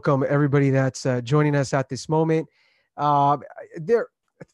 [0.00, 2.48] welcome everybody that's uh, joining us at this moment.
[2.96, 3.36] Uh,
[3.76, 4.06] there,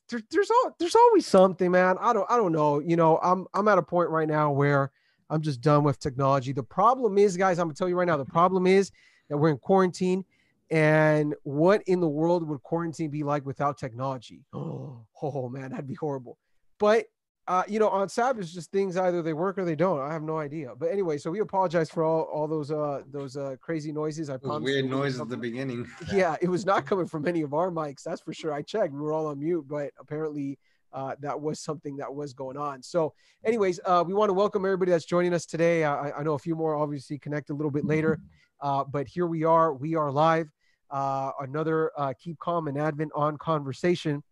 [0.09, 1.97] there, there's all, there's always something, man.
[2.01, 2.81] I don't, I don't know.
[2.81, 4.91] You know, I'm, I'm at a point right now where
[5.31, 6.53] I'm just done with technology.
[6.53, 8.17] The problem is, guys, I'm gonna tell you right now.
[8.17, 8.91] The problem is
[9.29, 10.25] that we're in quarantine,
[10.73, 14.43] and what in the world would quarantine be like without technology?
[14.53, 16.39] Oh, oh man, that'd be horrible.
[16.81, 17.05] But
[17.49, 20.01] uh, you know, on Sabbath, just things either they work or they don't.
[20.01, 20.73] I have no idea.
[20.77, 24.29] But anyway, so we apologize for all, all those uh those uh crazy noises.
[24.31, 24.65] I promise.
[24.65, 25.87] Weird noises at the beginning.
[26.13, 28.03] Yeah, it was not coming from any of our mics.
[28.03, 28.53] That's for sure.
[28.53, 28.93] I checked.
[28.93, 30.59] We were all on mute, but apparently
[30.93, 32.83] uh, that was something that was going on.
[32.83, 33.13] So,
[33.45, 35.85] anyways, uh, we want to welcome everybody that's joining us today.
[35.85, 38.19] I, I know a few more obviously connect a little bit later,
[38.61, 39.75] uh, but here we are.
[39.75, 40.49] We are live.
[40.91, 44.23] Uh, another uh, Keep Calm and Advent on conversation.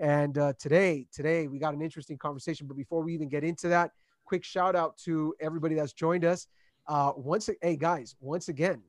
[0.00, 2.66] And uh, today, today we got an interesting conversation.
[2.66, 3.92] But before we even get into that,
[4.24, 6.48] quick shout out to everybody that's joined us.
[6.88, 8.82] Uh, once, hey guys, once again,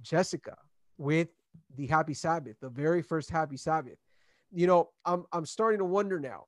[0.00, 0.56] Jessica
[0.96, 1.28] with
[1.76, 3.98] the Happy Sabbath, the very first Happy Sabbath.
[4.50, 6.46] You know, I'm I'm starting to wonder now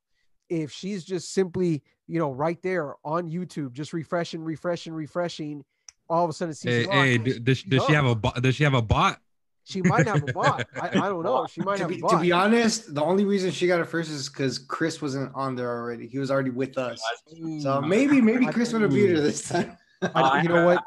[0.48, 5.62] if she's just simply, you know, right there on YouTube, just refreshing, refreshing, refreshing.
[6.08, 8.42] All of a sudden, hey, hey does, does she have a bot?
[8.42, 9.20] does she have a bot?
[9.64, 10.66] She might have a bot.
[10.80, 11.46] I, I don't know.
[11.46, 12.10] She might to have be, a bot.
[12.12, 15.54] To be honest, the only reason she got it first is because Chris wasn't on
[15.54, 16.06] there already.
[16.06, 17.00] He was already with us.
[17.28, 17.86] So mm.
[17.86, 19.76] maybe maybe Chris would have beat her this time.
[20.14, 20.82] I, you know what?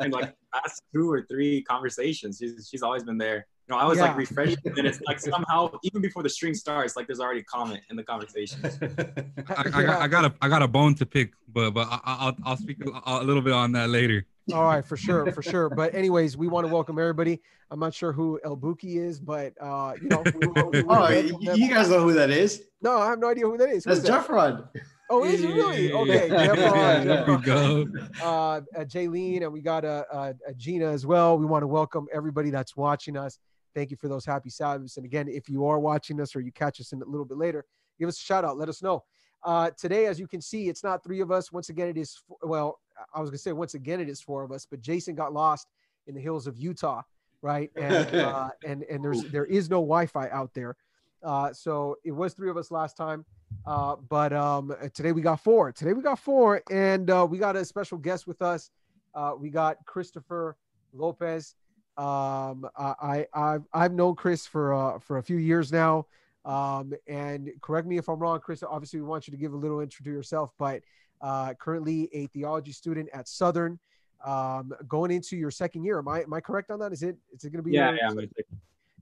[0.00, 3.46] In like last two or three conversations, she's she's always been there.
[3.68, 4.04] You know, I was yeah.
[4.04, 7.44] like refreshing, and it's like somehow even before the string starts, like there's already a
[7.44, 8.60] comment in the conversation.
[9.48, 12.26] I, I, got, I got a I got a bone to pick, but but I,
[12.26, 14.24] will I'll speak a, a little bit on that later.
[14.52, 15.68] All right, for sure, for sure.
[15.68, 17.40] But anyways, we want to welcome everybody.
[17.70, 21.08] I'm not sure who El Buki is, but uh, you know, we, we, we, oh,
[21.54, 22.62] you guys know who that is?
[22.80, 23.84] No, I have no idea who that is.
[23.84, 24.26] Who That's is that?
[24.26, 24.68] Jeffron.
[25.10, 25.92] Oh, is it really?
[25.92, 27.04] Okay, Jeffron.
[27.04, 27.86] There we go.
[28.22, 31.38] Uh, uh, Jaylene, and we got a, uh, a, a Gina as well.
[31.38, 33.40] We want to welcome everybody that's watching us.
[33.74, 34.96] Thank you for those happy Sabbaths.
[34.96, 37.36] And again, if you are watching us or you catch us in a little bit
[37.36, 37.64] later,
[37.98, 38.56] give us a shout out.
[38.56, 39.02] Let us know.
[39.44, 41.52] Uh, today, as you can see, it's not three of us.
[41.52, 42.78] Once again, it is well.
[43.14, 45.68] I was gonna say once again it is four of us, but Jason got lost
[46.06, 47.02] in the hills of Utah,
[47.42, 47.70] right?
[47.76, 50.76] And uh, and and there's there is no Wi-Fi out there,
[51.22, 53.24] uh, so it was three of us last time,
[53.66, 55.72] uh, but um, today we got four.
[55.72, 58.70] Today we got four, and uh, we got a special guest with us.
[59.14, 60.56] Uh, we got Christopher
[60.92, 61.54] Lopez.
[61.96, 66.06] Um, I, I have I've known Chris for uh, for a few years now.
[66.44, 68.62] Um, and correct me if I'm wrong, Chris.
[68.62, 70.80] Obviously, we want you to give a little intro to yourself, but
[71.20, 73.78] uh, currently a theology student at Southern,
[74.24, 75.98] um, going into your second year.
[75.98, 76.92] Am I am I correct on that?
[76.92, 77.72] Is it is it going to be?
[77.72, 78.30] Yeah, yeah, second,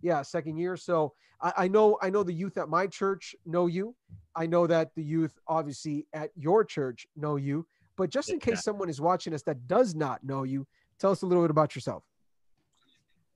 [0.03, 0.77] yeah, second year.
[0.77, 3.95] So I, I know I know the youth at my church know you.
[4.37, 7.67] I know that the youth obviously at your church know you.
[7.97, 8.61] But just in case yeah.
[8.61, 10.67] someone is watching us that does not know you,
[10.99, 12.03] tell us a little bit about yourself.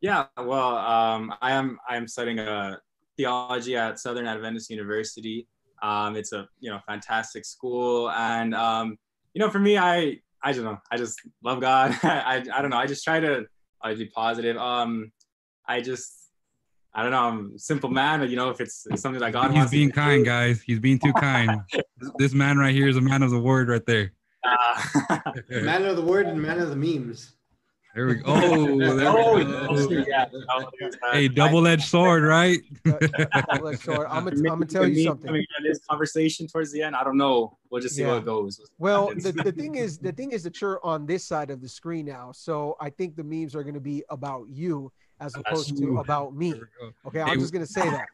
[0.01, 2.81] Yeah, well, um, I am I am studying a
[3.17, 5.47] theology at Southern Adventist University.
[5.83, 8.97] Um, it's a you know fantastic school, and um,
[9.35, 11.99] you know for me, I I don't know, I just love God.
[12.03, 13.47] I I don't know, I just try to
[13.83, 14.57] I be positive.
[14.57, 15.13] Um,
[15.67, 16.31] I just
[16.95, 19.33] I don't know, I'm a simple man, but you know if it's, it's something that
[19.33, 20.31] God He's being kind, do.
[20.31, 20.63] guys.
[20.63, 21.61] He's being too kind.
[22.19, 24.13] this man right here is a man of the word right there.
[24.45, 27.35] Uh, man of the word and man of the memes.
[27.95, 28.23] There we go.
[28.27, 30.05] Oh, there oh, we go.
[30.07, 30.27] Yeah.
[31.13, 32.61] Hey, double-edged sword, right?
[32.85, 34.07] double-edged sword.
[34.11, 35.45] I'm gonna, I'm tell you something.
[35.63, 37.57] This conversation towards the end, I don't know.
[37.71, 38.11] We'll just see yeah.
[38.11, 38.61] how it goes.
[38.79, 41.69] Well, the, the thing is, the thing is that you're on this side of the
[41.69, 45.99] screen now, so I think the memes are gonna be about you as opposed to
[45.99, 46.55] about me.
[47.07, 48.07] Okay, I'm just gonna say that.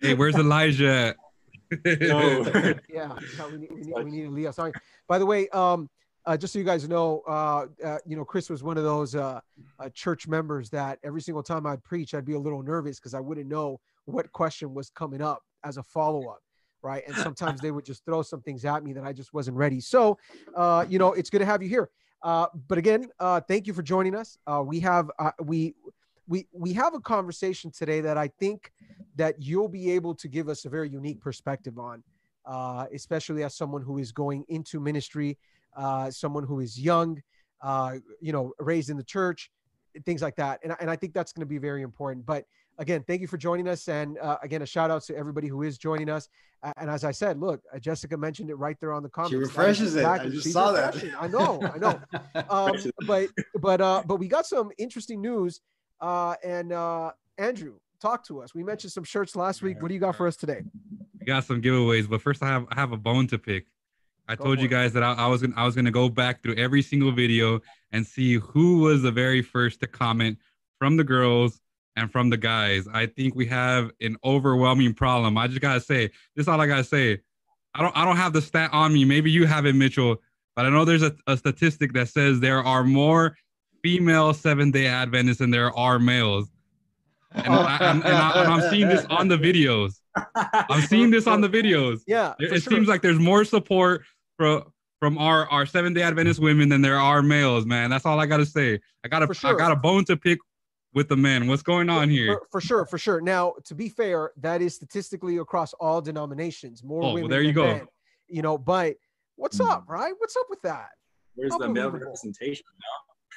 [0.00, 1.14] Hey, where's Elijah?
[1.84, 2.80] no.
[2.88, 3.12] yeah,
[3.50, 4.52] we need, we need, we need Leah.
[4.52, 4.72] Sorry.
[5.06, 5.88] By the way, um,
[6.26, 9.14] uh, just so you guys know, uh, uh, you know, Chris was one of those
[9.14, 9.40] uh,
[9.78, 13.14] uh, church members that every single time I'd preach, I'd be a little nervous because
[13.14, 16.42] I wouldn't know what question was coming up as a follow up,
[16.82, 17.02] right?
[17.06, 19.80] And sometimes they would just throw some things at me that I just wasn't ready.
[19.80, 20.18] So,
[20.54, 21.90] uh, you know, it's good to have you here.
[22.22, 23.08] but again,
[23.46, 24.38] thank you for joining us.
[24.64, 25.10] we have
[25.42, 25.74] we
[26.26, 28.72] we we have a conversation today that I think
[29.16, 32.02] that you'll be able to give us a very unique perspective on,
[32.94, 35.38] especially as someone who is going into ministry
[35.76, 37.20] uh, someone who is young,
[37.62, 39.50] uh, you know, raised in the church,
[40.04, 40.60] things like that.
[40.62, 42.26] And, and I think that's going to be very important.
[42.26, 42.44] But
[42.78, 43.88] again, thank you for joining us.
[43.88, 46.28] And uh, again, a shout out to everybody who is joining us.
[46.76, 49.32] And as I said, look, uh, Jessica mentioned it right there on the comments.
[49.32, 50.04] She refreshes it.
[50.06, 50.96] I just saw that.
[51.20, 52.00] I know, I know.
[52.50, 52.72] Um,
[53.06, 53.28] but
[53.60, 55.60] but uh, but we got some interesting news.
[56.00, 58.54] Uh, and uh, Andrew, talk to us.
[58.54, 59.80] We mentioned some shirts last week.
[59.80, 60.62] What do you got for us today?
[61.18, 63.66] We got some giveaways, but first I have I have a bone to pick.
[64.26, 66.54] I told you guys that I, I, was gonna I was gonna go back through
[66.54, 67.60] every single video
[67.92, 70.38] and see who was the very first to comment
[70.78, 71.60] from the girls
[71.96, 72.88] and from the guys.
[72.92, 75.36] I think we have an overwhelming problem.
[75.36, 77.20] I just gotta say, this is all I gotta say.
[77.74, 79.04] I don't I don't have the stat on me.
[79.04, 80.16] Maybe you have it, Mitchell,
[80.56, 83.36] but I know there's a, a statistic that says there are more
[83.82, 86.48] female Seventh Day Adventists than there are males.
[87.32, 89.94] And, I, and, and, I, am seeing this on the videos.
[90.14, 92.02] I'm seeing this on the videos.
[92.06, 92.72] Yeah, it, it sure.
[92.74, 94.04] seems like there's more support
[94.36, 94.64] for
[95.00, 97.66] from our our Seventh Day Adventist women than there are males.
[97.66, 98.80] Man, that's all I gotta say.
[99.04, 99.54] I got a sure.
[99.54, 100.38] I got a bone to pick
[100.94, 101.46] with the men.
[101.46, 102.34] What's going on here?
[102.34, 103.20] For, for, sure, for sure.
[103.20, 106.82] Now, to be fair, that is statistically across all denominations.
[106.82, 107.22] More oh, women.
[107.22, 107.66] Well, there you go.
[107.66, 107.86] Men,
[108.28, 108.94] you know, but
[109.36, 109.68] what's mm.
[109.68, 110.14] up, right?
[110.18, 110.90] What's up with that?
[111.34, 112.64] Where's the male representation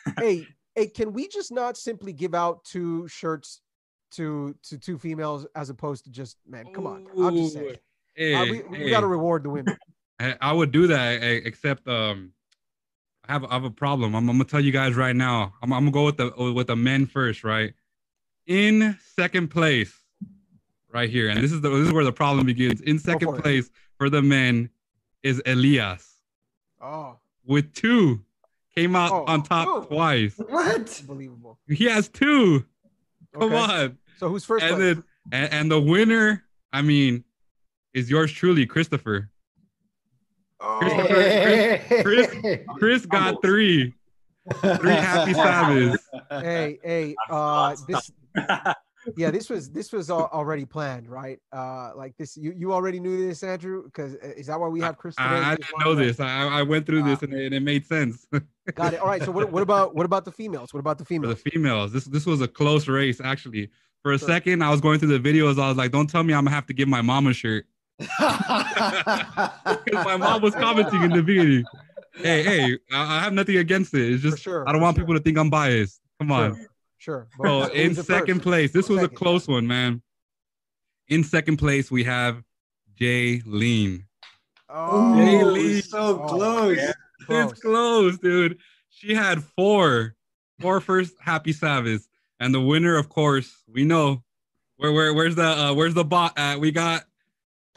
[0.06, 0.14] now?
[0.20, 3.62] hey, hey, can we just not simply give out two shirts
[4.12, 6.66] to to two females as opposed to just men?
[6.74, 7.76] Come on, I'm just saying.
[8.16, 9.78] Hey, uh, we, we got to reward the women.
[10.20, 12.32] I would do that, except um,
[13.28, 14.16] I have I have a problem.
[14.16, 15.54] I'm, I'm gonna tell you guys right now.
[15.62, 17.74] I'm, I'm gonna go with the with the men first, right?
[18.48, 19.94] In second place,
[20.92, 22.82] right here, and this is the this is where the problem begins.
[22.82, 23.74] In second for place it.
[23.98, 24.70] for the men
[25.24, 26.16] is Elias.
[26.82, 27.18] Oh.
[27.46, 28.24] With two,
[28.76, 29.26] came out oh.
[29.26, 29.82] on top oh.
[29.82, 30.36] twice.
[30.38, 31.00] What?
[31.02, 31.60] Unbelievable.
[31.68, 32.66] He has two.
[33.34, 33.84] Come okay.
[33.84, 33.98] on.
[34.18, 34.66] So who's first?
[34.66, 34.96] And place?
[34.96, 37.24] then and, and the winner, I mean,
[37.94, 39.30] is yours truly, Christopher.
[40.60, 40.80] Oh.
[40.82, 43.94] Chris, Chris, Chris got three.
[44.62, 46.08] Three happy Sabbaths.
[46.30, 48.12] Hey, hey, uh, this,
[49.16, 51.40] yeah, this was this was already planned, right?
[51.52, 54.80] Uh, like this, you you already knew this, Andrew, because uh, is that why we
[54.82, 55.16] have Chris?
[55.16, 55.28] Today?
[55.28, 56.20] I, I didn't know this.
[56.20, 58.26] I, I went through this uh, and, it, and it made sense.
[58.76, 59.00] got it.
[59.00, 59.24] All right.
[59.24, 60.74] So what, what about what about the females?
[60.74, 61.38] What about the females?
[61.38, 63.70] For the females, this this was a close race actually.
[64.04, 64.28] For a sure.
[64.28, 65.62] second, I was going through the videos.
[65.62, 67.66] I was like, "Don't tell me I'm gonna have to give my mom a shirt."
[67.98, 68.20] Because
[70.06, 71.66] my mom was commenting in the beginning.
[72.16, 74.14] Hey, hey, I, have nothing against it.
[74.14, 75.04] It's just sure, I don't want sure.
[75.04, 76.02] people to think I'm biased.
[76.20, 76.56] Come on.
[76.56, 76.68] Sure.
[76.98, 77.28] sure.
[77.38, 79.16] Bro, in second place, this was second.
[79.16, 80.02] a close one, man.
[81.08, 82.42] In second place, we have
[83.00, 84.04] Jaylene.
[84.70, 85.84] Oh, Jaylene.
[85.84, 86.78] so oh, close.
[86.78, 86.92] Yeah.
[87.30, 88.58] It's close, dude.
[88.90, 90.16] She had four,
[90.60, 92.08] four first happy Sabbaths,
[92.40, 94.24] and the winner, of course, we know.
[94.78, 96.60] Where, where, where's the, uh, where's the bot at?
[96.60, 97.04] We got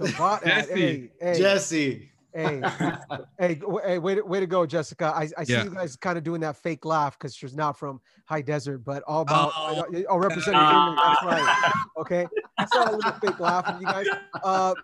[0.00, 2.10] the bot at, hey, hey, Jesse.
[2.32, 2.62] Hey,
[3.38, 5.12] hey, hey, way to, way to go, Jessica.
[5.14, 5.64] I, I see yeah.
[5.64, 9.02] you guys kind of doing that fake laugh because she's not from High Desert, but
[9.02, 11.72] all about oh, oh representing uh, That's right.
[11.98, 12.26] Okay,
[12.56, 14.06] I saw a little fake laugh from you guys.
[14.42, 14.74] Uh,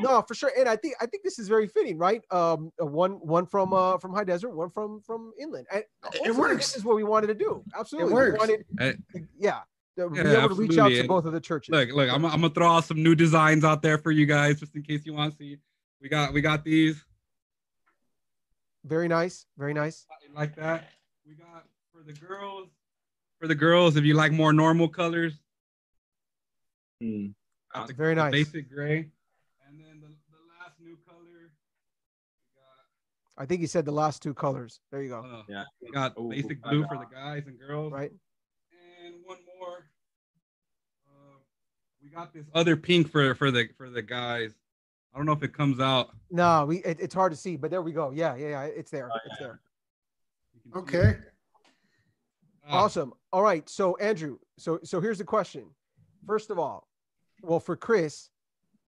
[0.00, 0.50] no, for sure.
[0.58, 2.22] And I think I think this is very fitting, right?
[2.30, 5.66] Um, one one from uh from High Desert, one from from Inland.
[5.72, 5.84] And
[6.24, 6.72] it works.
[6.72, 7.62] This is what we wanted to do.
[7.78, 8.38] Absolutely, it works.
[8.38, 9.02] Wanted,
[9.38, 9.60] yeah
[9.98, 10.68] yeah, be able absolutely.
[10.68, 11.72] to reach out to both of the churches.
[11.72, 14.60] Look, look, I'm, I'm gonna throw out some new designs out there for you guys,
[14.60, 15.58] just in case you want to see.
[16.00, 17.02] We got we got these.
[18.84, 20.06] Very nice, very nice.
[20.34, 20.88] Like that.
[21.26, 22.68] We got for the girls.
[23.40, 25.34] For the girls, if you like more normal colors.
[27.00, 27.26] Hmm.
[27.96, 28.32] very nice.
[28.32, 29.10] Basic gray.
[29.68, 31.52] And then the, the last new color.
[33.36, 34.80] I think he said the last two colors.
[34.90, 35.20] There you go.
[35.20, 35.64] Uh, yeah.
[35.80, 37.92] We got Ooh, basic blue for the guys and girls.
[37.92, 38.10] Right
[39.28, 39.84] one more.
[41.06, 41.36] Uh,
[42.08, 44.52] we got this other pink for for the for the guys.
[45.14, 46.10] I don't know if it comes out.
[46.30, 48.10] No, we it, it's hard to see, but there we go.
[48.10, 48.62] Yeah, yeah, yeah.
[48.64, 49.10] It's there.
[49.12, 49.60] Oh, it's there.
[50.76, 51.16] Okay.
[52.66, 52.84] Ah.
[52.84, 53.12] Awesome.
[53.32, 53.68] All right.
[53.68, 55.66] So Andrew, so so here's the question.
[56.26, 56.88] First of all,
[57.42, 58.30] well, for Chris,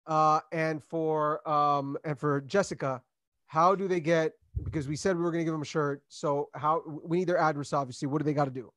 [0.06, 3.02] uh, and for um and for Jessica,
[3.46, 4.32] how do they get?
[4.62, 6.02] Because we said we were going to give them a shirt.
[6.08, 8.08] So how we need their address, obviously.
[8.08, 8.72] What do they got to do?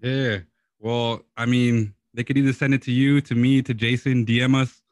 [0.00, 0.38] Yeah.
[0.80, 4.54] Well, I mean, they could either send it to you, to me, to Jason, DM
[4.54, 4.82] us,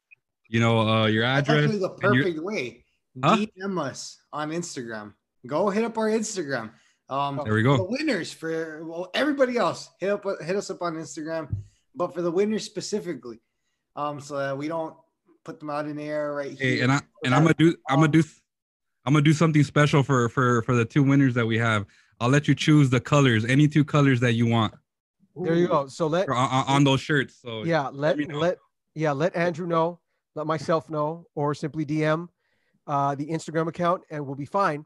[0.49, 1.47] you know, uh, your address.
[1.47, 2.85] That's actually the perfect way.
[3.23, 3.37] Huh?
[3.37, 5.15] DM us on Instagram.
[5.47, 6.71] Go hit up our Instagram.
[7.09, 7.77] Um, there we go.
[7.77, 11.53] The winners for well, everybody else, hit up hit us up on Instagram,
[11.95, 13.41] but for the winners specifically,
[13.97, 14.95] um, so that we don't
[15.45, 16.85] put them out in the air right here.
[16.85, 18.23] And I and I'm gonna do I'm gonna do
[19.05, 21.85] I'm gonna do something special for for for the two winners that we have.
[22.21, 24.75] I'll let you choose the colors, any two colors that you want.
[25.37, 25.87] There you go.
[25.87, 27.39] So let on, on those shirts.
[27.43, 28.59] So yeah, let let, let
[28.95, 30.01] yeah let Andrew know,
[30.35, 32.29] let myself know, or simply DM
[32.87, 34.85] uh, the Instagram account, and we'll be fine.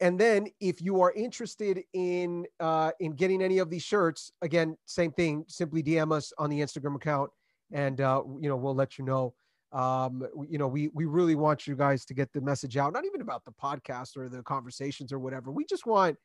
[0.00, 4.76] And then if you are interested in uh, in getting any of these shirts, again,
[4.86, 5.44] same thing.
[5.46, 7.30] Simply DM us on the Instagram account,
[7.70, 9.34] and uh, you know we'll let you know.
[9.70, 12.92] Um, you know, we we really want you guys to get the message out.
[12.92, 15.52] Not even about the podcast or the conversations or whatever.
[15.52, 16.16] We just want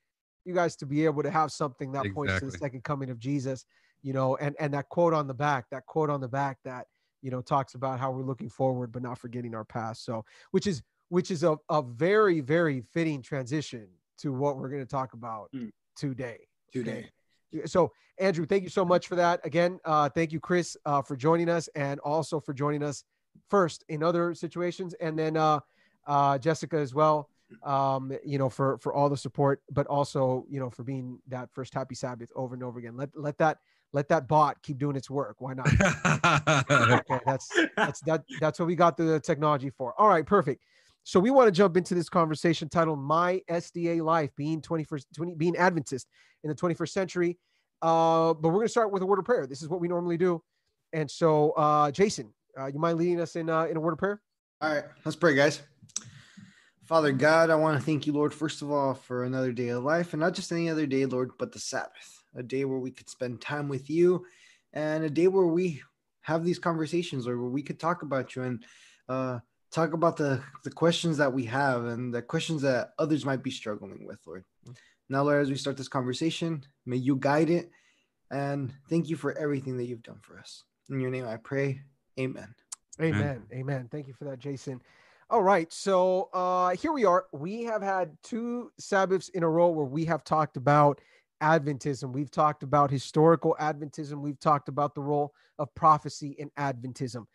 [0.48, 2.28] you guys to be able to have something that exactly.
[2.28, 3.66] points to the second coming of Jesus,
[4.02, 6.88] you know, and and that quote on the back, that quote on the back that
[7.22, 10.06] you know talks about how we're looking forward but not forgetting our past.
[10.06, 13.88] So, which is which is a, a very very fitting transition
[14.20, 15.72] to what we're going to talk about mm.
[15.96, 16.40] today.
[16.74, 17.10] Today.
[17.66, 19.40] So, Andrew, thank you so much for that.
[19.46, 23.04] Again, uh, thank you, Chris, uh, for joining us and also for joining us
[23.50, 25.60] first in other situations, and then uh,
[26.08, 27.30] uh, Jessica as well.
[27.64, 31.50] Um, you know, for for all the support, but also you know for being that
[31.54, 32.98] first Happy Sabbath over and over again.
[32.98, 33.60] Let let that
[33.94, 35.38] let that bot keep doing its work.
[35.40, 35.68] Why not?
[36.70, 39.94] okay, that's that's that that's what we got the technology for.
[40.00, 40.64] All right, perfect.
[41.04, 45.36] So we want to jump into this conversation titled "My SDA Life: Being 21st, 20,
[45.36, 46.08] Being Adventist
[46.44, 47.38] in the 21st Century."
[47.82, 49.48] Uh, but we're going to start with a word of prayer.
[49.48, 50.44] This is what we normally do.
[50.94, 54.00] And so, uh, Jason, uh, you mind leading us in uh, in a word of
[54.00, 54.22] prayer?
[54.62, 55.62] All right, let's pray, guys.
[56.88, 59.84] Father God, I want to thank you, Lord, first of all, for another day of
[59.84, 62.92] life, and not just any other day, Lord, but the Sabbath, a day where we
[62.92, 64.26] could spend time with you,
[64.72, 65.82] and a day where we
[66.22, 68.66] have these conversations, or where we could talk about you and
[69.10, 69.40] uh,
[69.70, 73.52] talk about the the questions that we have and the questions that others might be
[73.52, 74.46] struggling with, Lord.
[75.10, 77.70] Now, Lord, as we start this conversation, may you guide it,
[78.32, 80.64] and thank you for everything that you've done for us.
[80.90, 81.82] In your name, I pray.
[82.18, 82.56] Amen.
[83.02, 83.22] Amen.
[83.22, 83.44] Amen.
[83.54, 83.90] Amen.
[83.92, 84.82] Thank you for that, Jason.
[85.30, 85.72] All right.
[85.74, 87.26] So uh, here we are.
[87.34, 91.02] We have had two Sabbaths in a row where we have talked about
[91.44, 92.14] Adventism.
[92.14, 94.22] We've talked about historical Adventism.
[94.22, 97.26] We've talked about the role of prophecy in Adventism.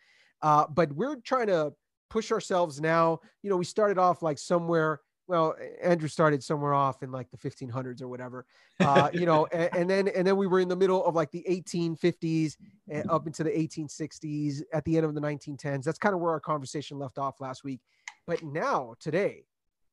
[0.41, 1.71] Uh, but we're trying to
[2.09, 3.19] push ourselves now.
[3.43, 7.37] You know, we started off like somewhere well andrew started somewhere off in like the
[7.37, 8.45] 1500s or whatever
[8.79, 11.31] uh, you know and, and, then and then we were in the middle of like
[11.31, 12.57] the 1850s
[12.91, 16.31] eh, up into the 1860s at the end of the 1910s that's kind of where
[16.31, 17.81] our conversation left off last week.
[18.25, 19.45] But now today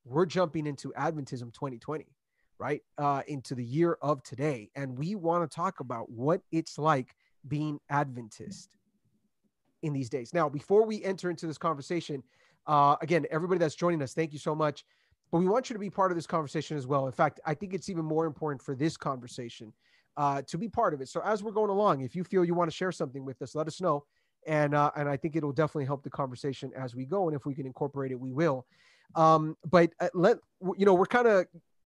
[0.04, 2.06] we're jumping into adventism 2020
[2.58, 6.78] right uh, into the year of today and we want to talk about what it's
[6.78, 7.14] like
[7.48, 8.76] being adventist
[9.82, 10.34] in these days.
[10.34, 12.22] Now before we enter into this conversation
[12.66, 14.84] uh, again everybody that's joining us thank you so much
[15.30, 17.06] but we want you to be part of this conversation as well.
[17.06, 19.72] In fact, I think it's even more important for this conversation
[20.16, 21.08] uh, to be part of it.
[21.08, 23.54] So as we're going along, if you feel you want to share something with us,
[23.54, 24.04] let us know,
[24.46, 27.28] and uh, and I think it'll definitely help the conversation as we go.
[27.28, 28.66] And if we can incorporate it, we will.
[29.14, 30.38] Um, but uh, let
[30.76, 31.46] you know, we're kind of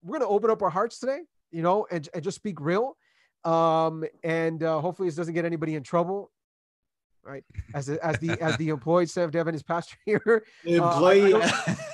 [0.02, 2.96] we're going to open up our hearts today, you know, and, and just speak real.
[3.44, 6.30] Um, and uh, hopefully this doesn't get anybody in trouble
[7.24, 7.44] right?
[7.74, 10.44] As the, as the as the employed Seventh Adventist pastor here.
[10.64, 11.50] The uh, employee, uh,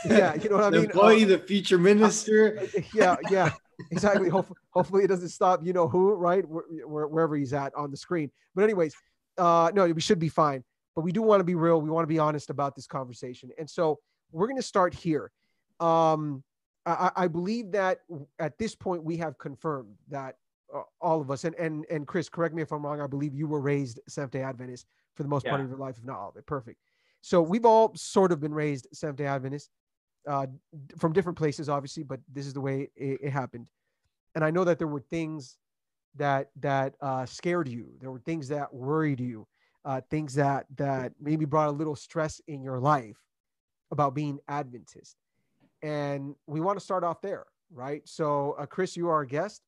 [0.06, 0.84] yeah, you know what I mean.
[0.84, 2.66] Employee, uh, the future minister.
[2.94, 3.52] yeah, yeah,
[3.90, 4.28] exactly.
[4.28, 5.64] hopefully, hopefully it doesn't stop.
[5.64, 6.44] You know who, right?
[6.46, 8.30] Where, wherever he's at on the screen.
[8.54, 8.94] But anyways,
[9.38, 10.64] uh, no, we should be fine.
[10.94, 11.80] But we do want to be real.
[11.80, 13.98] We want to be honest about this conversation, and so
[14.32, 15.30] we're going to start here.
[15.78, 16.42] Um,
[16.86, 18.00] I, I believe that
[18.38, 20.36] at this point we have confirmed that
[20.74, 23.00] uh, all of us and and and Chris, correct me if I'm wrong.
[23.00, 25.50] I believe you were raised Seventh Day Adventist for the most yeah.
[25.50, 26.46] part of your life, if not all of it.
[26.46, 26.78] Perfect.
[27.22, 29.70] So we've all sort of been raised Seventh Day Adventist
[30.28, 30.46] uh,
[30.98, 33.68] from different places, obviously, but this is the way it, it happened.
[34.34, 35.58] And I know that there were things
[36.16, 37.88] that that uh, scared you.
[38.00, 39.46] There were things that worried you,
[39.84, 43.18] uh, things that that maybe brought a little stress in your life
[43.90, 45.16] about being Adventist.
[45.82, 48.02] And we want to start off there, right?
[48.04, 49.62] So, uh, Chris, you are our guest.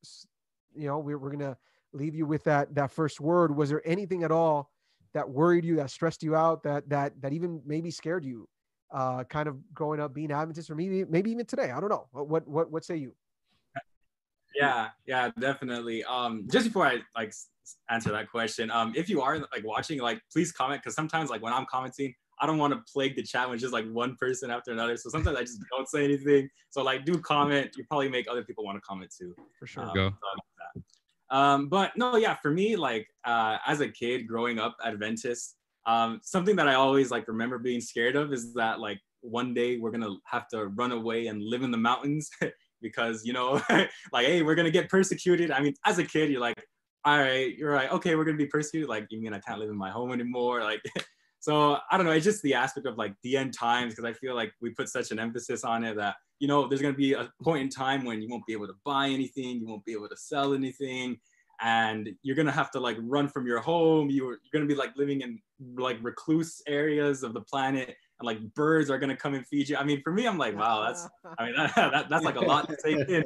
[0.74, 1.56] You know, we're, we're gonna
[1.92, 3.54] leave you with that that first word.
[3.54, 4.70] Was there anything at all
[5.14, 8.48] that worried you, that stressed you out, that that that even maybe scared you,
[8.92, 11.70] uh, kind of growing up being Adventist, or maybe maybe even today?
[11.70, 12.06] I don't know.
[12.12, 13.14] What what what say you?
[14.54, 16.04] Yeah, yeah, definitely.
[16.04, 17.32] Um, just before I like
[17.90, 21.42] answer that question, um, if you are like watching, like please comment because sometimes like
[21.42, 24.50] when I'm commenting, I don't want to plague the chat with just like one person
[24.50, 24.96] after another.
[24.96, 26.48] So sometimes I just don't say anything.
[26.70, 27.70] So like do comment.
[27.76, 29.34] You probably make other people want to comment too.
[29.58, 29.84] For sure.
[29.84, 30.10] Um, Go.
[30.10, 30.16] So
[31.32, 36.20] um, but no, yeah, for me, like uh, as a kid growing up Adventist, um,
[36.22, 39.90] something that I always like remember being scared of is that like one day we're
[39.90, 42.30] gonna have to run away and live in the mountains
[42.82, 43.62] because you know,
[44.12, 45.50] like hey, we're gonna get persecuted.
[45.50, 46.62] I mean, as a kid, you're like,
[47.06, 48.90] all right, you're right, okay, we're gonna be persecuted.
[48.90, 50.60] Like, you mean I can't live in my home anymore?
[50.62, 50.82] Like,
[51.40, 52.12] so I don't know.
[52.12, 54.88] It's just the aspect of like the end times because I feel like we put
[54.88, 57.68] such an emphasis on it that you know, there's going to be a point in
[57.68, 60.54] time when you won't be able to buy anything, you won't be able to sell
[60.54, 61.16] anything,
[61.60, 64.10] and you're going to have to like run from your home.
[64.10, 65.40] You're, you're going to be like living in
[65.76, 69.68] like recluse areas of the planet, and like birds are going to come and feed
[69.68, 69.76] you.
[69.76, 71.08] I mean, for me, I'm like, wow, that's,
[71.38, 73.22] I mean, that, that that's like a lot to take in.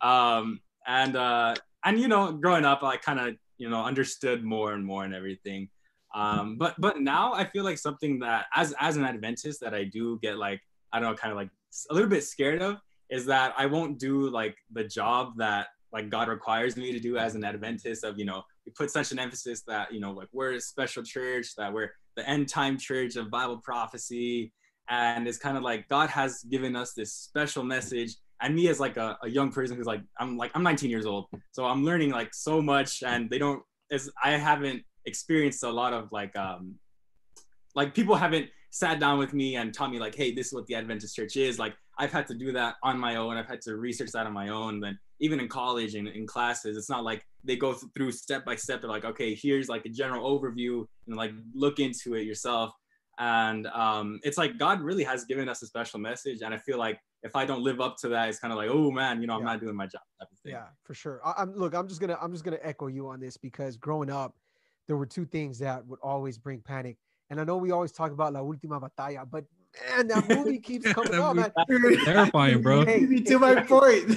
[0.00, 4.72] um, and, uh, and, you know, growing up, I kind of, you know, understood more
[4.74, 5.68] and more and everything.
[6.14, 9.82] Um, but, but now I feel like something that as, as an Adventist that I
[9.82, 10.60] do get like,
[10.92, 11.50] I don't know, kind of like
[11.90, 12.76] a little bit scared of
[13.10, 17.16] is that I won't do like the job that like God requires me to do
[17.16, 20.28] as an Adventist of, you know, we put such an emphasis that, you know, like
[20.32, 24.52] we're a special church, that we're the end time church of Bible prophecy.
[24.88, 28.80] And it's kind of like God has given us this special message and me as
[28.80, 31.84] like a, a young person who's like i'm like i'm 19 years old so i'm
[31.84, 36.34] learning like so much and they don't as i haven't experienced a lot of like
[36.36, 36.74] um
[37.74, 40.66] like people haven't sat down with me and taught me like hey this is what
[40.66, 43.60] the adventist church is like i've had to do that on my own i've had
[43.60, 47.04] to research that on my own then even in college and in classes it's not
[47.04, 50.84] like they go through step by step they're like okay here's like a general overview
[51.06, 52.72] and like look into it yourself
[53.18, 56.78] and um, it's like god really has given us a special message and i feel
[56.78, 59.26] like if I don't live up to that, it's kind of like, oh man, you
[59.26, 59.46] know, I'm yeah.
[59.46, 60.00] not doing my job.
[60.44, 61.20] Yeah, for sure.
[61.24, 64.10] I, am look, I'm just gonna I'm just gonna echo you on this because growing
[64.10, 64.34] up,
[64.86, 66.96] there were two things that would always bring panic.
[67.30, 69.44] And I know we always talk about La Última Batalla, but
[69.96, 71.52] man, that movie keeps coming up, man.
[72.04, 72.84] Terrifying, bro.
[72.84, 74.16] Hey, to my point.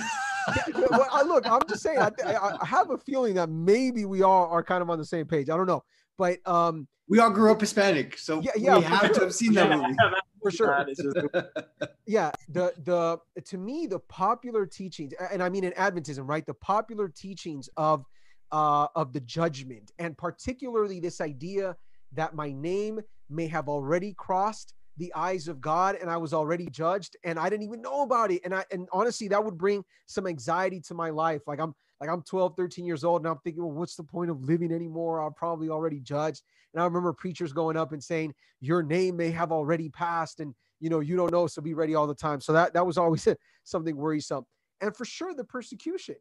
[0.90, 2.00] well, I, look, I'm just saying.
[2.00, 5.26] I, I, have a feeling that maybe we all are kind of on the same
[5.26, 5.50] page.
[5.50, 5.84] I don't know,
[6.18, 9.14] but um, we all grew up Hispanic, so yeah, yeah we have sure.
[9.14, 9.96] to have seen that movie
[10.42, 10.86] for sure.
[12.06, 16.46] yeah, the the to me the popular teachings, and I mean in Adventism, right?
[16.46, 18.06] The popular teachings of
[18.52, 21.76] uh, of the judgment, and particularly this idea
[22.16, 26.68] that my name may have already crossed the eyes of God and I was already
[26.68, 28.42] judged and I didn't even know about it.
[28.46, 31.42] And I and honestly, that would bring some anxiety to my life.
[31.48, 34.30] Like I'm like I'm 12, 13 years old and I'm thinking, well, what's the point
[34.30, 35.20] of living anymore?
[35.20, 36.44] I'm probably already judged.
[36.74, 40.54] And I remember preachers going up and saying, Your name may have already passed, and
[40.80, 42.42] you know, you don't know, so be ready all the time.
[42.42, 43.28] So that that was always
[43.64, 44.46] something worrisome.
[44.82, 46.16] And for sure, the persecution.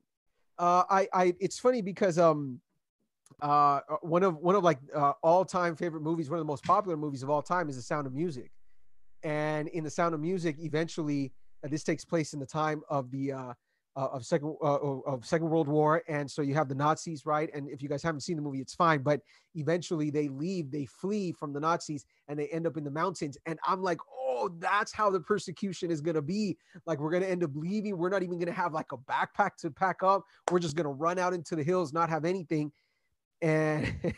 [0.58, 2.60] Uh, I, I, it's funny because um,
[3.40, 6.64] uh, one of one of like uh, all time favorite movies, one of the most
[6.64, 8.50] popular movies of all time, is The Sound of Music.
[9.22, 11.32] And in The Sound of Music, eventually,
[11.64, 13.52] uh, this takes place in the time of the uh,
[13.94, 17.50] uh, of second uh, of Second World War, and so you have the Nazis, right?
[17.54, 19.02] And if you guys haven't seen the movie, it's fine.
[19.02, 19.20] But
[19.54, 23.36] eventually, they leave, they flee from the Nazis, and they end up in the mountains.
[23.46, 23.98] And I'm like,
[24.42, 26.56] oh, that's how the persecution is gonna be.
[26.86, 27.96] Like we're gonna end up leaving.
[27.98, 30.24] We're not even gonna have like a backpack to pack up.
[30.50, 32.72] We're just gonna run out into the hills, not have anything.
[33.42, 34.14] And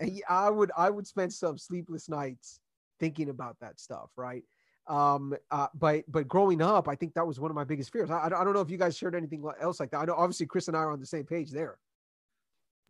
[0.28, 2.60] I would I would spend some sleepless nights
[3.00, 4.44] thinking about that stuff, right?
[4.88, 8.10] um uh, but but growing up i think that was one of my biggest fears.
[8.10, 9.98] I, I don't know if you guys shared anything else like that.
[9.98, 11.78] I know obviously chris and i are on the same page there.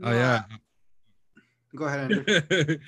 [0.03, 0.42] Oh yeah.
[1.75, 2.11] Go ahead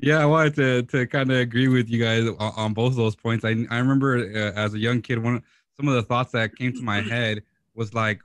[0.00, 2.96] yeah i wanted to to kind of agree with you guys on, on, both of
[2.96, 3.44] those points.
[3.44, 5.42] I, I remember uh, as a young kid one
[5.76, 7.42] some of the thoughts that came to my head
[7.74, 8.20] was like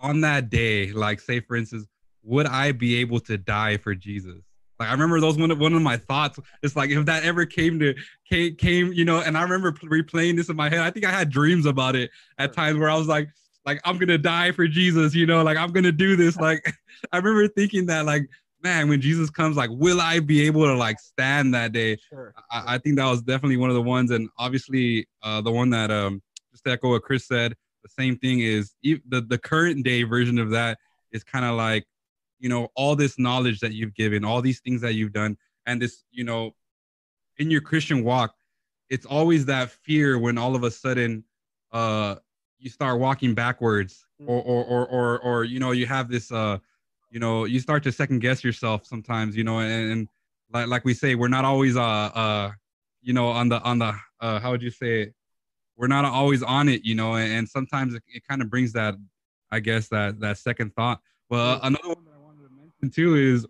[0.00, 1.86] on that day like say for instance
[2.26, 4.42] would i be able to die for jesus
[4.78, 6.38] like I remember those one of one of my thoughts.
[6.62, 7.94] It's like if that ever came to
[8.28, 10.80] came, came you know, and I remember replaying this in my head.
[10.80, 13.28] I think I had dreams about it at times where I was like,
[13.64, 16.36] like I'm gonna die for Jesus, you know, like I'm gonna do this.
[16.46, 16.74] Like
[17.12, 18.28] I remember thinking that, like,
[18.62, 21.96] man, when Jesus comes, like, will I be able to like stand that day?
[22.08, 22.34] Sure.
[22.50, 25.70] I, I think that was definitely one of the ones, and obviously uh, the one
[25.70, 27.54] that um just to echo what Chris said.
[27.82, 30.78] The same thing is the the current day version of that
[31.12, 31.86] is kind of like
[32.38, 35.80] you know all this knowledge that you've given all these things that you've done and
[35.80, 36.54] this you know
[37.38, 38.34] in your christian walk
[38.88, 41.24] it's always that fear when all of a sudden
[41.72, 42.16] uh
[42.58, 44.28] you start walking backwards mm.
[44.28, 46.58] or or or or, or you know you have this uh
[47.10, 50.08] you know you start to second guess yourself sometimes you know and, and
[50.52, 52.50] like like we say we're not always uh uh
[53.02, 55.14] you know on the on the uh how would you say it?
[55.76, 58.72] We're not always on it you know and, and sometimes it, it kind of brings
[58.72, 58.94] that
[59.50, 61.00] i guess that that second thought.
[61.28, 62.05] Well another one
[62.92, 63.46] too is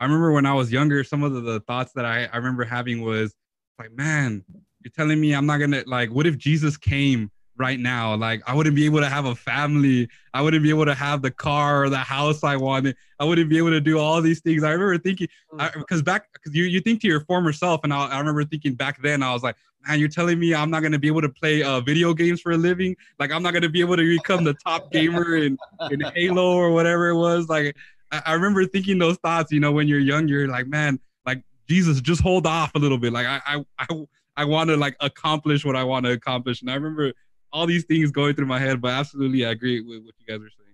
[0.00, 2.64] I remember when I was younger, some of the, the thoughts that I, I remember
[2.64, 3.34] having was
[3.78, 4.44] like, man,
[4.82, 8.14] you're telling me I'm not gonna like, what if Jesus came right now?
[8.16, 10.08] Like, I wouldn't be able to have a family.
[10.34, 12.96] I wouldn't be able to have the car or the house I wanted.
[13.20, 14.64] I wouldn't be able to do all these things.
[14.64, 15.28] I remember thinking,
[15.76, 18.74] because back, because you, you think to your former self, and I, I remember thinking
[18.74, 19.56] back then, I was like,
[19.86, 22.52] man, you're telling me I'm not gonna be able to play uh, video games for
[22.52, 22.96] a living?
[23.18, 25.56] Like, I'm not gonna be able to become the top gamer in,
[25.90, 27.48] in Halo or whatever it was.
[27.48, 27.76] Like,
[28.24, 32.00] I, remember thinking those thoughts, you know, when you're young, you're like, man, like Jesus,
[32.00, 33.12] just hold off a little bit.
[33.12, 34.04] Like I I I,
[34.36, 36.60] I want to like accomplish what I want to accomplish.
[36.60, 37.12] And I remember
[37.52, 40.44] all these things going through my head, but absolutely I agree with what you guys
[40.44, 40.64] are saying.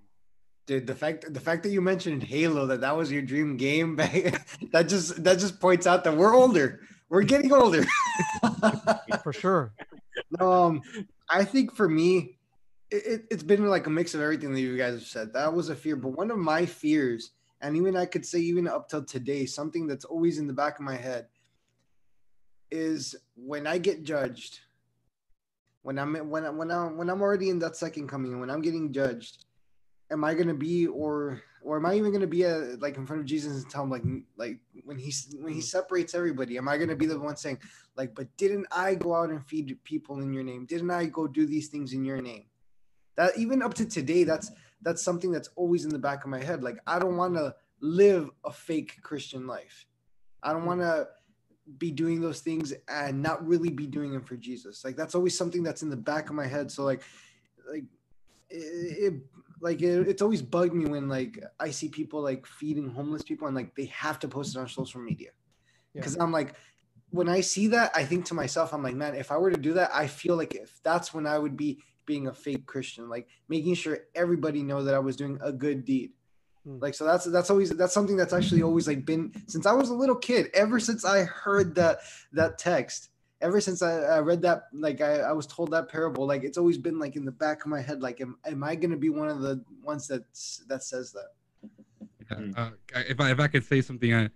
[0.66, 3.96] Dude, the fact the fact that you mentioned Halo, that that was your dream game,
[4.72, 6.80] that just that just points out that we're older.
[7.08, 7.84] We're getting older.
[9.24, 9.72] for sure.
[10.38, 10.82] Um,
[11.28, 12.38] I think for me,
[12.90, 15.32] it, it's been like a mix of everything that you guys have said.
[15.32, 18.66] That was a fear, but one of my fears, and even I could say even
[18.66, 21.26] up till today, something that's always in the back of my head
[22.70, 24.60] is when I get judged,
[25.82, 28.62] when I'm when I, when I when I'm already in that second coming, when I'm
[28.62, 29.44] getting judged,
[30.10, 33.20] am I gonna be or or am I even gonna be a, like in front
[33.20, 34.04] of Jesus and tell him like
[34.36, 35.64] like when he when he mm.
[35.64, 37.58] separates everybody, am I gonna be the one saying
[37.96, 40.66] like, but didn't I go out and feed people in your name?
[40.66, 42.44] Didn't I go do these things in your name?
[43.20, 46.42] That even up to today that's that's something that's always in the back of my
[46.42, 46.62] head.
[46.62, 49.86] Like i don't want to live a fake christian life.
[50.42, 51.06] I don't want to
[51.76, 54.84] be doing those things and not really be doing them for jesus.
[54.84, 56.70] Like that's always something that's in the back of my head.
[56.72, 57.02] So like
[57.70, 57.84] like
[58.48, 59.14] it, it
[59.60, 63.46] like it, it's always bugged me when like i see people like feeding homeless people
[63.46, 65.30] and like they have to post it on social media.
[65.94, 66.22] Because yeah.
[66.22, 66.54] i'm like
[67.10, 69.60] when i see that i think to myself i'm like man if i were to
[69.60, 73.08] do that i feel like if that's when i would be being a fake Christian,
[73.08, 76.10] like making sure everybody know that I was doing a good deed.
[76.64, 76.78] Hmm.
[76.80, 79.90] Like so that's that's always that's something that's actually always like been since I was
[79.90, 82.00] a little kid, ever since I heard that
[82.32, 86.26] that text, ever since I, I read that, like I, I was told that parable,
[86.26, 88.74] like it's always been like in the back of my head, like am, am I
[88.74, 90.24] gonna be one of the ones that
[90.66, 91.30] that says that?
[92.28, 92.70] Yeah, uh,
[93.08, 94.28] if I if I could say something, uh,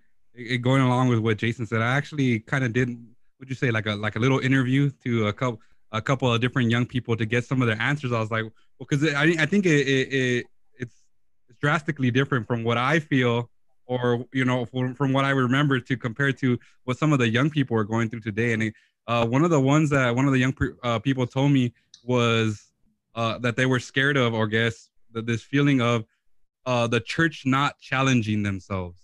[0.61, 2.87] going along with what Jason said, I actually kind of did.
[3.39, 5.59] Would you say like a like a little interview to a couple
[5.95, 8.11] a couple of different young people to get some of their answers.
[8.11, 10.45] I was like, well, because I, I think it, it, it,
[10.77, 10.95] it's
[11.47, 13.49] it's drastically different from what I feel
[13.87, 17.29] or you know from, from what I remember to compare to what some of the
[17.29, 18.53] young people are going through today.
[18.53, 18.73] And
[19.07, 20.53] uh, one of the ones that one of the young
[20.83, 22.71] uh, people told me was
[23.15, 26.03] uh, that they were scared of, or guess that this feeling of
[26.65, 28.99] uh, the church not challenging themselves.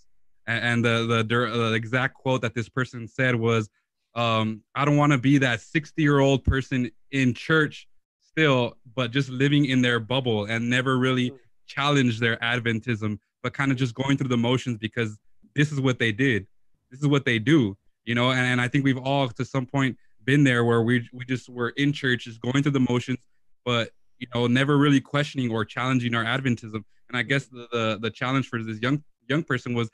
[0.46, 3.70] And, and the, the the exact quote that this person said was,
[4.14, 7.88] um, I don't want to be that 60 year old person in church
[8.20, 11.38] still, but just living in their bubble and never really mm.
[11.66, 15.18] challenge their Adventism, but kind of just going through the motions because
[15.54, 16.46] this is what they did.
[16.90, 18.30] This is what they do, you know.
[18.30, 21.48] And, and I think we've all to some point been there where we we just
[21.48, 23.18] were in church, just going through the motions,
[23.64, 26.84] but you know, never really questioning or challenging our Adventism.
[27.08, 29.90] And I guess the the, the challenge for this young young person was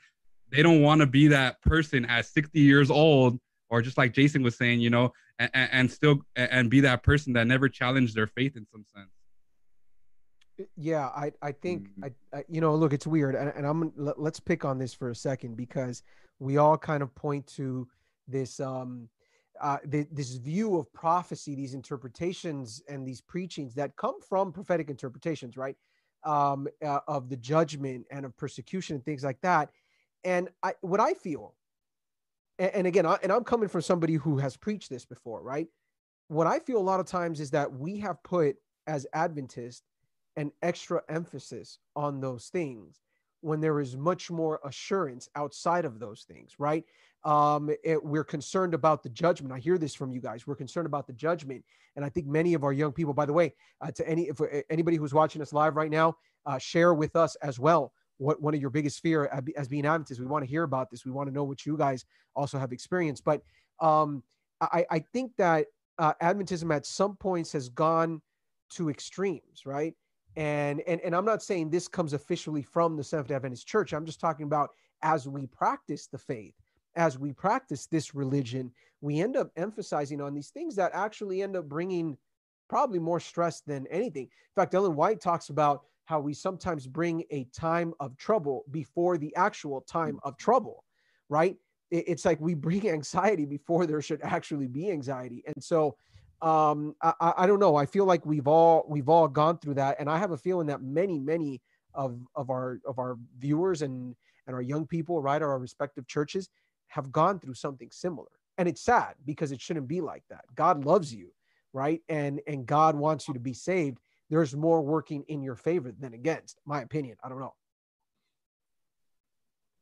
[0.51, 4.41] they don't want to be that person at 60 years old or just like Jason
[4.41, 8.27] was saying, you know, and, and still and be that person that never challenged their
[8.27, 9.09] faith in some sense.
[10.75, 12.05] Yeah, I I think mm-hmm.
[12.33, 14.93] I, I, you know look it's weird and, and I'm let, let's pick on this
[14.93, 16.03] for a second because
[16.39, 17.87] we all kind of point to
[18.27, 19.07] this um
[19.61, 24.89] uh, the, this view of prophecy, these interpretations and these preachings that come from prophetic
[24.89, 25.75] interpretations, right?
[26.23, 29.69] Um, uh, of the judgment and of persecution and things like that.
[30.23, 31.55] And I, what I feel
[32.59, 35.67] and, and again, I, and I'm coming from somebody who has preached this before, right?
[36.27, 39.83] What I feel a lot of times is that we have put as Adventists
[40.35, 43.01] an extra emphasis on those things
[43.41, 46.83] when there is much more assurance outside of those things, right?
[47.23, 49.53] Um, it, we're concerned about the judgment.
[49.53, 50.45] I hear this from you guys.
[50.45, 51.63] We're concerned about the judgment,
[51.95, 53.13] and I think many of our young people.
[53.13, 56.57] By the way, uh, to any if anybody who's watching us live right now, uh,
[56.57, 60.19] share with us as well what one of your biggest fear as being Adventists.
[60.19, 61.05] We want to hear about this.
[61.05, 62.05] We want to know what you guys
[62.35, 63.23] also have experienced.
[63.23, 63.41] But
[63.79, 64.23] um,
[64.61, 68.21] I, I think that uh, Adventism at some points has gone
[68.71, 69.93] to extremes, right?
[70.35, 73.93] And, and and I'm not saying this comes officially from the Seventh Adventist Church.
[73.93, 74.69] I'm just talking about
[75.01, 76.53] as we practice the faith,
[76.95, 81.55] as we practice this religion, we end up emphasizing on these things that actually end
[81.55, 82.17] up bringing
[82.69, 84.23] probably more stress than anything.
[84.23, 89.15] In fact, Ellen White talks about how we sometimes bring a time of trouble before
[89.19, 90.83] the actual time of trouble,
[91.29, 91.55] right?
[91.91, 95.43] It's like we bring anxiety before there should actually be anxiety.
[95.45, 95.95] And so
[96.41, 97.75] um, I, I don't know.
[97.75, 100.65] I feel like we've all we've all gone through that, and I have a feeling
[100.67, 101.61] that many many
[101.93, 104.15] of of our of our viewers and
[104.47, 106.49] and our young people, right, our respective churches,
[106.87, 108.31] have gone through something similar.
[108.57, 110.45] And it's sad because it shouldn't be like that.
[110.55, 111.31] God loves you,
[111.71, 115.91] right, and and God wants you to be saved there's more working in your favor
[115.91, 116.59] than against.
[116.65, 117.17] My opinion.
[117.23, 117.55] I don't know.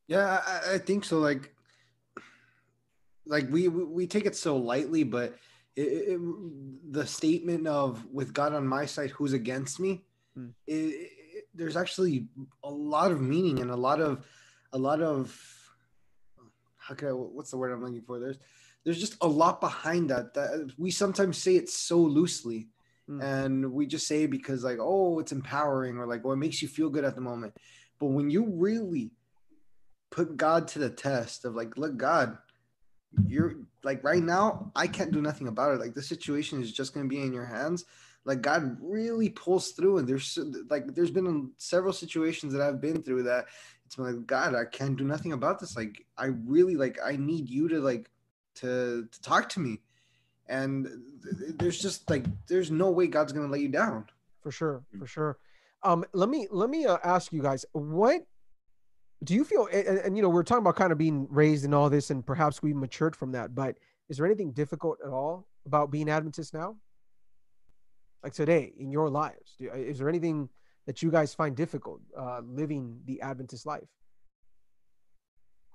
[0.07, 1.19] Yeah, I, I think so.
[1.19, 1.53] Like,
[3.25, 5.36] like we we take it so lightly, but
[5.75, 6.19] it, it,
[6.91, 10.47] the statement of "with God on my side, who's against me," hmm.
[10.65, 11.12] it,
[11.53, 12.27] there's actually
[12.63, 14.25] a lot of meaning and a lot of
[14.71, 15.36] a lot of
[16.77, 18.17] how can I, what's the word I'm looking for?
[18.19, 18.38] There's
[18.86, 22.69] there's just a lot behind that that we sometimes say it so loosely
[23.10, 23.24] mm.
[23.24, 26.67] and we just say because like oh it's empowering or like oh it makes you
[26.67, 27.54] feel good at the moment.
[28.00, 29.12] But when you really
[30.10, 32.38] put god to the test of like look god
[33.26, 35.80] you're like right now i can't do nothing about it.
[35.80, 37.86] Like the situation is just going to be in your hands.
[38.26, 40.38] Like god really pulls through and there's
[40.70, 43.46] like there's been several situations that i've been through that
[43.86, 45.76] it's like god i can't do nothing about this.
[45.76, 48.10] Like i really like i need you to like
[48.56, 49.80] to to talk to me
[50.49, 50.88] and
[51.57, 54.05] there's just like there's no way God's gonna let you down.
[54.41, 55.38] For sure, for sure.
[55.83, 58.21] Um, let me let me uh, ask you guys, what
[59.23, 59.67] do you feel?
[59.73, 62.25] And, and, you know, we're talking about kind of being raised in all this, and
[62.25, 63.55] perhaps we matured from that.
[63.55, 63.77] But
[64.10, 66.77] is there anything difficult at all about being Adventist now?
[68.23, 69.55] like today in your lives?
[69.57, 70.49] Do, is there anything
[70.86, 73.88] that you guys find difficult uh, living the Adventist life?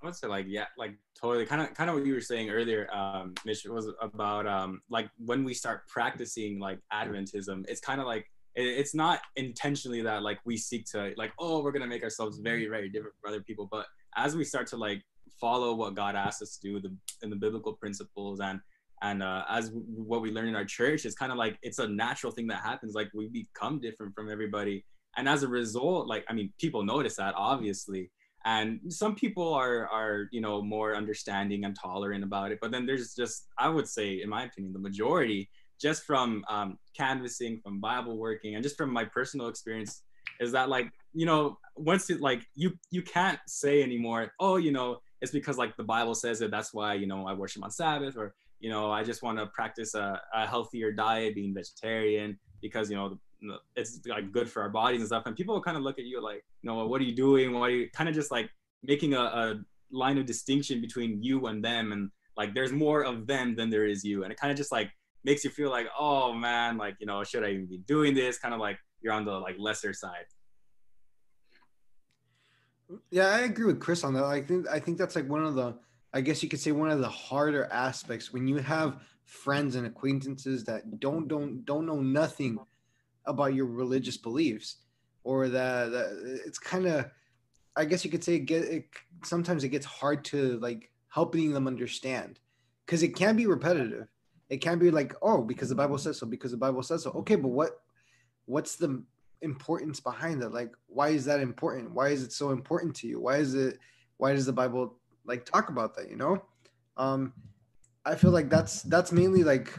[0.03, 2.51] I would say like yeah, like totally kind of kind of what you were saying
[2.51, 8.01] earlier, um, Mitch was about um like when we start practicing like Adventism, it's kind
[8.01, 11.87] of like it, it's not intentionally that like we seek to like oh we're gonna
[11.87, 13.87] make ourselves very very different from other people, but
[14.17, 15.03] as we start to like
[15.41, 18.61] follow what God asks us to do the in the biblical principles and
[19.03, 21.81] and uh, as w- what we learn in our church, it's kind of like it's
[21.81, 22.95] a natural thing that happens.
[22.95, 24.85] Like we become different from everybody,
[25.17, 28.11] and as a result, like I mean, people notice that obviously
[28.45, 32.87] and some people are are you know more understanding and tolerant about it but then
[32.87, 35.49] there's just i would say in my opinion the majority
[35.81, 40.03] just from um, canvassing from bible working and just from my personal experience
[40.41, 44.73] is that like you know once it like you you can't say anymore oh you
[44.73, 47.71] know it's because like the bible says it that's why you know i worship on
[47.71, 52.39] sabbath or you know i just want to practice a, a healthier diet being vegetarian
[52.61, 53.19] because you know
[53.77, 55.25] it's like good for our bodies and stuff.
[55.27, 57.53] And people kind of look at you like, you know, what are you doing?
[57.53, 58.51] Why are you kind of just like
[58.83, 63.27] making a, a line of distinction between you and them, and like there's more of
[63.27, 64.91] them than there is you, and it kind of just like
[65.25, 68.39] makes you feel like, oh man, like you know, should I even be doing this?
[68.39, 70.27] Kind of like you're on the like lesser side.
[73.11, 74.25] Yeah, I agree with Chris on that.
[74.25, 75.75] I think I think that's like one of the
[76.15, 79.87] I guess you could say one of the harder aspects when you have friends and
[79.87, 82.59] acquaintances that don't don't don't know nothing
[83.27, 84.77] about your religious beliefs
[85.25, 87.09] or that, that it's kind of
[87.77, 88.87] i guess you could say it get it,
[89.25, 92.39] sometimes it gets hard to like helping them understand.
[92.87, 94.09] Because it can be repetitive.
[94.49, 97.11] It can be like oh because the bible says so because the bible says so.
[97.11, 97.81] Okay but what
[98.47, 99.03] what's the
[99.41, 100.53] importance behind that?
[100.53, 101.93] Like why is that important?
[101.93, 103.21] Why is it so important to you?
[103.21, 103.79] Why is it
[104.17, 106.43] why does the bible like talk about that you know?
[106.97, 107.33] Um
[108.05, 109.73] i feel like that's that's mainly like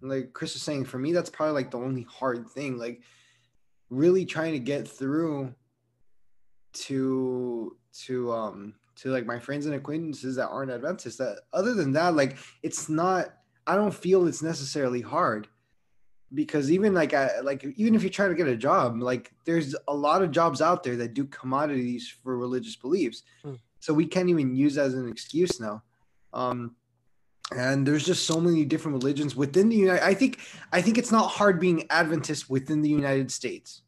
[0.00, 2.78] like Chris was saying, for me, that's probably like the only hard thing.
[2.78, 3.02] Like
[3.90, 5.54] really trying to get through
[6.72, 11.16] to to um to like my friends and acquaintances that aren't Adventists.
[11.16, 13.32] That other than that, like it's not.
[13.68, 15.48] I don't feel it's necessarily hard
[16.34, 19.74] because even like I, like even if you try to get a job, like there's
[19.88, 23.22] a lot of jobs out there that do commodities for religious beliefs.
[23.42, 23.54] Hmm.
[23.80, 25.82] So we can't even use that as an excuse now.
[26.32, 26.76] Um,
[27.54, 30.04] and there's just so many different religions within the United.
[30.04, 30.40] I think
[30.72, 33.82] I think it's not hard being Adventist within the United States.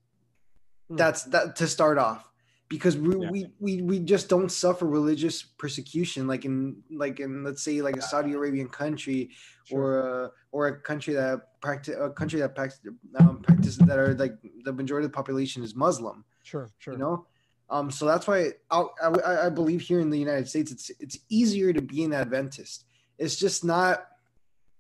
[0.89, 0.97] Hmm.
[0.97, 2.29] That's that to start off
[2.69, 3.31] because we, yeah.
[3.31, 7.97] we we we just don't suffer religious persecution like in like in let's say like
[7.97, 9.31] a Saudi Arabian country
[9.65, 9.81] sure.
[9.81, 12.81] or a, or a country that practice a country that practice
[13.19, 16.25] um, practices that are like the majority of the population is Muslim.
[16.45, 16.95] Sure, sure.
[16.95, 17.27] You know,
[17.71, 21.19] um, so that's why I, I I believe here in the United States it's it's
[21.29, 22.85] easier to be an Adventist
[23.19, 24.07] it's just not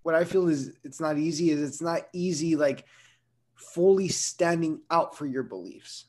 [0.02, 2.84] what I feel is it's not easy is it's not easy like
[3.54, 6.06] fully standing out for your beliefs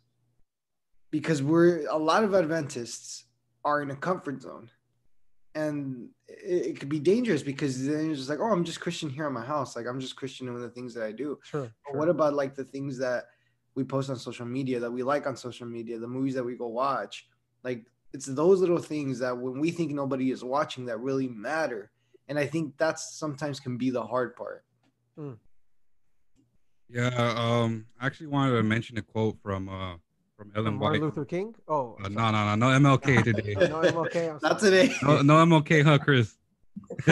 [1.11, 3.25] because we're a lot of Adventists
[3.65, 4.69] are in a comfort zone
[5.55, 9.09] and it, it, could be dangerous because then you're just like, oh, I'm just Christian
[9.09, 9.75] here in my house.
[9.75, 11.39] Like I'm just Christian in the things that I do.
[11.43, 11.97] Sure, sure.
[11.97, 13.25] What about like the things that
[13.75, 16.55] we post on social media that we like on social media, the movies that we
[16.55, 17.27] go watch?
[17.63, 21.91] Like it's those little things that when we think nobody is watching that really matter
[22.29, 24.63] and I think that's sometimes can be the hard part.
[25.17, 25.33] Hmm.
[26.87, 29.95] Yeah, um, I actually wanted to mention a quote from uh
[30.37, 31.07] from Ellen from Martin White.
[31.07, 31.53] Luther King.
[31.67, 33.53] Oh, uh, no, no, no, no MLK today.
[33.55, 34.41] no MLK.
[34.41, 34.93] Not today.
[35.03, 36.37] No, no MLK, huh, Chris?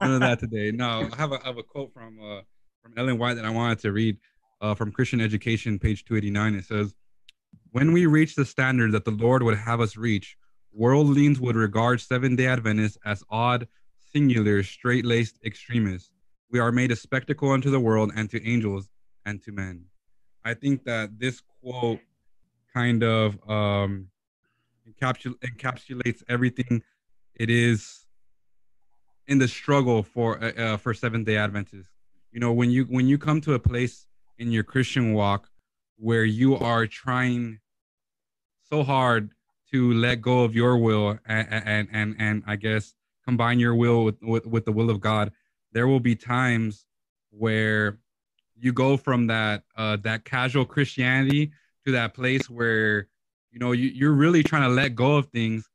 [0.00, 0.72] None of that today.
[0.72, 2.40] No, I have a, I have a quote from uh
[2.82, 4.16] from Ellen White that I wanted to read
[4.60, 6.54] uh, from Christian Education, page 289.
[6.54, 6.94] It says,
[7.72, 10.36] When we reach the standard that the Lord would have us reach,
[10.72, 13.68] Worldlings would regard Seventh day Adventists as odd,
[14.12, 16.10] singular, straight laced extremists.
[16.50, 18.88] We are made a spectacle unto the world and to angels
[19.24, 19.84] and to men.
[20.44, 22.00] I think that this quote
[22.72, 24.08] kind of um,
[24.88, 26.82] encapsul- encapsulates everything
[27.34, 28.06] it is
[29.26, 31.90] in the struggle for uh, uh for Seventh Day Adventists.
[32.32, 34.06] You know, when you when you come to a place
[34.38, 35.48] in your Christian walk
[35.96, 37.60] where you are trying
[38.62, 39.32] so hard
[39.72, 44.04] to let go of your will and and and, and I guess combine your will
[44.04, 45.32] with, with with the will of God,
[45.72, 46.86] there will be times
[47.30, 47.98] where
[48.56, 51.52] you go from that uh, that casual Christianity
[51.84, 53.08] to that place where
[53.50, 55.68] you know you, you're really trying to let go of things,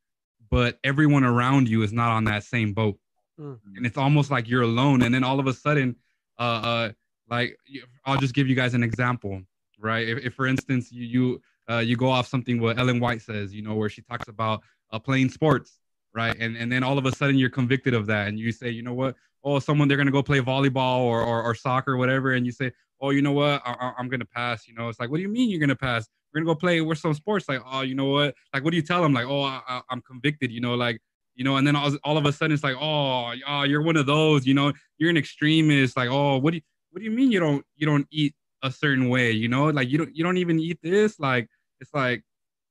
[0.49, 2.97] but everyone around you is not on that same boat,
[3.39, 3.75] mm-hmm.
[3.75, 5.01] and it's almost like you're alone.
[5.03, 5.95] And then all of a sudden,
[6.39, 6.91] uh, uh
[7.29, 7.57] like
[8.05, 9.41] I'll just give you guys an example,
[9.79, 10.07] right?
[10.07, 13.53] If, if for instance you you uh, you go off something what Ellen White says,
[13.53, 15.79] you know, where she talks about uh, playing sports,
[16.13, 16.35] right?
[16.39, 18.83] And and then all of a sudden you're convicted of that, and you say, you
[18.83, 19.15] know what?
[19.43, 22.51] Oh, someone they're gonna go play volleyball or or, or soccer, or whatever, and you
[22.51, 22.71] say,
[23.01, 24.67] oh, you know what, I, am gonna pass.
[24.67, 26.07] You know, it's like, what do you mean you're gonna pass?
[26.33, 27.47] We're gonna go play with some sports.
[27.47, 28.35] Like, oh, you know what?
[28.53, 29.13] Like, what do you tell them?
[29.13, 30.51] Like, oh, I, am convicted.
[30.51, 30.99] You know, like,
[31.35, 33.97] you know, and then all, all of a sudden it's like, oh, oh, you're one
[33.97, 34.45] of those.
[34.45, 35.97] You know, you're an extremist.
[35.97, 38.71] Like, oh, what do you, what do you mean you don't, you don't eat a
[38.71, 39.31] certain way?
[39.31, 41.19] You know, like you don't, you don't even eat this.
[41.19, 41.47] Like,
[41.79, 42.23] it's like,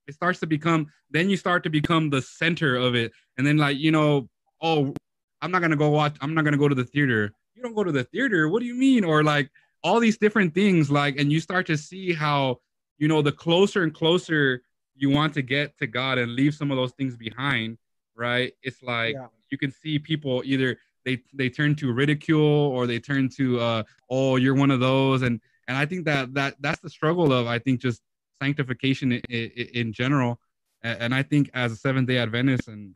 [0.09, 0.89] it starts to become.
[1.11, 4.29] Then you start to become the center of it, and then like, you know,
[4.61, 4.95] oh,
[5.41, 6.17] I'm not gonna go watch.
[6.21, 7.33] I'm not gonna go to the theater.
[7.55, 8.49] You don't go to the theater.
[8.49, 9.05] What do you mean?
[9.05, 9.51] Or like
[9.85, 10.91] all these different things.
[10.91, 12.59] Like, and you start to see how
[12.99, 14.63] you know the closer and closer
[14.95, 17.79] you want to get to God and leave some of those things behind.
[18.17, 18.53] Right?
[18.63, 19.27] It's like yeah.
[19.51, 23.83] you can see people either they they turn to ridicule or they turn to uh
[24.11, 25.41] oh you're one of those and
[25.73, 28.03] and I think that that that's the struggle of I think just
[28.43, 30.39] sanctification in, in, in general
[30.83, 32.95] and I think as a Seventh Day Adventist and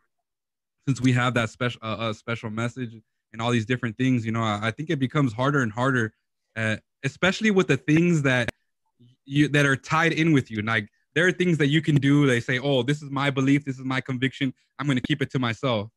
[0.86, 2.94] since we have that special uh, special message
[3.32, 6.12] and all these different things, you know, I, think it becomes harder and harder,
[6.56, 8.50] uh, especially with the things that
[9.24, 10.62] you that are tied in with you.
[10.62, 12.26] Like there are things that you can do.
[12.26, 13.64] They say, "Oh, this is my belief.
[13.64, 14.52] This is my conviction.
[14.78, 15.90] I'm going to keep it to myself."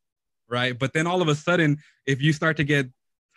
[0.48, 0.78] Right.
[0.78, 2.88] But then all of a sudden, if you start to get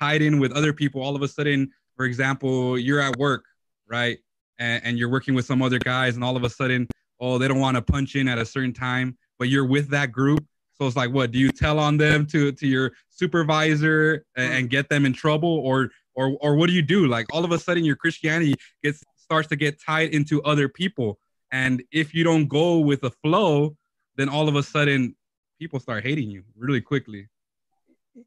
[0.00, 3.44] tied in with other people, all of a sudden, for example, you're at work,
[3.88, 4.18] right,
[4.58, 6.88] and, and you're working with some other guys, and all of a sudden,
[7.20, 10.12] oh, they don't want to punch in at a certain time, but you're with that
[10.12, 10.44] group
[10.82, 14.58] so it's like, what do you tell on them to to your supervisor and, mm-hmm.
[14.58, 17.06] and get them in trouble, or or or what do you do?
[17.06, 21.20] Like all of a sudden, your Christianity gets starts to get tied into other people,
[21.52, 23.76] and if you don't go with the flow,
[24.16, 25.14] then all of a sudden,
[25.60, 27.28] people start hating you really quickly.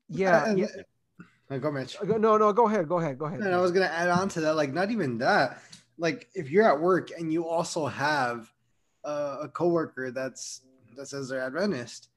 [0.07, 0.43] Yeah.
[0.43, 0.65] Uh, yeah.
[0.65, 0.83] Uh,
[1.49, 1.95] No, go, Mitch.
[2.03, 2.87] No, no, go ahead.
[2.87, 3.19] Go ahead.
[3.19, 3.41] Go ahead.
[3.41, 4.55] And I was gonna add on to that.
[4.55, 5.61] Like, not even that.
[5.97, 8.51] Like, if you're at work and you also have
[9.03, 10.61] uh, a coworker that's
[10.95, 12.09] that says they're Adventist,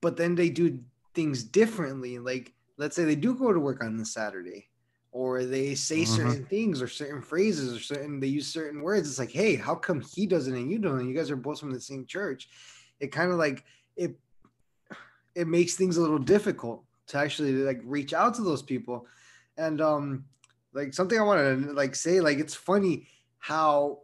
[0.00, 0.80] but then they do
[1.14, 2.18] things differently.
[2.18, 4.68] Like, let's say they do go to work on the Saturday,
[5.10, 6.16] or they say uh-huh.
[6.16, 9.08] certain things or certain phrases or certain they use certain words.
[9.08, 11.06] It's like, hey, how come he doesn't and you don't?
[11.06, 12.48] You guys are both from the same church.
[13.00, 13.64] It kind of like
[13.96, 14.18] it
[15.34, 19.06] it makes things a little difficult to actually like reach out to those people.
[19.56, 20.24] And um
[20.72, 23.06] like something I want to like say, like it's funny
[23.38, 24.00] how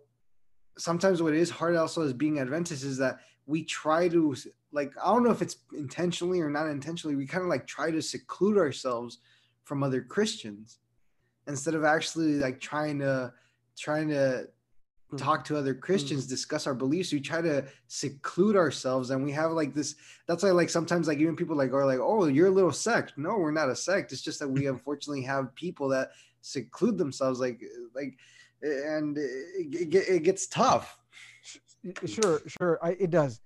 [0.76, 4.36] sometimes what is hard also as being Adventist is that we try to
[4.72, 7.90] like I don't know if it's intentionally or not intentionally, we kind of like try
[7.90, 9.18] to seclude ourselves
[9.64, 10.78] from other Christians
[11.46, 13.32] instead of actually like trying to
[13.76, 14.48] trying to.
[15.16, 16.28] Talk to other Christians, mm.
[16.28, 17.12] discuss our beliefs.
[17.12, 19.94] We try to seclude ourselves, and we have like this.
[20.26, 23.14] That's why, like sometimes, like even people like are like, "Oh, you're a little sect."
[23.16, 24.12] No, we're not a sect.
[24.12, 26.10] It's just that we unfortunately have people that
[26.42, 27.62] seclude themselves, like
[27.94, 28.18] like,
[28.62, 30.98] and it, it, it gets tough.
[32.04, 33.40] Sure, sure, I, it does.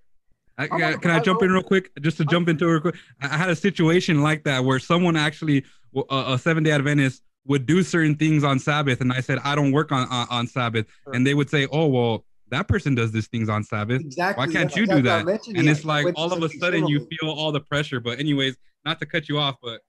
[0.58, 1.90] I, can, can I jump in real quick?
[2.00, 2.96] Just to jump into it real quick.
[3.20, 5.64] I had a situation like that where someone actually,
[5.96, 9.54] a, a seven day Adventist, would do certain things on Sabbath, and I said I
[9.54, 11.14] don't work on on, on Sabbath, sure.
[11.14, 14.00] and they would say, "Oh well, that person does these things on Sabbath.
[14.00, 14.46] Exactly.
[14.46, 17.52] Why can't you do that?" And it's like all of a sudden you feel all
[17.52, 18.00] the pressure.
[18.00, 19.80] But anyways, not to cut you off, but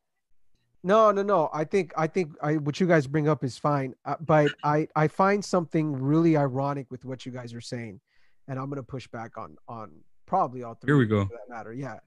[0.83, 1.49] no, no, no.
[1.53, 4.87] I think I think I what you guys bring up is fine, uh, but I
[4.95, 8.01] I find something really ironic with what you guys are saying,
[8.47, 9.91] and I'm gonna push back on on
[10.25, 10.89] probably all three.
[10.89, 11.23] Here we go.
[11.25, 11.99] that matter, yeah.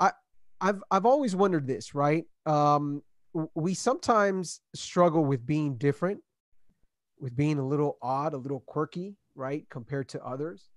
[0.00, 0.12] I
[0.62, 2.24] I've I've always wondered this, right?
[2.46, 3.02] Um,
[3.54, 6.20] we sometimes struggle with being different,
[7.20, 10.70] with being a little odd, a little quirky, right, compared to others,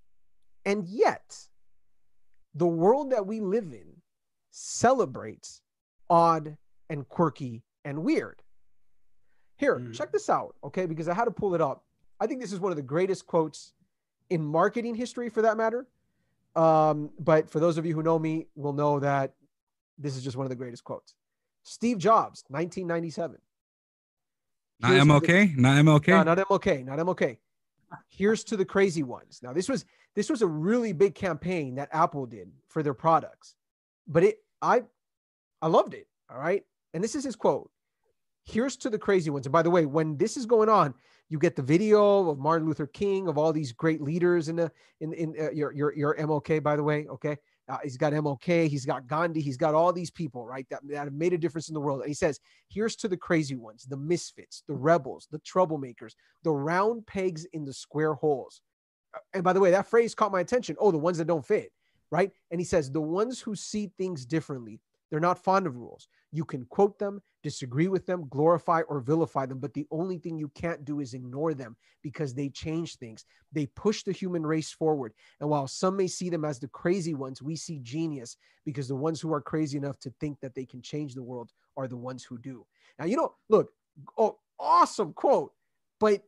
[0.65, 1.37] and yet,
[2.53, 4.01] the world that we live in
[4.51, 5.61] celebrates
[6.09, 6.57] odd
[6.89, 8.41] and quirky and weird.
[9.57, 9.93] Here, mm.
[9.93, 10.85] check this out, okay?
[10.85, 11.83] Because I had to pull it up.
[12.19, 13.73] I think this is one of the greatest quotes
[14.29, 15.87] in marketing history, for that matter.
[16.55, 19.33] Um, but for those of you who know me, will know that
[19.97, 21.15] this is just one of the greatest quotes.
[21.63, 23.37] Steve Jobs, 1997.
[24.79, 26.07] Not Here's MLK, the, not MLK.
[26.07, 27.37] No, not MLK, not MLK.
[28.09, 29.41] Here's to the crazy ones.
[29.43, 29.85] Now, this was
[30.15, 33.55] this was a really big campaign that Apple did for their products,
[34.07, 34.83] but it I
[35.61, 36.07] I loved it.
[36.31, 37.69] All right, and this is his quote.
[38.43, 39.45] Here's to the crazy ones.
[39.45, 40.95] And by the way, when this is going on,
[41.29, 44.71] you get the video of Martin Luther King, of all these great leaders in the
[44.99, 47.07] in in uh, your your your MLK, by the way.
[47.07, 47.37] Okay,
[47.71, 50.67] uh, he's got MLK, he's got Gandhi, he's got all these people, right?
[50.69, 52.01] That, that have made a difference in the world.
[52.01, 56.13] And he says, here's to the crazy ones, the misfits, the rebels, the troublemakers,
[56.43, 58.61] the round pegs in the square holes.
[59.15, 60.75] Uh, and by the way, that phrase caught my attention.
[60.79, 61.71] Oh, the ones that don't fit,
[62.11, 62.31] right?
[62.51, 64.81] And he says, the ones who see things differently,
[65.11, 66.07] they're not fond of rules.
[66.31, 70.37] You can quote them, disagree with them, glorify or vilify them, but the only thing
[70.37, 73.25] you can't do is ignore them because they change things.
[73.51, 75.13] They push the human race forward.
[75.41, 78.95] And while some may see them as the crazy ones, we see genius because the
[78.95, 81.97] ones who are crazy enough to think that they can change the world are the
[81.97, 82.65] ones who do.
[82.97, 83.71] Now, you know, look,
[84.17, 85.51] oh, awesome quote.
[85.99, 86.23] But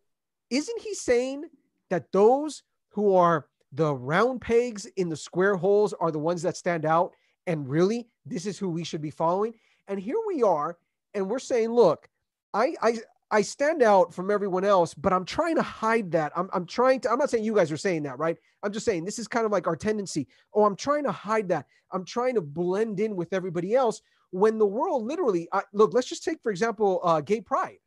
[0.50, 1.46] isn't he saying
[1.90, 6.58] that those who are the round pegs in the square holes are the ones that
[6.58, 7.14] stand out?
[7.48, 9.54] And really, this is who we should be following.
[9.88, 10.78] And here we are,
[11.14, 12.08] and we're saying, look,
[12.54, 13.00] I I
[13.32, 16.32] I stand out from everyone else, but I'm trying to hide that.
[16.36, 18.38] I'm, I'm trying to, I'm not saying you guys are saying that, right?
[18.62, 20.28] I'm just saying this is kind of like our tendency.
[20.54, 21.66] Oh, I'm trying to hide that.
[21.92, 26.08] I'm trying to blend in with everybody else when the world literally, I, look, let's
[26.08, 27.78] just take, for example, uh, gay pride.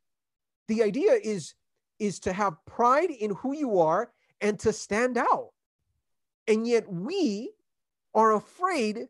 [0.66, 1.54] The idea is,
[2.00, 5.50] is to have pride in who you are and to stand out.
[6.48, 7.52] And yet we
[8.14, 9.06] are afraid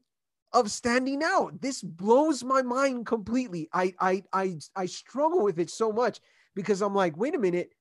[0.56, 1.60] of standing out.
[1.60, 3.68] This blows my mind completely.
[3.72, 6.20] I I I I struggle with it so much
[6.54, 7.72] because I'm like, wait a minute,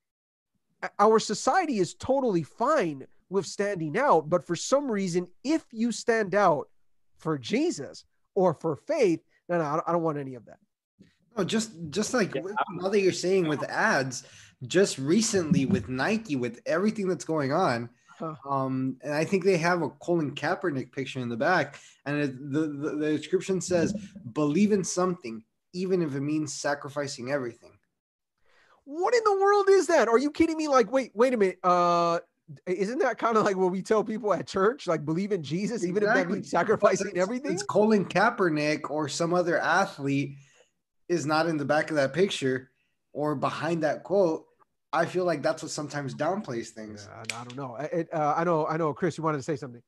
[0.99, 6.35] our society is totally fine with standing out, but for some reason, if you stand
[6.35, 6.67] out
[7.17, 8.03] for Jesus
[8.35, 10.59] or for faith, no, no, I don't want any of that.
[11.37, 12.41] No, just just like yeah.
[12.73, 14.25] now that you're saying with ads,
[14.67, 18.35] just recently with Nike, with everything that's going on, Huh.
[18.49, 22.51] Um, and I think they have a Colin Kaepernick picture in the back, and it,
[22.51, 23.93] the, the, the description says,
[24.33, 25.43] "Believe in something,
[25.73, 27.71] even if it means sacrificing everything."
[28.85, 30.07] What in the world is that?
[30.07, 30.67] Are you kidding me?
[30.67, 31.59] Like, wait, wait a minute.
[31.63, 32.19] Uh,
[32.67, 34.87] isn't that kind of like what we tell people at church?
[34.87, 36.21] Like, believe in Jesus, even exactly.
[36.21, 37.51] if that means sacrificing it's, everything.
[37.51, 40.37] It's Colin Kaepernick or some other athlete
[41.09, 42.69] is not in the back of that picture
[43.13, 44.45] or behind that quote
[44.93, 47.09] I feel like that's what sometimes downplays things.
[47.09, 47.75] Yeah, I don't know.
[47.75, 48.65] It, uh, I know.
[48.65, 48.93] I know.
[48.93, 49.81] Chris, you wanted to say something.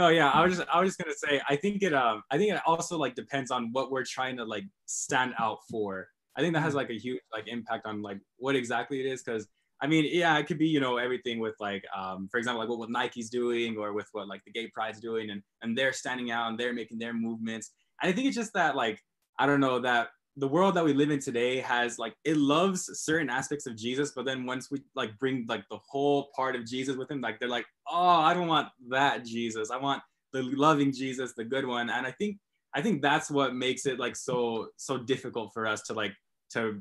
[0.00, 2.38] No, yeah, I was just I was just gonna say I think it um I
[2.38, 6.08] think it also like depends on what we're trying to like stand out for.
[6.36, 6.76] I think that has mm.
[6.76, 9.46] like a huge like impact on like what exactly it is because
[9.82, 12.70] I mean yeah it could be you know everything with like um for example like
[12.70, 15.92] what, what Nike's doing or with what like the Gay Pride's doing and and they're
[15.92, 18.98] standing out and they're making their movements and I think it's just that like
[19.38, 22.88] I don't know that the world that we live in today has like it loves
[23.00, 26.64] certain aspects of Jesus, but then once we like bring like the whole part of
[26.64, 29.70] Jesus with him, like they're like, oh, I don't want that Jesus.
[29.70, 30.02] I want
[30.32, 31.90] the loving Jesus, the good one.
[31.90, 32.38] And I think
[32.74, 36.14] I think that's what makes it like so so difficult for us to like
[36.50, 36.80] to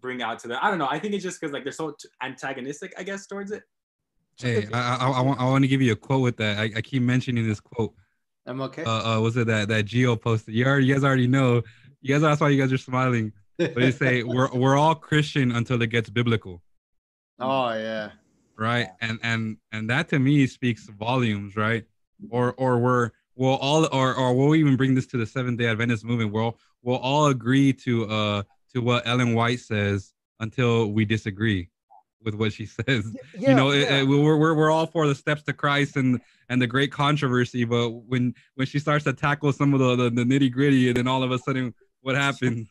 [0.00, 0.58] bring out to them.
[0.60, 0.88] I don't know.
[0.90, 3.62] I think it's just because like they're so antagonistic, I guess, towards it.
[4.38, 6.58] Hey, I, I, I, want I want to give you a quote with that.
[6.58, 7.94] I, I keep mentioning this quote.
[8.46, 8.84] I'm okay.
[8.84, 10.54] Uh, uh, was it that that Geo posted?
[10.54, 11.62] You already, you guys already know
[12.00, 13.32] you guys, that's why you guys are smiling.
[13.58, 16.62] But you say we're we're all Christian until it gets biblical.
[17.38, 18.10] Oh yeah.
[18.56, 21.84] Right, and and and that to me speaks volumes, right?
[22.30, 25.66] Or or we're we'll all or or we'll even bring this to the Seventh Day
[25.66, 26.32] Adventist movement.
[26.32, 28.42] We'll we'll all agree to uh
[28.74, 31.70] to what Ellen White says until we disagree
[32.22, 33.16] with what she says.
[33.36, 33.82] Yeah, you know, yeah.
[33.82, 36.92] it, it, we're, we're we're all for the steps to Christ and and the great
[36.92, 40.88] controversy, but when when she starts to tackle some of the the, the nitty gritty,
[40.88, 42.66] and then all of a sudden what happened?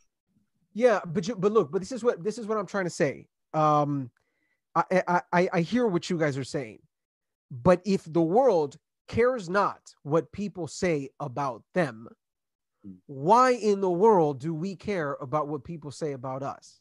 [0.74, 2.90] Yeah, but you, but look, but this is what this is what I'm trying to
[2.90, 3.28] say.
[3.54, 4.12] Um,
[4.76, 6.80] I, I I hear what you guys are saying,
[7.52, 8.78] but if the world
[9.08, 12.08] cares not what people say about them,
[13.08, 16.80] why in the world do we care about what people say about us?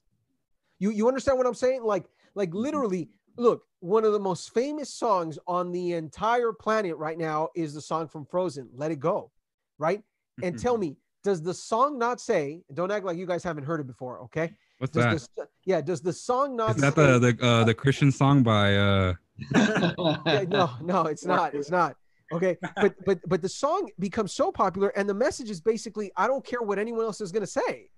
[0.79, 1.83] You you understand what I'm saying?
[1.83, 7.19] Like like literally, look, one of the most famous songs on the entire planet right
[7.19, 9.33] now is the song from Frozen, "Let It Go,"
[9.79, 10.03] right?
[10.43, 12.63] And tell me, does the song not say?
[12.75, 14.53] Don't act like you guys haven't heard it before, okay?
[14.79, 15.37] What's does that?
[15.37, 16.77] The, yeah, does the song not?
[16.77, 18.77] Is that say, the the uh, the Christian song by?
[18.77, 19.15] uh
[19.55, 21.55] yeah, No, no, it's not.
[21.55, 21.97] It's not.
[22.33, 26.27] Okay, but but but the song becomes so popular, and the message is basically, I
[26.27, 27.91] don't care what anyone else is gonna say.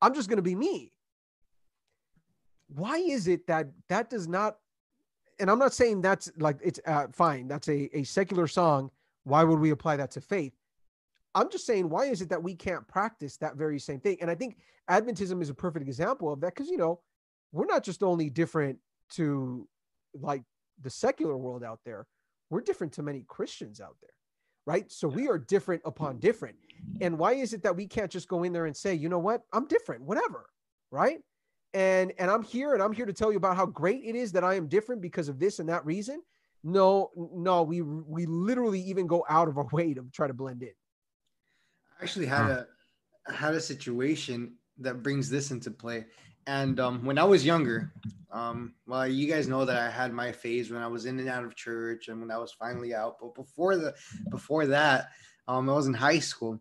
[0.00, 0.92] I'm just gonna be me.
[2.68, 4.56] Why is it that that does not?
[5.38, 7.46] And I'm not saying that's like it's uh, fine.
[7.46, 8.90] That's a a secular song.
[9.24, 10.54] Why would we apply that to faith?
[11.34, 14.18] I'm just saying, why is it that we can't practice that very same thing?
[14.20, 14.58] And I think
[14.90, 17.00] Adventism is a perfect example of that because, you know,
[17.52, 18.78] we're not just only different
[19.14, 19.68] to
[20.14, 20.42] like
[20.80, 22.06] the secular world out there,
[22.50, 24.10] we're different to many Christians out there,
[24.66, 24.90] right?
[24.90, 26.56] So we are different upon different.
[27.00, 29.18] And why is it that we can't just go in there and say, you know
[29.18, 30.46] what, I'm different, whatever,
[30.90, 31.18] right?
[31.72, 34.32] And and I'm here and I'm here to tell you about how great it is
[34.32, 36.22] that I am different because of this and that reason.
[36.62, 40.62] No, no, we we literally even go out of our way to try to blend
[40.62, 40.72] in
[42.02, 42.64] actually had huh.
[43.28, 46.04] a had a situation that brings this into play.
[46.46, 47.92] And um, when I was younger,
[48.32, 51.28] um, well, you guys know that I had my phase when I was in and
[51.28, 53.16] out of church, and when I was finally out.
[53.20, 53.94] But before the
[54.30, 55.10] before that,
[55.46, 56.60] um, I was in high school,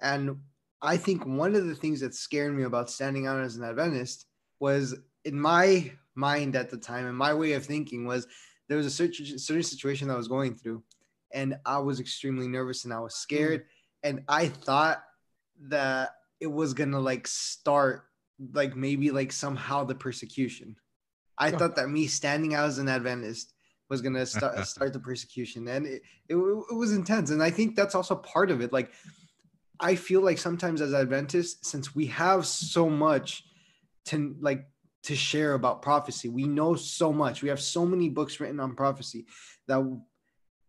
[0.00, 0.36] and
[0.82, 4.26] I think one of the things that scared me about standing out as an Adventist
[4.58, 8.26] was in my mind at the time, and my way of thinking was
[8.68, 10.82] there was a certain certain situation that I was going through,
[11.32, 13.60] and I was extremely nervous and I was scared.
[13.60, 13.66] Mm
[14.02, 15.02] and I thought
[15.68, 18.04] that it was gonna like start
[18.52, 20.76] like maybe like somehow the persecution.
[21.38, 21.58] I oh.
[21.58, 23.52] thought that me standing out as an Adventist
[23.88, 27.30] was gonna start start the persecution, and it, it it was intense.
[27.30, 28.72] And I think that's also part of it.
[28.72, 28.92] Like,
[29.78, 33.44] I feel like sometimes as Adventists, since we have so much
[34.06, 34.66] to like
[35.02, 37.42] to share about prophecy, we know so much.
[37.42, 39.26] We have so many books written on prophecy
[39.66, 40.00] that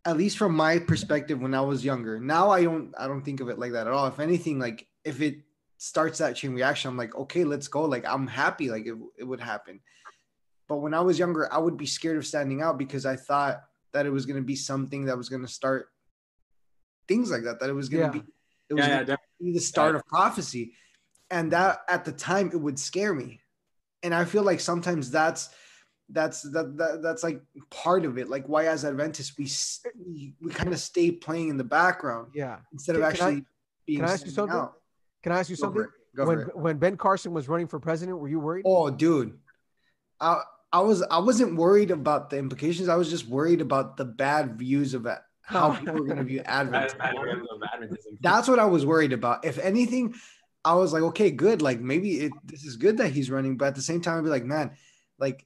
[0.05, 2.19] at least from my perspective when I was younger.
[2.19, 4.07] Now I don't I don't think of it like that at all.
[4.07, 5.37] If anything, like if it
[5.77, 7.83] starts that chain reaction, I'm like, okay, let's go.
[7.85, 9.79] Like I'm happy like it, it would happen.
[10.67, 13.61] But when I was younger, I would be scared of standing out because I thought
[13.93, 15.89] that it was gonna be something that was gonna start
[17.07, 18.09] things like that, that it was gonna Yeah.
[18.09, 18.23] be
[18.69, 20.73] it was Yeah, gonna be the start of prophecy.
[21.29, 23.41] And that at the time it would scare me.
[24.03, 25.49] And I feel like sometimes that's
[26.13, 29.47] that's that, that that's like part of it like why as adventists we
[30.05, 32.57] we, we kind of stay playing in the background Yeah.
[32.73, 33.45] instead of Can- can I- actually
[33.85, 34.57] being can I ask you something?
[34.57, 34.73] out.
[35.23, 35.87] Can I ask you Go something?
[36.15, 38.63] Go when when Ben Carson was running for president, were you worried?
[38.65, 39.37] oh dude
[40.19, 40.41] i
[40.71, 44.57] i was i wasn't worried about the implications i was just worried about the bad
[44.57, 48.17] views of it how people were going to view Bad- advent bad rhythm of Adventism.
[48.21, 50.13] that's what i was worried about if anything
[50.63, 53.65] i was like okay good like maybe it, this is good that he's running but
[53.69, 54.71] at the same time i'd be like man
[55.17, 55.45] like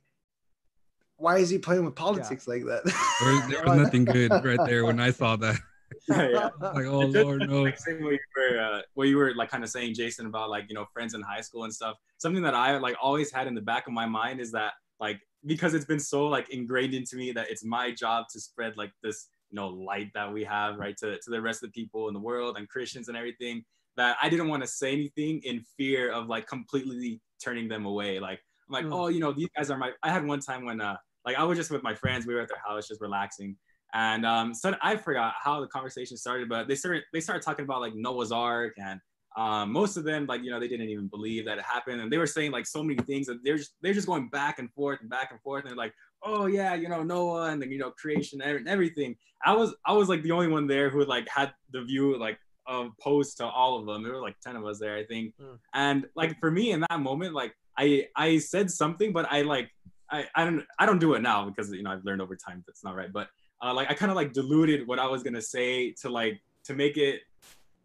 [1.17, 4.85] why is he playing with politics like that There, there was nothing good right there
[4.85, 5.59] when I saw that.
[6.09, 6.49] yeah.
[6.61, 7.63] Like, oh just Lord, no.
[7.63, 10.65] like what you were uh, what you were like kind of saying jason about like
[10.67, 13.55] you know friends in high school and stuff something that i like always had in
[13.55, 17.15] the back of my mind is that like because it's been so like ingrained into
[17.15, 20.77] me that it's my job to spread like this you know light that we have
[20.77, 23.63] right to, to the rest of the people in the world and christians and everything
[23.95, 28.19] that i didn't want to say anything in fear of like completely turning them away
[28.19, 28.93] like i'm like Mm.
[28.93, 30.95] oh you know these guys are my i had one time when uh
[31.25, 33.55] like i was just with my friends we were at their house just relaxing
[33.93, 37.63] and um, so I forgot how the conversation started, but they started they started talking
[37.63, 38.99] about like Noah's Ark, and
[39.37, 42.11] um, most of them like you know they didn't even believe that it happened, and
[42.11, 44.69] they were saying like so many things that they're just they're just going back and
[44.73, 45.93] forth and back and forth, and they're like,
[46.23, 49.15] oh yeah, you know Noah and then you know creation and everything.
[49.45, 52.37] I was I was like the only one there who like had the view like
[52.67, 54.03] opposed to all of them.
[54.03, 55.57] There were like ten of us there, I think, Mm.
[55.73, 59.69] and like for me in that moment, like I I said something, but I like
[60.11, 62.63] I I don't I don't do it now because you know I've learned over time
[62.67, 63.29] that's not right, but
[63.63, 66.73] uh, like I kind of like diluted what I was gonna say to like to
[66.73, 67.21] make it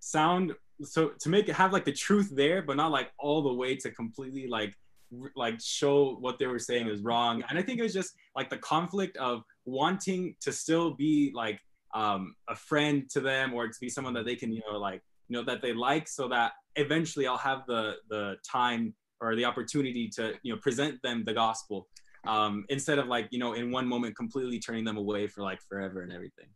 [0.01, 3.53] sound so to make it have like the truth there, but not like all the
[3.53, 4.75] way to completely like
[5.23, 7.43] r- like show what they were saying is wrong.
[7.49, 11.61] And I think it was just like the conflict of wanting to still be like
[11.95, 15.03] um, a friend to them or to be someone that they can you know like
[15.29, 19.45] you know that they like, so that eventually I'll have the the time or the
[19.45, 21.89] opportunity to you know present them the gospel
[22.27, 25.61] um, instead of like you know in one moment completely turning them away for like
[25.63, 26.47] forever and everything.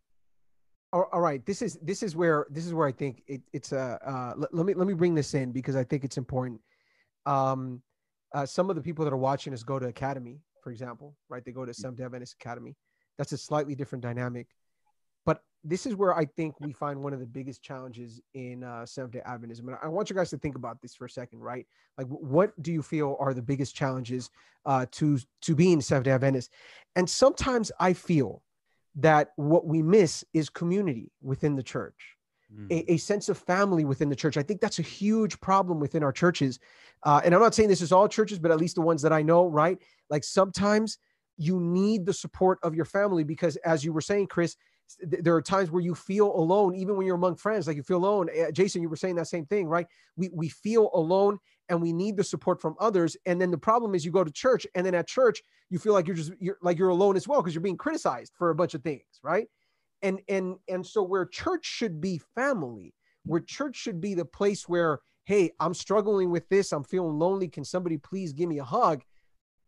[0.93, 1.45] all all right.
[1.47, 4.55] This is this is where this is where i think it, it's a uh, let,
[4.55, 6.61] let me let me bring this in because i think it's important.
[7.27, 7.83] Um
[8.35, 11.45] uh, some of the people that are watching us go to academy for example right?
[11.45, 12.75] They go to some Day Adventist academy.
[13.17, 14.49] That's a slightly different dynamic
[15.65, 19.15] this is where i think we find one of the biggest challenges in uh, Seventh
[19.15, 21.67] Day Adventism and i want you guys to think about this for a second right
[21.99, 24.31] like what do you feel are the biggest challenges
[24.67, 26.51] uh, to to being Seventh Day Adventist
[26.97, 28.43] and sometimes i feel
[28.97, 32.17] that what we miss is community within the church,
[32.55, 32.71] Mm.
[32.71, 34.37] a, a sense of family within the church.
[34.37, 36.61] I think that's a huge problem within our churches.
[37.03, 39.13] Uh, and I'm not saying this is all churches, but at least the ones that
[39.13, 39.79] I know, right?
[40.11, 40.99] Like sometimes
[41.37, 44.57] you need the support of your family because, as you were saying, Chris,
[45.01, 47.67] there are times where you feel alone, even when you're among friends.
[47.67, 48.29] Like you feel alone.
[48.31, 49.87] Uh, Jason, you were saying that same thing, right?
[50.17, 53.17] We we feel alone, and we need the support from others.
[53.27, 55.93] And then the problem is, you go to church, and then at church, you feel
[55.93, 58.55] like you're just you're like you're alone as well because you're being criticized for a
[58.55, 59.47] bunch of things, right?
[60.03, 64.69] And and and so where church should be family, where church should be the place
[64.69, 67.49] where, hey, I'm struggling with this, I'm feeling lonely.
[67.49, 69.03] Can somebody please give me a hug?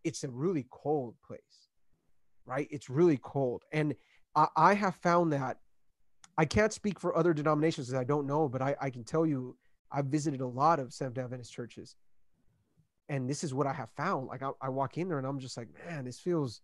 [0.04, 1.40] It's a really cold place,
[2.44, 2.68] right?
[2.70, 3.94] It's really cold, and
[4.36, 5.58] I, I have found that.
[6.38, 9.24] I can't speak for other denominations because I don't know, but I, I can tell
[9.24, 9.56] you
[9.90, 11.96] I've visited a lot of Seventh Adventist churches,
[13.08, 14.26] and this is what I have found.
[14.26, 16.60] Like I, I walk in there and I'm just like, man, this feels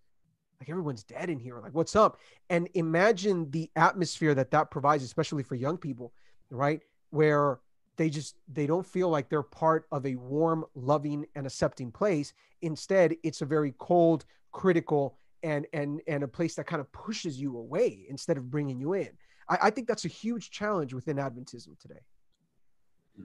[0.60, 1.58] like everyone's dead in here.
[1.58, 2.18] Like, what's up?
[2.50, 6.12] And imagine the atmosphere that that provides, especially for young people,
[6.50, 6.80] right?
[7.10, 7.60] Where
[7.96, 12.34] they just they don't feel like they're part of a warm, loving, and accepting place.
[12.60, 17.40] Instead, it's a very cold, critical, and and and a place that kind of pushes
[17.40, 19.10] you away instead of bringing you in.
[19.48, 22.00] I, I think that's a huge challenge within Adventism today.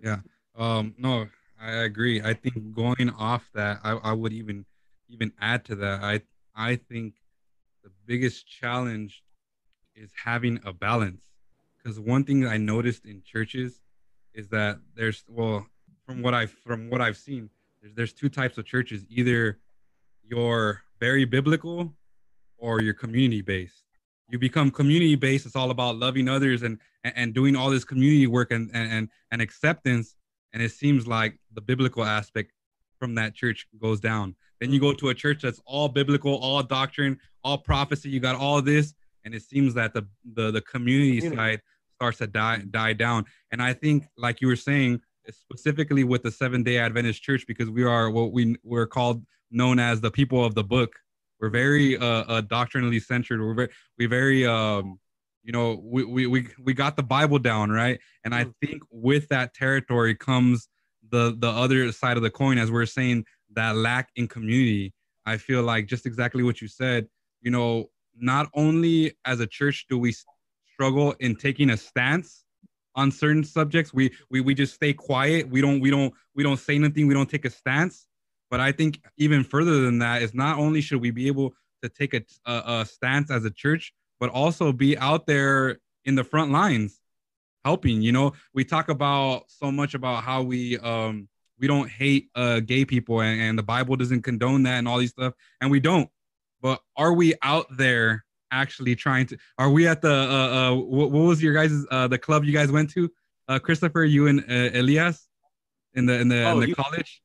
[0.04, 0.18] Yeah.
[0.56, 1.28] Um, no,
[1.60, 2.22] I agree.
[2.22, 4.66] I think going off that, I, I would even
[5.10, 6.04] even add to that.
[6.04, 6.22] I
[6.56, 7.16] I think
[7.84, 9.24] the biggest challenge
[9.96, 11.24] is having a balance.
[11.78, 13.82] Because one thing I noticed in churches
[14.34, 15.66] is that there's well,
[16.06, 17.50] from what I've from what I've seen,
[17.82, 19.06] there's there's two types of churches.
[19.10, 19.60] Either
[20.24, 21.94] you're very biblical
[22.58, 23.84] or you're community based.
[24.30, 25.46] You become community based.
[25.46, 29.42] It's all about loving others and and, doing all this community work and, and and
[29.42, 30.16] acceptance.
[30.54, 32.52] And it seems like the biblical aspect
[33.00, 34.36] from that church goes down.
[34.60, 38.10] Then you go to a church that's all biblical, all doctrine, all prophecy.
[38.10, 38.94] You got all this,
[39.24, 41.36] and it seems that the the, the community, community.
[41.36, 41.62] side
[41.96, 43.26] starts to die die down.
[43.52, 45.02] And I think, like you were saying,
[45.32, 49.80] specifically with the Seven Day Adventist Church, because we are what we we're called known
[49.80, 50.96] as the people of the book.
[51.40, 53.42] We're very uh, uh doctrinally centered.
[53.42, 55.00] We're very we very um
[55.44, 58.00] you know we, we we we got the Bible down right.
[58.24, 58.54] And I mm.
[58.62, 60.68] think with that territory comes
[61.10, 64.94] the the other side of the coin, as we're saying that lack in community.
[65.26, 67.08] I feel like just exactly what you said.
[67.42, 70.16] You know, not only as a church do we
[70.74, 72.46] struggle in taking a stance
[72.96, 75.50] on certain subjects, we we we just stay quiet.
[75.50, 77.08] We don't we don't we don't say anything.
[77.08, 78.07] We don't take a stance.
[78.50, 81.90] But I think even further than that is not only should we be able to
[81.90, 86.24] take a, a, a stance as a church, but also be out there in the
[86.24, 87.00] front lines
[87.66, 88.02] helping.
[88.02, 91.28] You know, we talk about so much about how we um
[91.60, 94.98] we don't hate uh gay people and, and the Bible doesn't condone that and all
[94.98, 96.10] these stuff, and we don't.
[96.62, 99.38] But are we out there actually trying to?
[99.58, 102.54] Are we at the uh, uh what, what was your guys uh the club you
[102.54, 103.12] guys went to?
[103.50, 105.28] Uh, Christopher, you and uh, Elias
[105.94, 107.22] in the in the oh, in the you, college.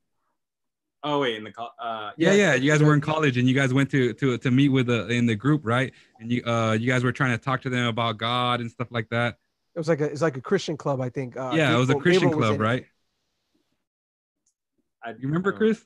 [1.03, 3.53] Oh wait, in the co- uh yeah, yeah, you guys were in college and you
[3.53, 5.91] guys went to to to meet with the in the group, right?
[6.19, 8.87] And you uh you guys were trying to talk to them about God and stuff
[8.91, 9.37] like that.
[9.75, 11.35] It was like a it's like a Christian club, I think.
[11.35, 12.85] Uh, yeah, Gabriel, it was a Christian Gabriel club, right?
[15.03, 15.83] I, you remember Chris?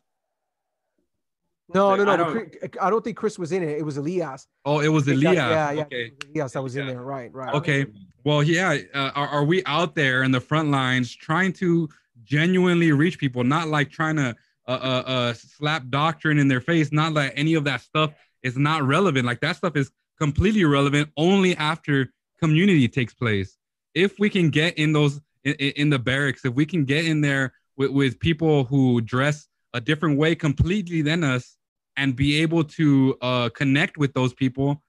[1.73, 2.13] No, no, no.
[2.13, 3.77] I don't, I don't, think Chris was in it.
[3.77, 4.47] It was Elias.
[4.63, 5.35] Oh, it was Elias.
[5.35, 5.81] Yeah, yeah.
[5.81, 6.11] Okay.
[6.33, 7.01] Elias that was in there.
[7.01, 7.53] Right, right.
[7.53, 7.87] Okay.
[8.23, 8.77] Well, yeah.
[8.93, 11.89] Uh, are, are we out there in the front lines trying to
[12.23, 14.35] genuinely reach people, not like trying to
[14.71, 18.11] uh, slap doctrine in their face, not that any of that stuff
[18.43, 19.25] is not relevant.
[19.25, 23.57] Like that stuff is completely relevant only after community takes place.
[23.93, 27.21] If we can get in those in, in the barracks, if we can get in
[27.21, 31.57] there with, with people who dress a different way completely than us
[31.95, 34.81] and be able to uh, connect with those people,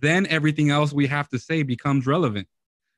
[0.00, 2.48] then everything else we have to say becomes relevant.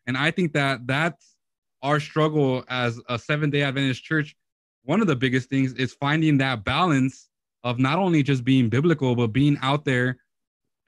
[0.07, 1.37] And I think that that's
[1.83, 4.37] our struggle as a seven day Adventist church.
[4.87, 7.29] One of the biggest things is finding that balance
[7.65, 10.19] of not only just being biblical, but being out there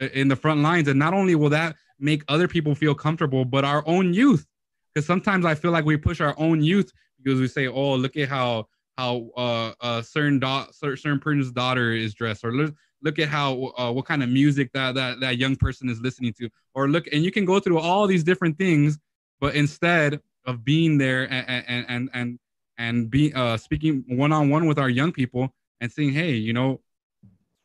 [0.00, 0.86] in the front lines.
[0.86, 4.46] And not only will that make other people feel comfortable, but our own youth.
[4.94, 6.92] Because sometimes I feel like we push our own youth
[7.22, 10.40] because we say, "Oh, look at how how uh, a certain
[10.72, 14.72] certain person's daughter is dressed," or look look at how uh, what kind of music
[14.72, 17.78] that that that young person is listening to, or look, and you can go through
[17.78, 18.98] all these different things,
[19.40, 22.38] but instead of being there and and and and,
[22.78, 26.52] and be uh, speaking one on one with our young people and saying, "Hey, you
[26.52, 26.80] know,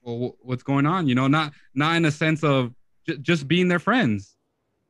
[0.02, 2.74] well, what's going on?" You know, not not in a sense of
[3.08, 4.36] j- just being their friends,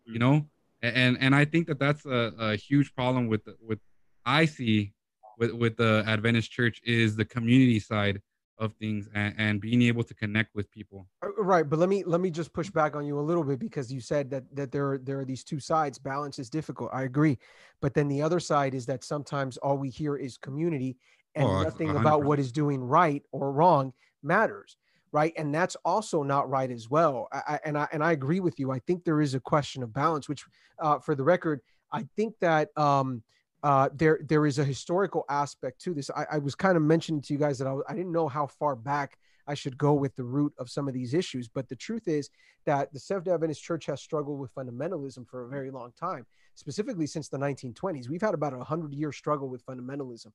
[0.06, 0.46] you know,
[0.82, 3.80] and and I think that that's a, a huge problem with with
[4.26, 4.94] I see
[5.38, 8.22] with with the Adventist Church is the community side
[8.60, 11.08] of things and, and being able to connect with people.
[11.24, 13.60] Uh, right, but let me let me just push back on you a little bit
[13.60, 15.98] because you said that that there are, there are these two sides.
[15.98, 16.90] Balance is difficult.
[16.94, 17.38] I agree,
[17.82, 20.98] but then the other side is that sometimes all we hear is community
[21.36, 22.00] and oh, nothing 100%.
[22.00, 24.78] about what is doing right or wrong matters
[25.12, 28.60] right and that's also not right as well I, and i and i agree with
[28.60, 30.44] you i think there is a question of balance which
[30.80, 33.24] uh, for the record i think that um,
[33.64, 36.10] uh, there there is a historical aspect to this.
[36.10, 38.46] I, I was kind of mentioning to you guys that I, I didn't know how
[38.46, 41.76] far back I should go with the root of some of these issues, but the
[41.76, 42.30] truth is
[42.66, 47.08] that the Seventh Adventist Church has struggled with fundamentalism for a very long time, specifically
[47.08, 48.10] since the 1920s.
[48.10, 50.32] We've had about a hundred year struggle with fundamentalism,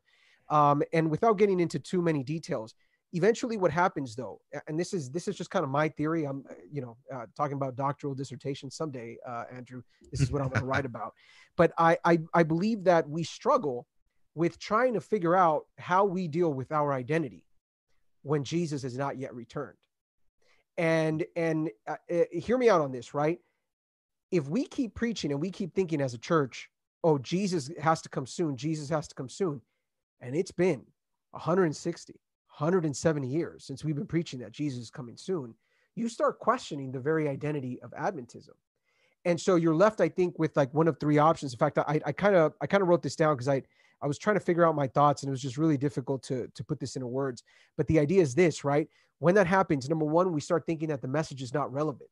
[0.48, 2.74] um, and without getting into too many details,
[3.12, 6.44] eventually what happens though and this is this is just kind of my theory i'm
[6.50, 10.48] uh, you know uh, talking about doctoral dissertation someday uh, andrew this is what i'm
[10.48, 11.14] going to write about.
[11.56, 13.86] But I, I i believe that we struggle
[14.34, 17.44] with trying to figure out how we deal with our identity
[18.22, 19.78] when jesus has not yet returned.
[20.76, 23.38] And and uh, uh, hear me out on this right?
[24.30, 26.68] If we keep preaching and we keep thinking as a church
[27.04, 29.60] oh jesus has to come soon jesus has to come soon
[30.20, 30.84] and it's been
[31.30, 32.14] 160
[32.58, 35.54] 170 years since we've been preaching that Jesus is coming soon,
[35.94, 38.54] you start questioning the very identity of Adventism.
[39.24, 41.52] And so you're left, I think, with like one of three options.
[41.52, 43.62] In fact, I kind of I kind of wrote this down because I
[44.00, 46.48] I was trying to figure out my thoughts and it was just really difficult to
[46.54, 47.42] to put this into words.
[47.76, 48.88] But the idea is this, right?
[49.18, 52.10] When that happens, number one, we start thinking that the message is not relevant.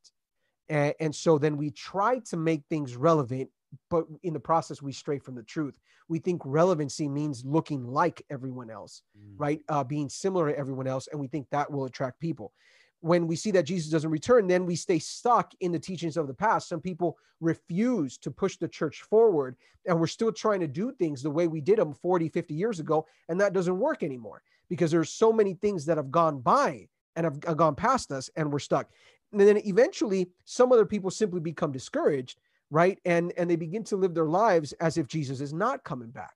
[0.68, 3.50] And, and so then we try to make things relevant
[3.90, 8.22] but in the process we stray from the truth we think relevancy means looking like
[8.30, 9.34] everyone else mm.
[9.36, 12.52] right uh, being similar to everyone else and we think that will attract people
[13.00, 16.26] when we see that Jesus doesn't return, then we stay stuck in the teachings of
[16.26, 16.68] the past.
[16.68, 19.56] Some people refuse to push the church forward,
[19.86, 22.80] and we're still trying to do things the way we did them 40, 50 years
[22.80, 26.88] ago, and that doesn't work anymore because there's so many things that have gone by
[27.14, 28.90] and have gone past us, and we're stuck.
[29.32, 32.38] And then eventually, some other people simply become discouraged,
[32.70, 32.98] right?
[33.04, 36.34] And and they begin to live their lives as if Jesus is not coming back.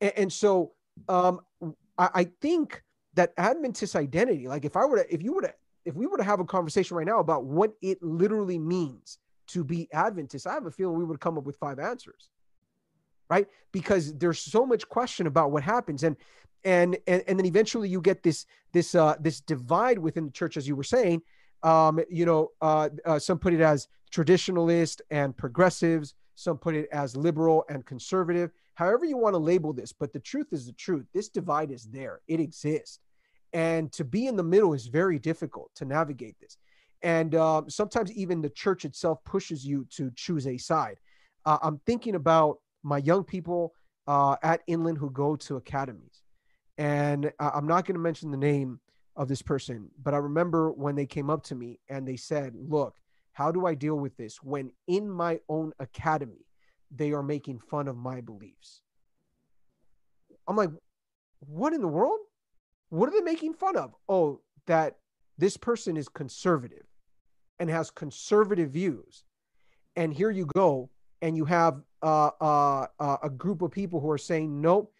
[0.00, 0.72] And, and so,
[1.08, 1.40] um,
[1.96, 2.82] I, I think
[3.14, 5.54] that Adventist identity, like if I were to, if you were to
[5.84, 9.64] if we were to have a conversation right now about what it literally means to
[9.64, 12.28] be Adventist, I have a feeling we would come up with five answers,
[13.30, 13.46] right?
[13.72, 16.16] Because there's so much question about what happens, and
[16.64, 20.56] and and, and then eventually you get this this uh, this divide within the church,
[20.56, 21.22] as you were saying.
[21.62, 26.14] Um, you know, uh, uh, some put it as traditionalist and progressives.
[26.34, 28.50] Some put it as liberal and conservative.
[28.74, 31.04] However you want to label this, but the truth is the truth.
[31.12, 32.20] This divide is there.
[32.28, 33.00] It exists
[33.52, 36.56] and to be in the middle is very difficult to navigate this.
[37.02, 40.98] And uh, sometimes even the church itself pushes you to choose a side.
[41.44, 43.72] Uh, I'm thinking about my young people
[44.06, 46.22] uh, at Inland who go to academies.
[46.76, 48.80] And I'm not going to mention the name
[49.18, 52.54] of this person, but I remember when they came up to me and they said,
[52.54, 52.94] Look,
[53.32, 56.46] how do I deal with this when in my own academy
[56.90, 58.80] they are making fun of my beliefs?
[60.46, 60.70] I'm like,
[61.40, 62.20] What in the world?
[62.90, 63.92] What are they making fun of?
[64.08, 64.96] Oh, that
[65.36, 66.86] this person is conservative
[67.58, 69.24] and has conservative views.
[69.96, 70.90] And here you go,
[71.22, 74.92] and you have uh, uh, uh, a group of people who are saying, nope,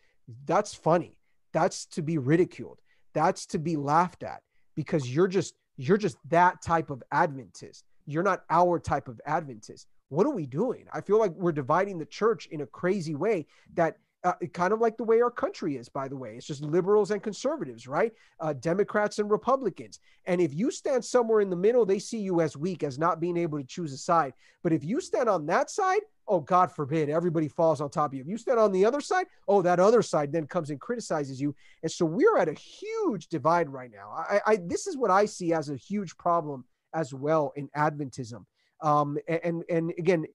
[0.44, 1.16] that's funny.
[1.52, 2.78] That's to be ridiculed.
[3.18, 4.42] That's to be laughed at
[4.76, 7.84] because you're just you're just that type of Adventist.
[8.06, 9.88] You're not our type of Adventist.
[10.08, 10.86] What are we doing?
[10.92, 14.80] I feel like we're dividing the church in a crazy way that uh, kind of
[14.80, 16.34] like the way our country is, by the way.
[16.36, 18.12] It's just liberals and conservatives, right?
[18.40, 20.00] Uh, Democrats and Republicans.
[20.26, 23.20] And if you stand somewhere in the middle, they see you as weak, as not
[23.20, 24.32] being able to choose a side.
[24.62, 28.14] But if you stand on that side, oh, God forbid, everybody falls on top of
[28.14, 28.20] you.
[28.20, 31.40] If you stand on the other side, oh, that other side then comes and criticizes
[31.40, 31.54] you.
[31.82, 34.10] And so we're at a huge divide right now.
[34.10, 38.44] I, I this is what I see as a huge problem as well in Adventism.
[38.80, 40.26] Um, and and again,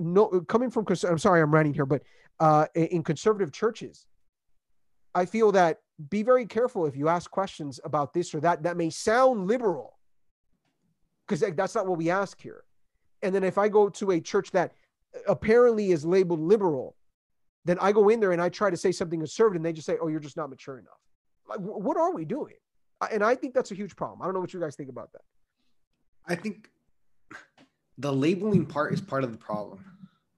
[0.00, 2.02] no, coming from I'm sorry, I'm ranting here, but
[2.42, 4.04] uh, in conservative churches.
[5.14, 5.78] I feel that
[6.10, 9.96] be very careful if you ask questions about this or that that may sound liberal,
[11.24, 12.64] because that's not what we ask here.
[13.22, 14.72] And then if I go to a church that
[15.28, 16.96] apparently is labeled liberal,
[17.64, 19.86] then I go in there and I try to say something conservative, and they just
[19.86, 21.00] say, "Oh, you're just not mature enough."
[21.48, 22.54] Like, what are we doing?
[23.12, 24.20] And I think that's a huge problem.
[24.20, 25.22] I don't know what you guys think about that.
[26.26, 26.70] I think
[27.98, 29.84] the labeling part is part of the problem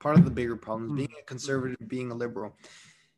[0.04, 0.98] part of the bigger problems mm-hmm.
[0.98, 2.54] being a conservative being a liberal.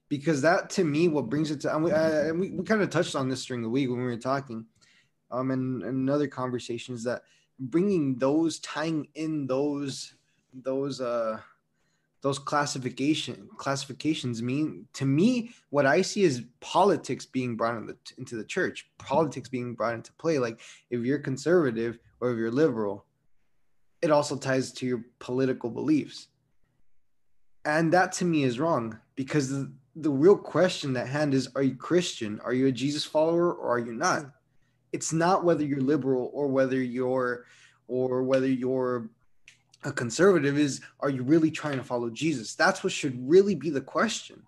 [0.09, 2.91] Because that to me what brings it to and we, uh, we, we kind of
[2.91, 4.65] touched on this during the week when we were talking
[5.33, 7.23] um and, and another conversation is that
[7.59, 10.15] bringing those tying in those
[10.63, 11.41] those uh
[12.21, 17.97] those classification classifications mean to me what i see is politics being brought in the,
[18.17, 20.39] into the church politics being brought into play.
[20.39, 20.61] Like
[20.91, 23.07] if you're conservative or if you're liberal
[24.03, 26.29] it also ties to your political beliefs
[27.67, 31.63] and that to me is wrong because the, the real question at hand is are
[31.63, 32.41] you Christian?
[32.45, 34.23] Are you a Jesus follower or are you not?
[34.23, 34.29] Hmm.
[34.93, 37.45] It's not whether you're liberal or whether you're
[37.89, 39.11] or whether you're
[39.85, 42.55] a conservative is are you really trying to follow Jesus?
[42.55, 44.43] That's what should really be the question.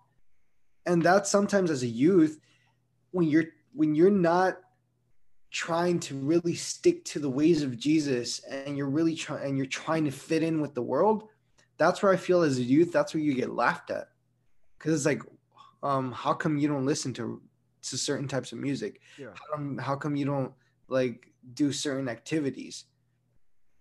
[0.85, 2.39] And that sometimes as a youth
[3.11, 4.59] when you're when you're not
[5.51, 9.65] trying to really stick to the ways of Jesus and you're really trying and you're
[9.65, 11.27] trying to fit in with the world,
[11.79, 14.09] that's where I feel as a youth, that's where you get laughed at.
[14.77, 15.23] Cause it's like,
[15.81, 17.41] um, how come you don't listen to
[17.81, 19.01] to certain types of music?
[19.17, 19.27] Yeah.
[19.33, 20.53] How come how come you don't
[20.87, 22.85] like do certain activities?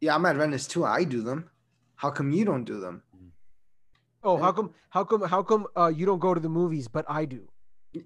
[0.01, 0.85] Yeah, I'm at Adventist too.
[0.85, 1.51] I do them.
[1.97, 3.03] How come you don't do them?
[4.23, 7.05] Oh, how come how come how come uh, you don't go to the movies, but
[7.09, 7.49] I do?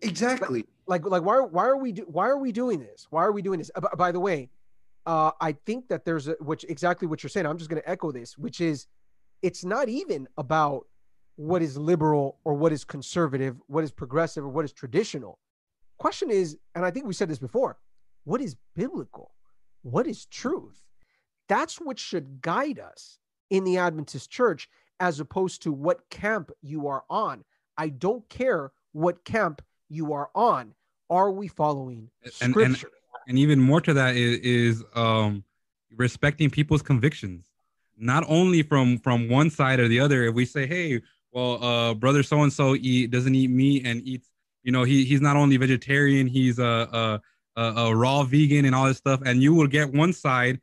[0.01, 0.64] Exactly.
[0.86, 3.07] Like like why why are we do, why are we doing this?
[3.11, 3.70] Why are we doing this?
[3.74, 4.51] Uh, by the way,
[5.07, 7.47] uh, I think that there's a, which exactly what you're saying.
[7.47, 8.86] I'm just going to echo this, which is
[9.43, 10.86] it's not even about
[11.36, 15.38] what is liberal or what is conservative, what is progressive or what is traditional.
[15.99, 17.78] Question is, and I think we said this before,
[18.24, 19.34] what is biblical?
[19.82, 20.80] What is truth?
[21.49, 23.18] That's what should guide us
[23.51, 24.68] in the Adventist church
[25.01, 27.45] as opposed to what camp you are on.
[27.76, 30.74] I don't care what camp you are on.
[31.11, 32.62] Are we following scripture?
[32.64, 32.86] And, and,
[33.28, 35.45] and even more to that is, is um,
[35.97, 37.51] respecting people's convictions
[38.03, 41.00] not only from from one side or the other if we say hey
[41.32, 44.28] well uh brother so and so eat doesn't eat meat and eats
[44.62, 47.20] you know he he's not only vegetarian he's a, a
[47.57, 50.61] a, a raw vegan and all this stuff, and you will get one side,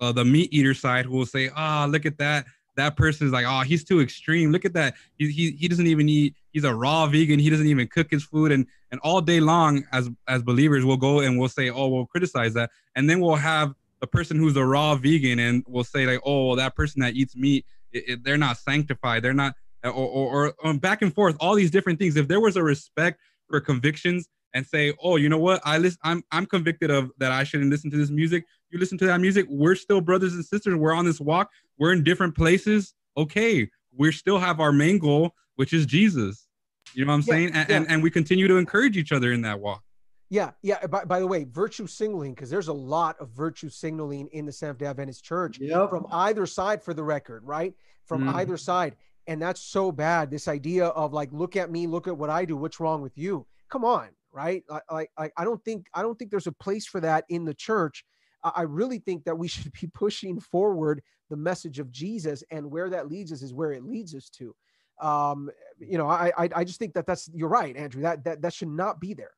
[0.00, 3.26] uh, the meat eater side, who will say, "Ah, oh, look at that." That person
[3.26, 4.52] is like, oh, he's too extreme.
[4.52, 4.94] Look at that.
[5.18, 6.36] He, he, he doesn't even eat.
[6.52, 7.40] He's a raw vegan.
[7.40, 8.52] He doesn't even cook his food.
[8.52, 12.06] And and all day long, as as believers, we'll go and we'll say, oh, we'll
[12.06, 16.06] criticize that, and then we'll have the person who's a raw vegan and we'll say
[16.06, 19.22] like, oh, well, that person that eats meat, it, it, they're not sanctified.
[19.22, 22.16] They're not, or, or, or um, back and forth, all these different things.
[22.16, 25.98] If there was a respect for convictions and say, oh, you know what, I listen,
[26.02, 27.32] I'm I'm convicted of that.
[27.32, 28.44] I shouldn't listen to this music.
[28.70, 29.46] You listen to that music.
[29.48, 30.74] We're still brothers and sisters.
[30.74, 31.50] We're on this walk.
[31.78, 32.94] We're in different places.
[33.16, 36.46] Okay, we still have our main goal, which is Jesus.
[36.94, 37.50] You know what I'm yeah, saying?
[37.54, 37.76] And, yeah.
[37.76, 39.82] and and we continue to encourage each other in that walk.
[40.30, 40.86] Yeah, yeah.
[40.86, 44.52] By, by the way, virtue signaling, because there's a lot of virtue signaling in the
[44.52, 45.88] Seventh day Adventist church yep.
[45.88, 47.74] from either side for the record, right?
[48.04, 48.34] From mm.
[48.34, 48.96] either side.
[49.26, 50.30] And that's so bad.
[50.30, 53.16] This idea of like, look at me, look at what I do, what's wrong with
[53.16, 53.46] you?
[53.70, 54.64] Come on, right?
[54.90, 57.54] Like, I, I don't think I don't think there's a place for that in the
[57.54, 58.04] church.
[58.42, 62.88] I really think that we should be pushing forward the message of Jesus, and where
[62.90, 64.54] that leads us is where it leads us to.
[65.00, 68.02] Um, you know, I, I I just think that that's you're right, Andrew.
[68.02, 69.32] That that that should not be there.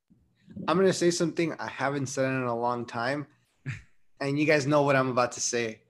[0.69, 3.27] I'm gonna say something I haven't said in a long time,
[4.21, 5.81] and you guys know what I'm about to say.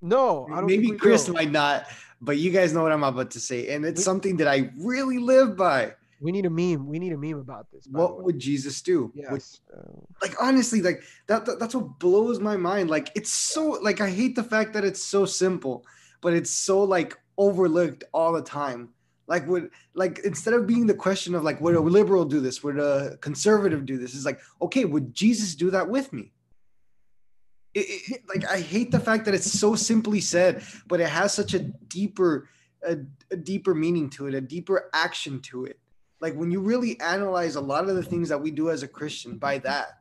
[0.00, 0.66] No, I don't.
[0.66, 1.86] Maybe Chris might not,
[2.20, 4.70] but you guys know what I'm about to say, and it's we, something that I
[4.78, 5.94] really live by.
[6.20, 6.86] We need a meme.
[6.86, 7.86] We need a meme about this.
[7.90, 9.12] What would Jesus do?
[9.14, 9.60] Yes.
[9.72, 9.82] Uh,
[10.22, 11.58] like honestly, like that, that.
[11.58, 12.90] That's what blows my mind.
[12.90, 13.78] Like it's so.
[13.82, 15.84] Like I hate the fact that it's so simple,
[16.20, 18.90] but it's so like overlooked all the time
[19.28, 22.64] like would like instead of being the question of like would a liberal do this
[22.64, 26.32] would a conservative do this is like okay would jesus do that with me?
[27.74, 31.32] It, it, like i hate the fact that it's so simply said but it has
[31.34, 32.48] such a deeper
[32.82, 32.96] a,
[33.30, 35.78] a deeper meaning to it a deeper action to it.
[36.20, 38.88] Like when you really analyze a lot of the things that we do as a
[38.88, 40.00] christian by that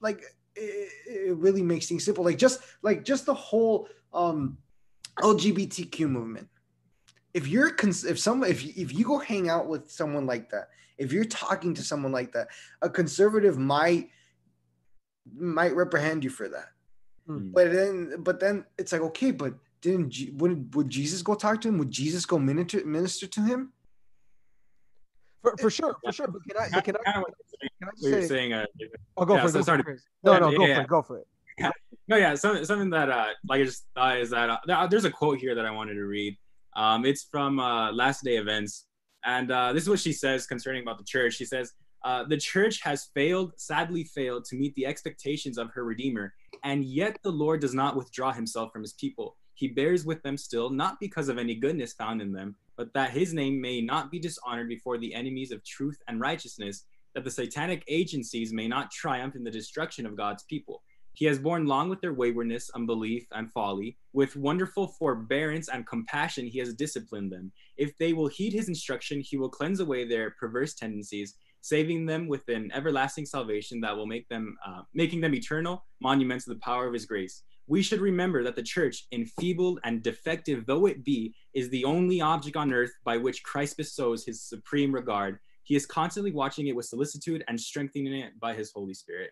[0.00, 0.22] like
[0.56, 2.24] it, it really makes things simple.
[2.24, 4.58] Like just like just the whole um
[5.18, 6.48] lgbtq movement
[7.36, 10.70] if you're cons- if some if if you go hang out with someone like that,
[10.96, 12.48] if you're talking to someone like that,
[12.80, 14.08] a conservative might
[15.38, 16.70] might reprehend you for that.
[17.28, 17.52] Mm.
[17.52, 21.68] But then but then it's like okay, but didn't would would Jesus go talk to
[21.68, 21.76] him?
[21.76, 23.72] Would Jesus go minister minister to him?
[25.42, 26.28] For, for sure, for sure.
[26.28, 26.68] But can I?
[26.72, 27.12] But can I?
[27.12, 27.22] Can
[27.82, 28.64] I just say, saying, uh,
[29.18, 29.52] I'll go yeah, for it.
[29.52, 29.82] Go sorry.
[29.82, 30.00] For it.
[30.24, 30.88] No, no, go yeah, for it.
[30.88, 31.26] Go for it.
[31.58, 31.70] Yeah.
[32.08, 32.34] No, yeah.
[32.34, 35.54] Something, something that uh, like I just thought is that uh, there's a quote here
[35.54, 36.38] that I wanted to read.
[36.76, 38.86] Um, it's from uh, Last Day Events.
[39.24, 41.34] And uh, this is what she says concerning about the church.
[41.34, 41.72] She says,
[42.04, 46.84] uh, the church has failed, sadly failed, to meet the expectations of her Redeemer, and
[46.84, 49.36] yet the Lord does not withdraw himself from his people.
[49.54, 53.10] He bears with them still, not because of any goodness found in them, but that
[53.10, 57.30] his name may not be dishonored before the enemies of truth and righteousness, that the
[57.30, 60.82] satanic agencies may not triumph in the destruction of God's people.
[61.16, 63.96] He has borne long with their waywardness, unbelief, and folly.
[64.12, 67.52] With wonderful forbearance and compassion, he has disciplined them.
[67.78, 72.28] If they will heed his instruction, he will cleanse away their perverse tendencies, saving them
[72.28, 76.60] with an everlasting salvation that will make them, uh, making them eternal monuments of the
[76.60, 77.44] power of his grace.
[77.66, 82.20] We should remember that the church, enfeebled and defective though it be, is the only
[82.20, 85.38] object on earth by which Christ bestows his supreme regard.
[85.62, 89.30] He is constantly watching it with solicitude and strengthening it by his Holy Spirit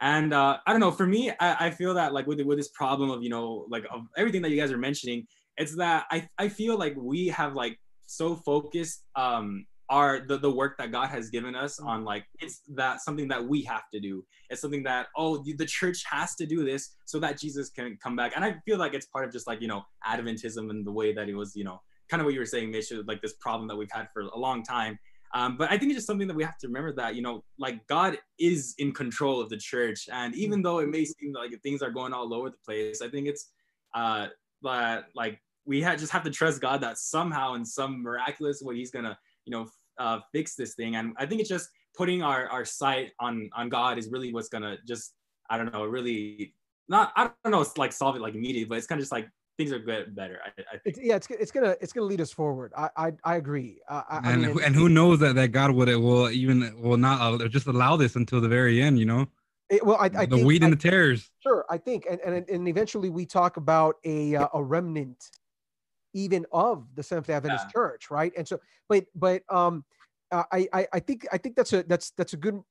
[0.00, 0.90] and uh, I don't know.
[0.90, 3.84] For me, I, I feel that like with with this problem of you know like
[3.90, 5.26] of everything that you guys are mentioning,
[5.56, 10.50] it's that I I feel like we have like so focused um our the, the
[10.50, 14.00] work that God has given us on like it's that something that we have to
[14.00, 14.24] do.
[14.50, 18.16] It's something that oh the church has to do this so that Jesus can come
[18.16, 18.32] back.
[18.36, 21.14] And I feel like it's part of just like you know Adventism and the way
[21.14, 23.66] that it was you know kind of what you were saying, Mitch, like this problem
[23.68, 24.98] that we've had for a long time
[25.34, 27.44] um, but I think it's just something that we have to remember that, you know,
[27.58, 30.08] like God is in control of the church.
[30.12, 33.08] And even though it may seem like things are going all over the place, I
[33.08, 33.50] think it's
[33.94, 34.28] uh,
[34.62, 38.76] but like we ha- just have to trust God that somehow in some miraculous way
[38.76, 39.68] he's gonna, you know,
[39.98, 40.96] uh, fix this thing.
[40.96, 44.48] And I think it's just putting our, our sight on, on God is really what's
[44.48, 45.14] gonna just,
[45.50, 46.54] I don't know, really
[46.88, 49.12] not, I don't know, it's like solve it like immediately, but it's kind of just
[49.12, 50.38] like things are good better.
[50.44, 52.72] I, I it's, yeah, it's it's gonna it's gonna lead us forward.
[52.76, 53.80] I I, I agree.
[53.88, 56.96] Uh, I, and I mean, and who knows that that God would will even will
[56.96, 58.98] not uh, just allow this until the very end.
[58.98, 59.26] You know.
[59.68, 61.28] It, well, I, I the think, wheat and the tares.
[61.40, 65.30] Sure, I think, and, and and eventually we talk about a uh, a remnant,
[66.14, 67.72] even of the Seventh Adventist yeah.
[67.72, 68.32] Church, right?
[68.36, 69.84] And so, but but um,
[70.30, 72.62] uh, I, I I think I think that's a that's that's a good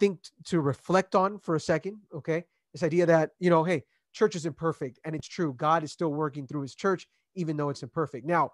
[0.00, 1.98] thing to reflect on for a second.
[2.14, 3.84] Okay, this idea that you know, hey,
[4.18, 7.68] church is imperfect and it's true god is still working through his church even though
[7.68, 8.50] it's imperfect now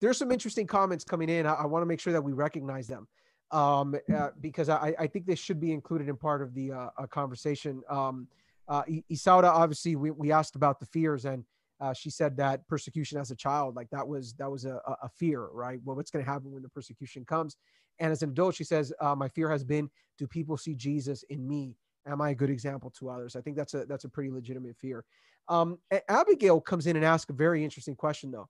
[0.00, 2.86] there's some interesting comments coming in i, I want to make sure that we recognize
[2.86, 3.08] them
[3.50, 6.88] um, uh, because I, I think this should be included in part of the uh,
[7.08, 7.82] conversation.
[7.88, 8.28] Um,
[8.68, 11.44] uh, Isaura, obviously, we, we asked about the fears, and
[11.80, 15.08] uh, she said that persecution as a child, like that was that was a, a
[15.08, 15.80] fear, right?
[15.84, 17.56] Well, what's going to happen when the persecution comes?
[17.98, 21.22] And as an adult, she says, uh, my fear has been, do people see Jesus
[21.24, 21.76] in me?
[22.06, 23.36] Am I a good example to others?
[23.36, 25.04] I think that's a that's a pretty legitimate fear.
[25.48, 25.78] Um,
[26.08, 28.48] Abigail comes in and asks a very interesting question, though.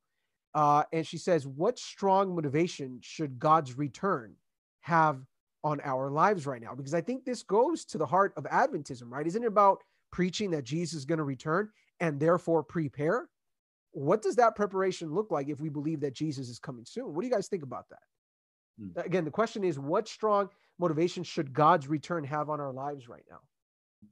[0.54, 4.34] Uh, and she says, What strong motivation should God's return
[4.82, 5.20] have
[5.62, 6.74] on our lives right now?
[6.74, 9.26] Because I think this goes to the heart of Adventism, right?
[9.26, 11.70] Isn't it about preaching that Jesus is going to return
[12.00, 13.28] and therefore prepare?
[13.92, 17.14] What does that preparation look like if we believe that Jesus is coming soon?
[17.14, 17.98] What do you guys think about that?
[18.80, 18.98] Hmm.
[18.98, 23.24] Again, the question is what strong motivation should God's return have on our lives right
[23.30, 23.40] now?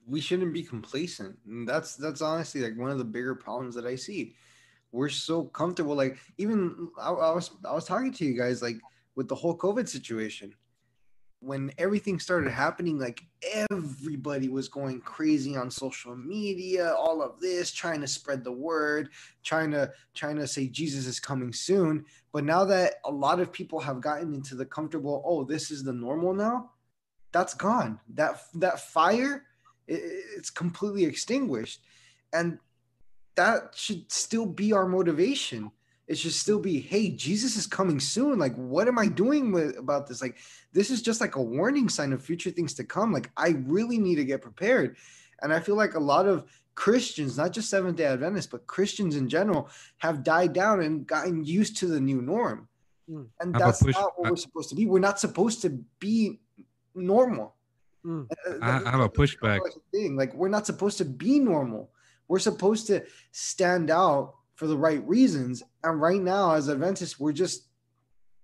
[0.07, 1.39] We shouldn't be complacent.
[1.47, 4.35] And that's that's honestly like one of the bigger problems that I see
[4.93, 5.95] we're so comfortable.
[5.95, 8.77] Like even I, I was I was talking to you guys like
[9.17, 10.55] with the whole COVID situation
[11.41, 13.23] when everything started happening, like
[13.71, 19.11] everybody was going crazy on social media, all of this, trying to spread the word,
[19.45, 22.05] trying to trying to say Jesus is coming soon.
[22.33, 25.85] But now that a lot of people have gotten into the comfortable, oh, this is
[25.85, 26.71] the normal now,
[27.31, 28.01] that's gone.
[28.15, 29.45] That that fire,
[29.87, 30.01] it,
[30.37, 31.81] it's completely extinguished,
[32.33, 32.59] and
[33.37, 35.71] that should still be our motivation.
[36.09, 38.39] It should still be, hey, Jesus is coming soon.
[38.39, 40.23] Like, what am I doing with about this?
[40.23, 40.39] Like,
[40.73, 43.13] this is just like a warning sign of future things to come.
[43.13, 44.97] Like, I really need to get prepared.
[45.43, 49.17] And I feel like a lot of Christians, not just Seventh day Adventists, but Christians
[49.17, 52.69] in general, have died down and gotten used to the new norm.
[53.11, 53.27] Mm.
[53.41, 54.87] And that's push, not what we're supposed to be.
[54.87, 56.41] We're not supposed to be
[56.95, 57.55] normal.
[58.03, 58.29] Mm.
[58.63, 59.61] I, I have a pushback.
[59.93, 60.17] Thing.
[60.17, 61.91] Like, we're not supposed to be normal.
[62.29, 65.63] We're supposed to stand out for the right reasons.
[65.85, 67.69] And right now, as Adventists, we're just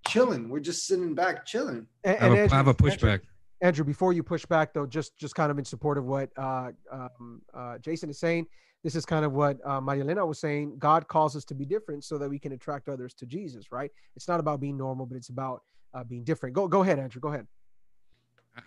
[0.06, 0.48] chilling.
[0.48, 1.88] We're just sitting back, chilling.
[2.04, 3.02] And, I, have a, Andrew, I have a pushback.
[3.02, 3.28] Andrew,
[3.62, 6.70] Andrew, before you push back, though, just just kind of in support of what uh,
[6.90, 8.46] um, uh, Jason is saying,
[8.84, 10.76] this is kind of what uh, Maria Elena was saying.
[10.78, 13.90] God calls us to be different so that we can attract others to Jesus, right?
[14.14, 15.62] It's not about being normal, but it's about
[15.94, 16.54] uh, being different.
[16.54, 17.20] Go go ahead, Andrew.
[17.20, 17.48] Go ahead.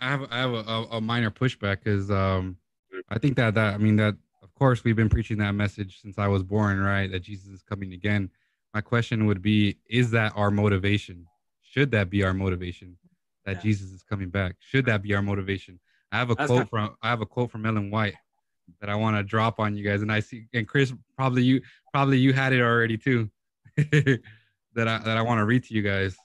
[0.01, 2.57] I have I have a, a minor pushback because um,
[3.09, 4.15] I think that that I mean that
[4.57, 7.11] course, we've been preaching that message since I was born, right?
[7.11, 8.29] That Jesus is coming again.
[8.73, 11.25] My question would be Is that our motivation?
[11.61, 12.97] Should that be our motivation?
[13.45, 13.61] That yeah.
[13.61, 14.55] Jesus is coming back?
[14.59, 15.79] Should that be our motivation?
[16.11, 18.15] I have a That's quote from I have a quote from Ellen White
[18.81, 21.61] that I want to drop on you guys, and I see and Chris probably you
[21.93, 23.29] probably you had it already too.
[23.77, 26.15] that I that I want to read to you guys.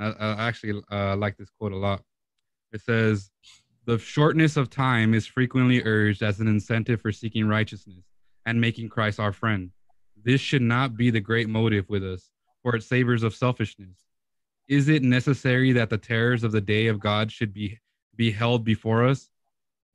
[0.00, 2.02] I, I actually uh, like this quote a lot.
[2.72, 3.30] It says,
[3.88, 8.04] the shortness of time is frequently urged as an incentive for seeking righteousness
[8.44, 9.70] and making Christ our friend.
[10.22, 12.30] This should not be the great motive with us,
[12.62, 14.04] for it savors of selfishness.
[14.68, 17.78] Is it necessary that the terrors of the day of God should be,
[18.14, 19.30] be held before us,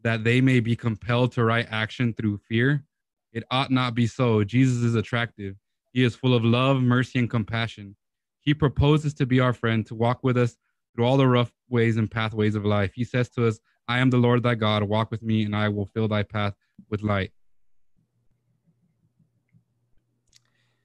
[0.01, 2.83] that they may be compelled to right action through fear?
[3.31, 4.43] It ought not be so.
[4.43, 5.55] Jesus is attractive.
[5.91, 7.95] He is full of love, mercy, and compassion.
[8.39, 10.57] He proposes to be our friend, to walk with us
[10.95, 12.93] through all the rough ways and pathways of life.
[12.95, 14.83] He says to us, I am the Lord thy God.
[14.83, 16.53] Walk with me, and I will fill thy path
[16.89, 17.31] with light.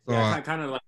[0.08, 0.82] So, yeah, uh, kind of like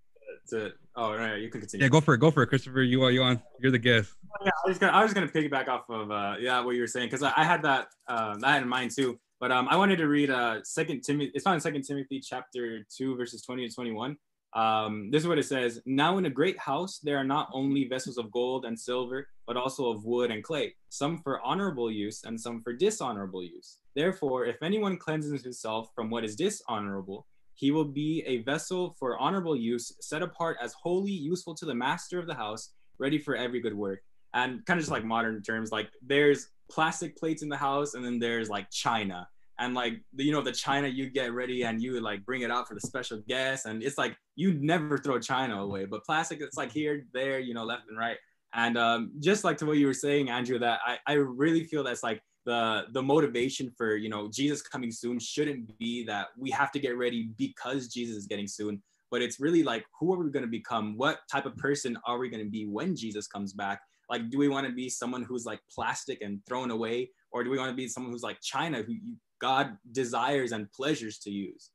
[0.50, 0.72] to.
[0.96, 1.84] Oh, right, you can continue.
[1.84, 2.18] Yeah, go for it.
[2.18, 2.82] Go for it, Christopher.
[2.82, 3.40] You are you on?
[3.61, 4.12] You're the guest.
[4.44, 6.86] Yeah, I was gonna, I was gonna piggyback off of uh, yeah what you were
[6.86, 9.18] saying because I, I, had that I had in mind too.
[9.38, 11.30] But um, I wanted to read uh Second Timothy.
[11.34, 14.16] It's found in Second Timothy chapter two verses twenty to twenty one.
[14.55, 17.84] Um, this is what it says Now, in a great house, there are not only
[17.84, 22.24] vessels of gold and silver, but also of wood and clay, some for honorable use
[22.24, 23.78] and some for dishonorable use.
[23.94, 29.18] Therefore, if anyone cleanses himself from what is dishonorable, he will be a vessel for
[29.18, 33.36] honorable use, set apart as holy, useful to the master of the house, ready for
[33.36, 34.01] every good work.
[34.32, 38.05] And kind of just like modern terms, like there's plastic plates in the house, and
[38.05, 39.28] then there's like china
[39.61, 42.66] and like you know the china you get ready and you like bring it out
[42.66, 46.57] for the special guests and it's like you never throw china away but plastic it's
[46.57, 48.18] like here there you know left and right.
[48.53, 51.84] And um, just like to what you were saying andrew that I, I really feel
[51.84, 56.51] that's like the the motivation for you know jesus coming soon shouldn't be that we
[56.51, 60.22] have to get ready because jesus is getting soon but it's really like who are
[60.22, 60.97] we going to become?
[60.97, 63.80] What type of person are we going to be when jesus comes back?
[64.09, 67.51] Like do we want to be someone who's like plastic and thrown away or do
[67.51, 71.30] we want to be someone who's like china who you God desires and pleasures to
[71.30, 71.70] use?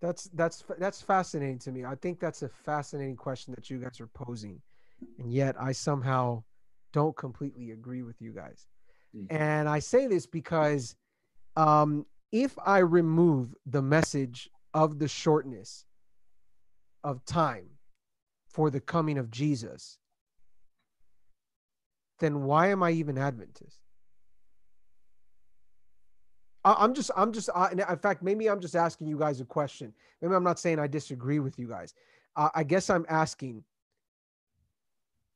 [0.00, 1.84] That's that's that's fascinating to me.
[1.84, 4.60] I think that's a fascinating question that you guys are posing,
[5.18, 6.44] and yet I somehow
[6.92, 8.66] don't completely agree with you guys.
[9.14, 9.34] Mm-hmm.
[9.34, 10.94] And I say this because
[11.56, 15.84] um, if I remove the message of the shortness
[17.02, 17.66] of time
[18.48, 19.98] for the coming of Jesus,
[22.20, 23.78] then why am I even Adventist?
[26.64, 29.44] I, am just, I'm just, uh, in fact, maybe I'm just asking you guys a
[29.44, 29.92] question.
[30.20, 31.94] Maybe I'm not saying I disagree with you guys.
[32.36, 33.64] Uh, I guess I'm asking,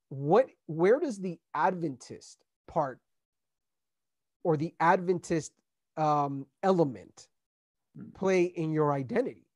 [0.08, 3.00] what, where does the Adventist part
[4.44, 5.52] or the Adventist
[5.96, 7.28] um, element
[7.96, 8.10] hmm.
[8.10, 9.46] play in your identity?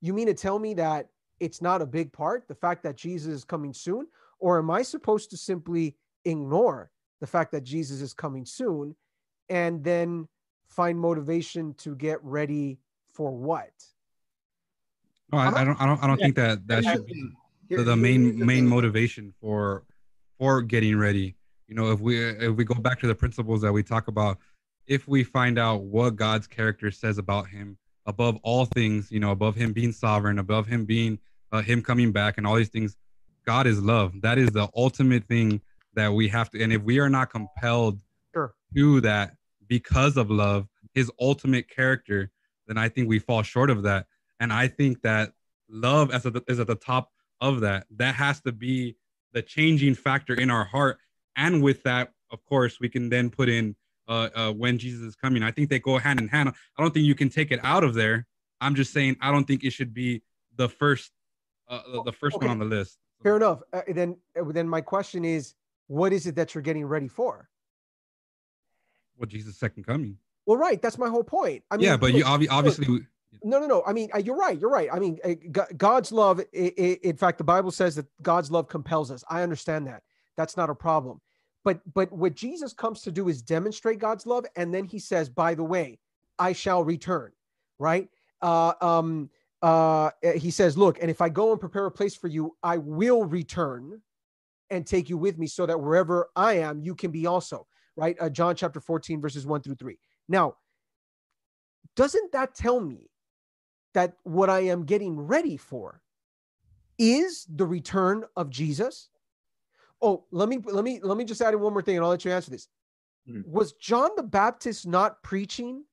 [0.00, 1.08] You mean to tell me that
[1.40, 4.06] it's not a big part, the fact that Jesus is coming soon?
[4.38, 6.90] Or am I supposed to simply ignore
[7.20, 8.96] the fact that Jesus is coming soon
[9.48, 10.28] and then
[10.72, 12.78] find motivation to get ready
[13.12, 13.70] for what?
[15.32, 15.80] No, I, I don't.
[15.80, 16.02] I don't.
[16.02, 17.30] I don't think that that should be
[17.68, 19.84] the, the main main motivation for
[20.38, 21.36] for getting ready.
[21.68, 24.38] You know, if we if we go back to the principles that we talk about,
[24.86, 29.30] if we find out what God's character says about Him above all things, you know,
[29.30, 31.18] above Him being sovereign, above Him being
[31.50, 32.96] uh, Him coming back, and all these things,
[33.46, 34.20] God is love.
[34.20, 35.60] That is the ultimate thing
[35.94, 36.62] that we have to.
[36.62, 38.00] And if we are not compelled
[38.34, 38.54] sure.
[38.74, 39.34] to that
[39.72, 42.30] because of love, His ultimate character,
[42.66, 44.04] then I think we fall short of that.
[44.38, 45.32] And I think that
[45.66, 47.08] love as a, is at the top
[47.40, 47.86] of that.
[47.96, 48.96] That has to be
[49.32, 50.98] the changing factor in our heart.
[51.36, 53.74] And with that, of course, we can then put in
[54.08, 55.42] uh, uh, when Jesus is coming.
[55.42, 56.50] I think they go hand in hand.
[56.76, 58.26] I don't think you can take it out of there.
[58.60, 60.20] I'm just saying I don't think it should be
[60.56, 61.12] the first
[61.70, 62.46] uh, the first okay.
[62.46, 62.98] one on the list.
[63.22, 63.62] Fair enough.
[63.72, 65.54] Uh, then uh, then my question is,
[65.86, 67.48] what is it that you're getting ready for?
[69.16, 70.18] Well, Jesus' second coming.
[70.46, 70.80] Well, right.
[70.80, 71.62] That's my whole point.
[71.70, 72.86] I mean, yeah, but look, you obviously.
[72.86, 73.02] Look,
[73.42, 73.82] no, no, no.
[73.86, 74.58] I mean, you're right.
[74.58, 74.88] You're right.
[74.92, 75.34] I mean, uh,
[75.76, 76.40] God's love.
[76.52, 79.24] in fact, the Bible says that God's love compels us.
[79.28, 80.02] I understand that.
[80.36, 81.20] That's not a problem.
[81.64, 85.28] But but what Jesus comes to do is demonstrate God's love, and then He says,
[85.28, 85.98] "By the way,
[86.38, 87.32] I shall return."
[87.78, 88.08] Right.
[88.40, 89.30] Uh, um.
[89.60, 90.10] Uh.
[90.34, 93.24] He says, "Look, and if I go and prepare a place for you, I will
[93.24, 94.02] return,
[94.70, 97.66] and take you with me, so that wherever I am, you can be also."
[97.96, 98.16] Right.
[98.20, 99.98] Uh, John chapter fourteen, verses one through three.
[100.28, 100.56] Now,
[101.94, 103.10] doesn't that tell me
[103.94, 106.00] that what I am getting ready for
[106.98, 109.10] is the return of Jesus.
[110.00, 112.10] Oh, let me let me let me just add in one more thing and I'll
[112.10, 112.68] let you answer this.
[113.28, 113.46] Mm.
[113.46, 115.84] Was John the Baptist not preaching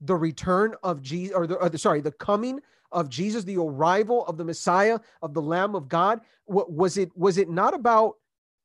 [0.00, 2.60] the return of Jesus or the, or the, sorry, the coming
[2.92, 6.20] of Jesus, the arrival of the Messiah of the Lamb of God?
[6.44, 8.14] What was it was it not about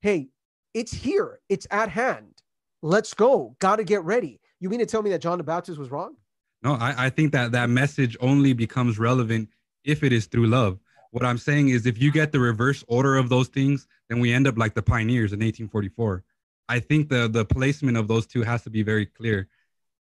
[0.02, 0.30] hey,
[0.74, 2.43] it's here, it's at hand.
[2.84, 3.56] Let's go.
[3.60, 4.42] Got to get ready.
[4.60, 6.18] You mean to tell me that John the Baptist was wrong?
[6.62, 9.48] No, I, I think that that message only becomes relevant
[9.86, 10.80] if it is through love.
[11.12, 14.34] What I'm saying is, if you get the reverse order of those things, then we
[14.34, 16.24] end up like the pioneers in 1844.
[16.68, 19.48] I think the the placement of those two has to be very clear,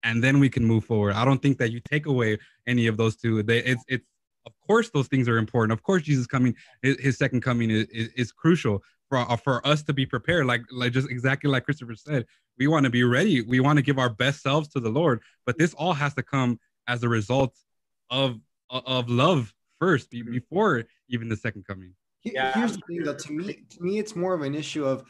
[0.05, 1.15] and then we can move forward.
[1.15, 3.43] I don't think that you take away any of those two.
[3.43, 4.05] They, it's it's
[4.47, 5.73] of course those things are important.
[5.73, 9.93] Of course, Jesus coming, his, second coming is, is, is crucial for for us to
[9.93, 10.47] be prepared.
[10.47, 12.27] Like like just exactly like Christopher said,
[12.59, 13.41] we want to be ready.
[13.41, 15.21] We want to give our best selves to the Lord.
[15.47, 17.55] But this all has to come as a result
[18.11, 18.41] of
[18.71, 20.33] of love first, mm-hmm.
[20.33, 21.95] before even the second coming.
[22.23, 22.53] Yeah.
[22.53, 23.15] Here's the thing, though.
[23.15, 25.05] To me, to me, it's more of an issue of: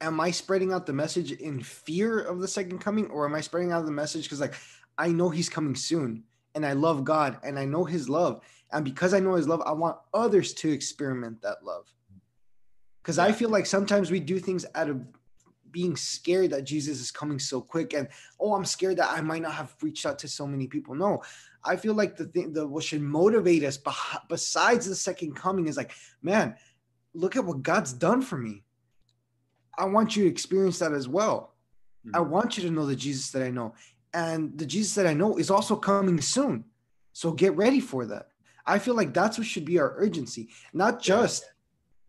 [0.00, 3.40] Am I spreading out the message in fear of the second coming, or am I
[3.40, 4.54] spreading out the message because, like,
[4.98, 8.40] I know He's coming soon, and I love God, and I know His love,
[8.72, 11.86] and because I know His love, I want others to experiment that love.
[13.02, 13.24] Because yeah.
[13.24, 15.00] I feel like sometimes we do things out of
[15.72, 18.08] being scared that Jesus is coming so quick and
[18.38, 20.94] oh I'm scared that I might not have reached out to so many people.
[20.94, 21.22] No,
[21.64, 23.78] I feel like the thing that what should motivate us
[24.28, 25.92] besides the second coming is like,
[26.22, 26.56] man,
[27.14, 28.62] look at what God's done for me.
[29.78, 31.54] I want you to experience that as well.
[32.06, 32.16] Mm-hmm.
[32.16, 33.74] I want you to know the Jesus that I know.
[34.14, 36.64] And the Jesus that I know is also coming soon.
[37.12, 38.28] So get ready for that.
[38.66, 41.44] I feel like that's what should be our urgency, not just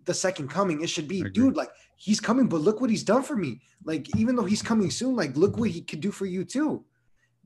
[0.05, 0.81] the second coming.
[0.81, 3.61] It should be, dude, like he's coming, but look what he's done for me.
[3.83, 6.85] Like, even though he's coming soon, like look what he could do for you too.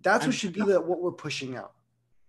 [0.04, 1.74] That's what should be the what we're pushing out.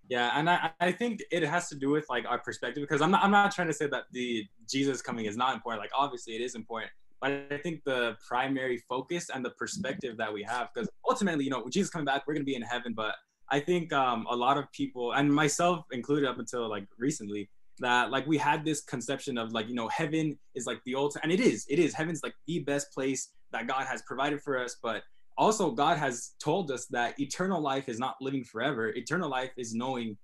[0.09, 3.11] Yeah, and I, I think it has to do with like our perspective because I'm
[3.11, 5.83] not I'm not trying to say that the Jesus coming is not important.
[5.83, 6.91] Like obviously it is important,
[7.21, 11.51] but I think the primary focus and the perspective that we have because ultimately you
[11.51, 13.17] know with Jesus coming back we're gonna be in heaven, but
[13.51, 17.51] I think um, a lot of people and myself included up until like recently
[17.81, 21.25] that like we had this conception of like you know heaven is like the ultimate
[21.25, 21.95] and it is it is.
[21.95, 25.03] Heaven's like the best place that god has provided for us but
[25.37, 28.89] also god has told us that eternal life is not living forever.
[28.89, 30.17] Eternal life is knowing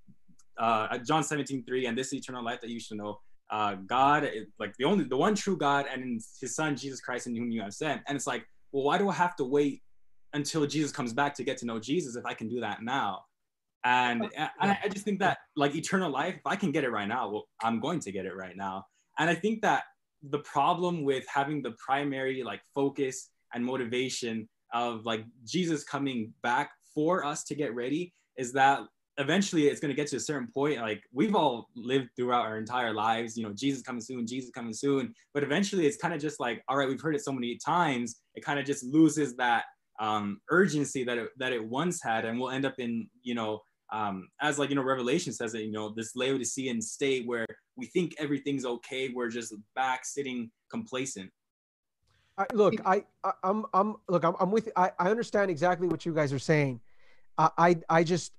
[0.58, 3.18] uh john 17 3 and this eternal life that you should know
[3.50, 7.34] uh god like the only the one true god and his son jesus christ in
[7.34, 8.02] whom you have sent.
[8.06, 9.82] And it's like well why do i have to wait
[10.32, 13.22] until jesus comes back to get to know jesus if i can do that now
[13.84, 17.06] and, and I just think that like eternal life, if I can get it right
[17.06, 18.86] now, well, I'm going to get it right now.
[19.18, 19.84] And I think that
[20.30, 26.70] the problem with having the primary like focus and motivation of like Jesus coming back
[26.94, 28.80] for us to get ready is that
[29.18, 32.58] eventually it's going to get to a certain point like we've all lived throughout our
[32.58, 36.20] entire lives you know jesus coming soon jesus coming soon but eventually it's kind of
[36.20, 39.36] just like all right we've heard it so many times it kind of just loses
[39.36, 39.64] that
[40.00, 43.60] um, urgency that it, that it once had and we'll end up in you know
[43.94, 47.46] um, as like you know revelation says that you know this laodicean state where
[47.76, 51.30] we think everything's okay we're just back sitting complacent.
[52.36, 56.04] I, look I, I i'm i'm look i'm, I'm with I, I understand exactly what
[56.04, 56.80] you guys are saying.
[57.38, 58.32] I, I i just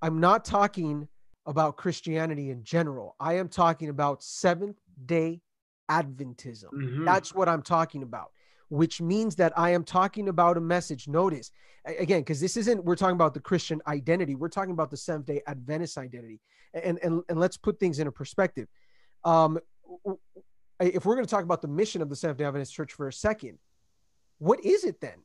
[0.00, 1.06] i'm not talking
[1.44, 3.14] about christianity in general.
[3.20, 5.42] I am talking about seventh day
[5.90, 6.72] adventism.
[6.72, 7.04] Mhm.
[7.04, 8.32] that's what i'm talking about
[8.68, 11.08] which means that i am talking about a message.
[11.08, 11.50] Notice
[11.84, 14.34] again because this isn't we're talking about the christian identity.
[14.34, 16.40] We're talking about the seventh day adventist identity.
[16.74, 18.68] And and, and let's put things in a perspective.
[19.24, 19.58] Um
[20.78, 23.08] if we're going to talk about the mission of the seventh day adventist church for
[23.08, 23.58] a second
[24.38, 25.18] what is it then?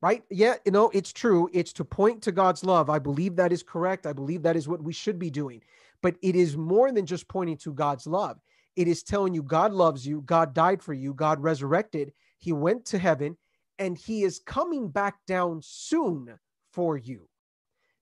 [0.00, 0.22] Right?
[0.30, 1.50] Yeah you know it's true.
[1.52, 2.88] It's to point to god's love.
[2.88, 4.06] I believe that is correct.
[4.06, 5.62] I believe that is what we should be doing.
[6.02, 8.38] But it is more than just pointing to god's love.
[8.76, 12.12] It is telling you god loves you god died for you god resurrected
[12.46, 13.36] he went to heaven
[13.80, 16.38] and he is coming back down soon
[16.70, 17.28] for you.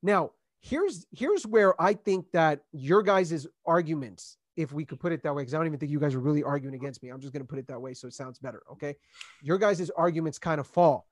[0.02, 5.22] Now here's here's where i think that your guys' arguments if we could put it
[5.22, 7.08] that way because i don't even think you guys are really arguing against me.
[7.08, 8.96] I'm just going to put it that way so it sounds better okay?
[9.42, 11.06] Your guys' arguments kind of fall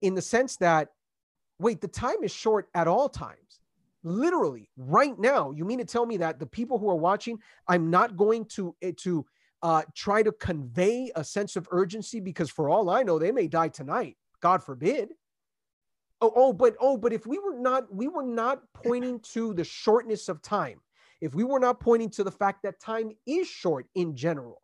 [0.00, 0.88] in the sense that
[1.60, 3.60] wait the time is short at all times.
[4.02, 7.38] Literally right now you mean to tell me that the people who are watching
[7.68, 9.24] i'm not going to eh, to
[9.62, 13.46] uh, try to convey a sense of urgency because for all i know they may
[13.46, 15.10] die tonight god forbid.
[16.20, 19.64] Oh oh but oh but if we were not we were not pointing to the
[19.64, 20.80] shortness of time
[21.20, 24.62] if we were not pointing to the fact that time is short in general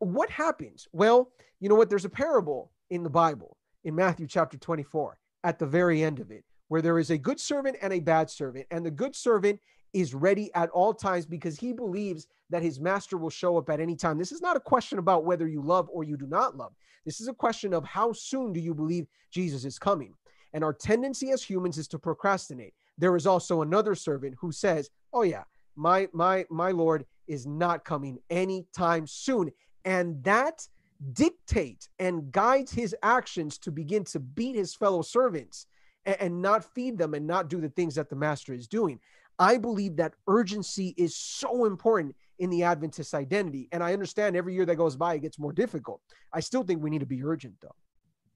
[0.00, 0.86] what happens?
[0.92, 1.30] Well
[1.60, 1.88] you know what?
[1.88, 6.30] There's a parable in the bible in matthew chapter 24 at the very end of
[6.30, 9.60] it where there is a good servant and a bad servant and the good servant
[9.92, 13.80] is ready at all times because he believes that his master will show up at
[13.80, 14.18] any time.
[14.18, 16.72] This is not a question about whether you love or you do not love.
[17.04, 20.14] This is a question of how soon do you believe jesus is coming?
[20.52, 22.74] And our tendency as humans is to procrastinate.
[22.96, 25.44] There is also another servant who says oh yeah
[25.76, 29.50] my my my lord is not coming anytime soon.
[29.84, 30.66] And that
[31.12, 35.66] dictates and guides his actions to begin to beat his fellow servants
[36.04, 38.98] and, and not feed them and not do the things that the master is doing
[39.38, 44.54] i believe that urgency is so important in the adventist identity and i understand every
[44.54, 46.00] year that goes by it gets more difficult
[46.32, 47.74] i still think we need to be urgent though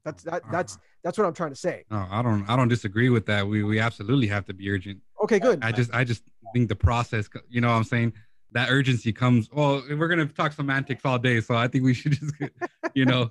[0.04, 0.52] that's that uh-huh.
[0.52, 2.48] that's that's what i'm trying to say No, I don't.
[2.48, 3.46] I don't disagree with that.
[3.46, 5.00] We we absolutely have to be urgent.
[5.22, 7.28] okay good I just I just think the process.
[7.48, 8.12] You know, what I'm saying
[8.52, 9.48] that urgency comes.
[9.50, 12.34] Well, we're gonna talk semantics all day, so I think we should just,
[12.94, 13.30] you know,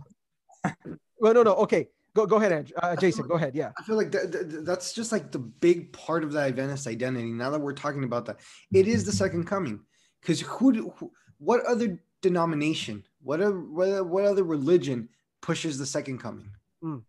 [1.19, 2.76] well no no okay go go ahead Andrew.
[2.82, 5.94] Uh, jason go ahead yeah I feel like that, that- that's just like the big
[5.94, 7.32] part of the Adventist identity.
[7.32, 8.40] Now that we're talking about that,
[8.74, 9.80] it is the second coming.
[10.22, 15.10] Because who, do- who, what other denomination, what other, what, what other religion
[15.42, 16.52] pushes the second coming?
[16.84, 17.02] Mm.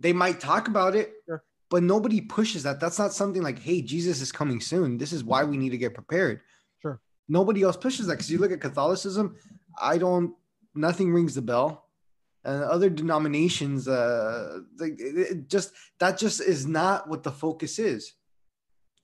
[0.00, 1.44] They might talk about it, Sure.
[1.70, 2.80] but nobody pushes that.
[2.80, 4.98] That's not something like, hey, Jesus is coming soon.
[4.98, 6.40] This is why we need to get prepared.
[6.80, 7.00] Sure.
[7.28, 9.36] Nobody else pushes that because you look at Catholicism.
[9.80, 10.34] I don't.
[10.74, 11.81] Nothing rings the bell.
[12.44, 15.00] And other denominations, uh, like
[15.46, 18.14] just that just is not what the focus is.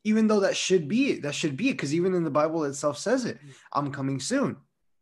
[0.04, 2.64] Even though that should be it, that should be it, because even in the Bible
[2.64, 3.38] itself says it.
[3.72, 4.56] I'm coming soon.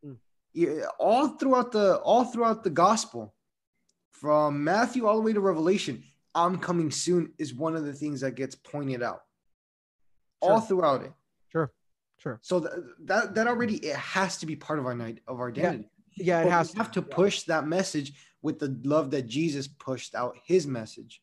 [0.04, 0.16] Mm.
[0.52, 3.34] Yeah, all throughout the all throughout the gospel,
[4.10, 6.02] from Matthew all the way to Revelation,
[6.34, 9.22] I'm coming soon is one of the things that gets pointed out.
[10.42, 11.12] All throughout it.
[11.50, 11.72] sure
[12.18, 12.72] sure So th-
[13.04, 15.84] that that already it has to be part of our night of our identity.
[15.84, 15.88] yeah
[16.18, 18.12] it But has we have to push that message
[18.42, 21.20] with the love that Jesus pushed out his message.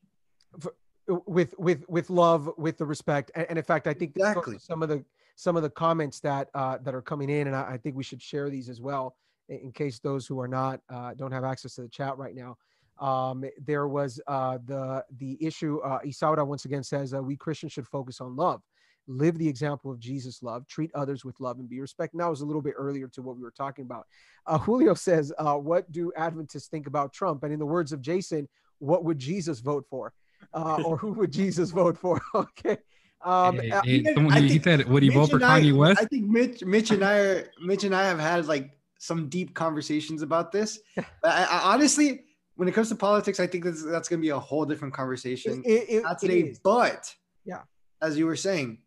[1.08, 4.58] with with with love with the respect and, and in fact i think to Exactly.
[4.58, 5.04] some of the
[5.36, 8.04] some of the comments that uh that are coming in and i, I think we
[8.04, 9.18] should share these as well
[9.50, 12.34] in, in case those who are not uh don't have access to the chat right
[12.36, 12.56] now
[13.00, 17.74] um there was uh the the issue uh isaura once again says uh, we christians
[17.74, 18.62] should focus on love
[19.08, 22.42] live the example of jesus love treat others with love and be respect now is
[22.42, 24.06] a little bit earlier to what we were talking about
[24.48, 28.02] uh, julio says uh what do adventists think about trump and in the words of
[28.02, 28.48] jason
[28.80, 30.14] what would jesus vote for
[30.54, 32.22] uh, or who would Jesus vote for?
[32.36, 32.78] Okay.
[33.24, 35.30] Um, Hey, uh, hey, even- someone I he, he think said, would he vote Mitch
[35.30, 36.02] for and I- Kanye West?
[36.02, 39.54] I think Mitch, Mitch and I are Mitch and I have had like some deep
[39.54, 40.80] conversations about this.
[40.98, 42.26] But I, I honestly,
[42.56, 45.64] when it comes to politics, I think that's that's gonna be a whole different conversation.
[45.66, 46.60] it- it- Not today, is.
[46.60, 47.12] but
[47.46, 47.62] Yeah.
[48.02, 48.80] as you were saying,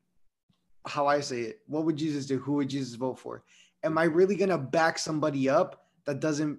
[0.87, 2.39] how I say it, what would Jesus do?
[2.39, 3.45] Who would Jesus vote for?
[3.87, 6.59] am I really gonna back somebody up that doesn't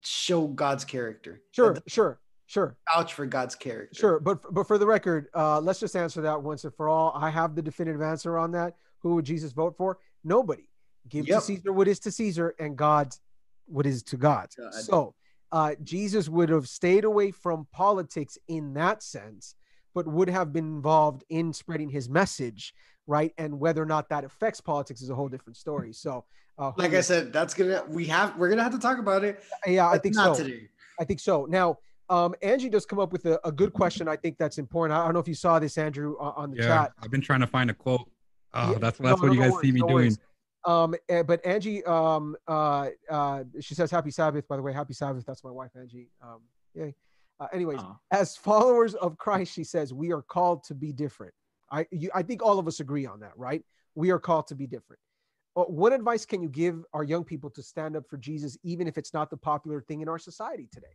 [0.00, 1.42] show God's character?
[1.52, 2.76] Sure, sure, sure.
[2.92, 3.94] Vouch for God's character.
[3.94, 7.12] Sure, but but for the record, uh, let's just answer that once and for all.
[7.14, 8.74] I have the definitive answer on that.
[9.00, 9.98] Who would Jesus vote for?
[10.24, 10.68] Nobody.
[11.08, 11.38] Give Yep.
[11.38, 13.20] to Caesar what is to Caesar, and God's
[13.66, 14.48] what is to God.
[14.56, 14.74] God.
[14.74, 15.14] So
[15.52, 19.54] uh, Jesus would have stayed away from politics in that sense,
[19.94, 22.74] but would have been involved in spreading his message,
[23.06, 23.32] right?
[23.38, 25.92] And whether or not that affects politics is a whole different story.
[25.92, 26.24] So,
[26.58, 29.42] uh, Like I said, that's gonna we have we're gonna have to talk about it.
[29.66, 30.44] yeah, I but think not so.
[30.44, 30.68] today.
[31.00, 31.46] I think so.
[31.48, 31.78] Now,
[32.08, 34.08] um, Angie does come up with a, a good question.
[34.08, 34.98] I think that's important.
[34.98, 36.92] I don't know if you saw this, Andrew, uh, on the Yeah, chat.
[37.02, 38.08] I've been trying to find a quote.
[38.54, 40.16] Oh, Yeah, that's no, that's what no, you no guys see me no doing.
[40.64, 44.94] Um, eh, but Angie, um, uh, uh, she says happy Sabbath, by the way, happy
[44.94, 45.24] Sabbath.
[45.24, 46.08] That's my wife, Angie.
[46.20, 46.40] Um,
[46.74, 46.94] yay.
[47.38, 47.96] Uh, anyways, Aw.
[48.10, 51.34] as followers of Christ, she says, we are called to be different.
[51.70, 53.64] I, you, I think all of us agree on that, right?
[53.94, 55.00] We are called to be different.
[55.54, 58.86] But what advice can you give our young people to stand up for Jesus, even
[58.86, 60.94] if it's not the popular thing in our society today?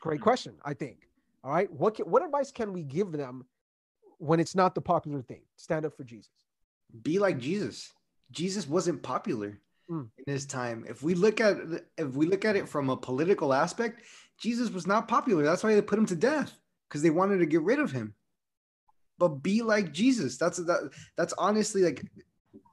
[0.00, 1.08] Great question, I think.
[1.44, 1.70] All right.
[1.72, 3.44] What, can, what advice can we give them
[4.18, 5.42] when it's not the popular thing?
[5.56, 6.32] Stand up for Jesus.
[7.02, 7.92] Be like Jesus.
[8.30, 9.60] Jesus wasn't popular
[9.90, 10.08] Mm.
[10.26, 10.84] in his time.
[10.88, 11.56] If we look at
[11.98, 14.02] if we look at it from a political aspect,
[14.38, 15.42] Jesus was not popular.
[15.42, 16.52] That's why they put him to death
[16.88, 18.14] because they wanted to get rid of him.
[19.22, 20.36] But be like Jesus.
[20.36, 20.90] That's that.
[21.16, 22.04] That's honestly like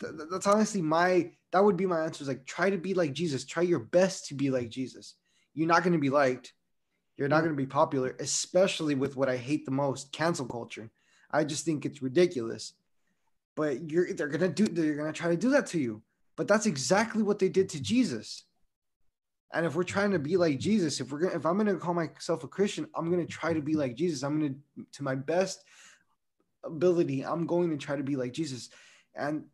[0.02, 2.24] th- th- that's honestly my that would be my answer.
[2.24, 3.46] Is like try to be like Jesus.
[3.46, 5.14] Try your best to be like Jesus.
[5.54, 6.54] You're not going to be liked.
[7.18, 10.90] You're not going to be popular, especially with what I hate the most, cancel culture.
[11.30, 12.74] I just think it's ridiculous.
[13.56, 16.02] But you're they're gonna do they're gonna try to do that to you.
[16.36, 18.46] But that's exactly what they did to Jesus.
[19.54, 21.94] And if we're trying to be like Jesus, if we're gonna if I'm gonna call
[21.94, 24.24] myself a Christian, I'm gonna try to be like Jesus.
[24.24, 24.56] I'm gonna
[24.94, 25.64] to my best
[26.64, 28.70] ability, I'm going to try to be like Jesus.
[29.16, 29.46] And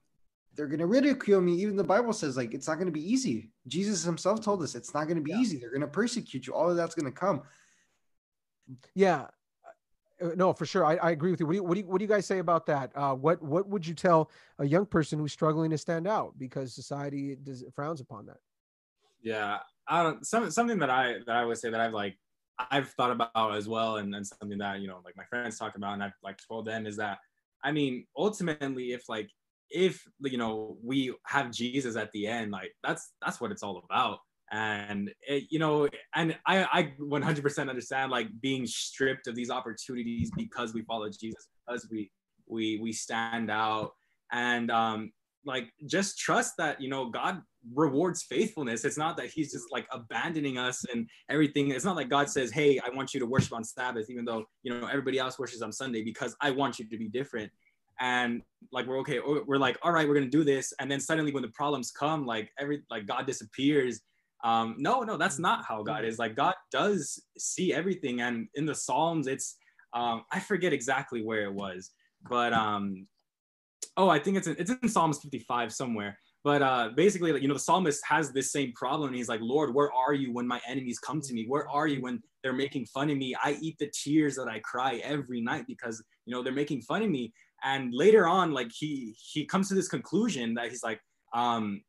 [0.56, 1.54] they're gonna ridicule me.
[1.56, 3.52] Even the Bible says like it's not gonna be easy.
[3.68, 5.40] Jesus himself told us it's not gonna be Yeah.
[5.40, 5.58] easy.
[5.58, 6.54] They're gonna persecute you.
[6.54, 7.44] All of that's gonna come.
[8.94, 9.28] Yeah.
[10.22, 10.86] Uh, No, for sure.
[10.86, 11.46] I, I agree with you.
[11.46, 12.92] What do you, what do you what do you guys say about that?
[12.96, 16.74] Uh, what what would you tell a young person who's struggling to stand out because
[16.74, 18.38] society does frowns upon that?
[19.22, 22.18] Yeah, I don't some something that I that I would say that I've like
[22.58, 25.76] I've thought about as well, and, and something that you know like my friends talk
[25.76, 27.18] about, and I've like told them is that
[27.64, 29.30] I mean ultimately if like
[29.70, 33.84] if you know we have Jesus at the end, like that's that's what it's all
[33.90, 34.20] about,
[34.52, 40.32] and it, you know, and I I 100% understand like being stripped of these opportunities
[40.36, 42.12] because we follow Jesus, because we
[42.48, 43.92] we we stand out,
[44.32, 45.12] and um
[45.46, 47.42] like just trust that you know god
[47.74, 48.86] rewards faithfulness.
[48.86, 51.72] It's not that he's just like abandoning us and everything.
[51.72, 54.46] It's not like god says hey i want you to worship on sabbath even though
[54.64, 57.52] you know everybody else worships on sunday because i want you to be different.
[58.00, 58.42] And
[58.72, 60.74] like we're okay we're like all right we're gonna do this.
[60.80, 64.02] And then suddenly when the problems come like every like god disappears.
[64.44, 66.20] Um no no that's not how god is.
[66.20, 68.22] Like god does see everything.
[68.22, 69.58] And in the psalms it's
[69.94, 71.92] um i forget exactly where it was
[72.30, 73.08] but um
[73.98, 76.18] oh i think it's in, it's in psalms 55 somewhere.
[76.44, 79.42] But uh basically like, you know the psalmist has this same problem and he's like
[79.42, 81.46] lord where are you when my enemies come to me?
[81.48, 83.36] Where are you when they're making fun of me?
[83.44, 87.02] I eat the tears that i cry every night because you know they're making fun
[87.02, 87.34] of me.
[87.64, 91.02] And later on like he he comes to this conclusion that he's like
[91.34, 91.82] um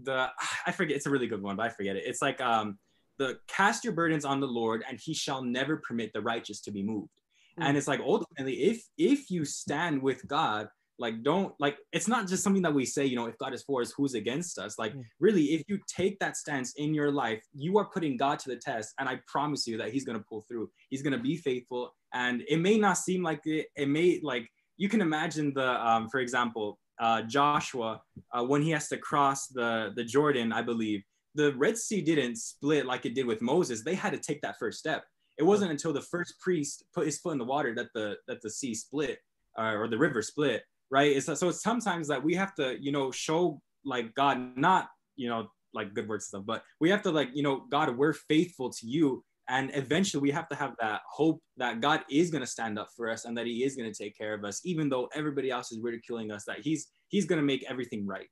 [0.00, 0.28] the
[0.66, 2.04] i forget it's a really good one but i forget it.
[2.06, 2.78] It's like um
[3.18, 6.70] the cast your burdens on the lord and he shall never permit the righteous to
[6.72, 7.20] be moved.
[7.56, 10.68] And it's like ultimately if if you stand with god
[10.98, 13.62] like don't like it's not just something that we say you know if god is
[13.64, 14.78] for us who's against us.
[14.78, 15.02] Like Mm.
[15.18, 18.56] really if you take that stance in your life you are putting god to the
[18.56, 20.70] test and i promise you that he's going to pull through.
[20.90, 24.48] He's going to be faithful and it may not seem like it it may like
[24.76, 28.00] you can imagine the um for example uh joshua
[28.32, 31.02] uh, when he has to cross the the jordan i believe
[31.34, 33.82] the red sea didn't split like it did with moses.
[33.82, 35.02] They had to take that first step.
[35.36, 38.40] It wasn't until the first priest put his foot in the water that the that
[38.42, 39.18] the sea split
[39.58, 40.62] uh, or the river split
[40.94, 44.88] right it's, so it's sometimes that we have to you know show like god not
[45.16, 45.48] you know
[45.78, 48.70] like good words and stuff but we have to like you know god we're faithful
[48.70, 52.46] to you and eventually we have to have that hope that god is going to
[52.56, 54.88] stand up for us and that he is going to take care of us even
[54.88, 58.30] though everybody else is ridiculing us that he's he's going to make everything right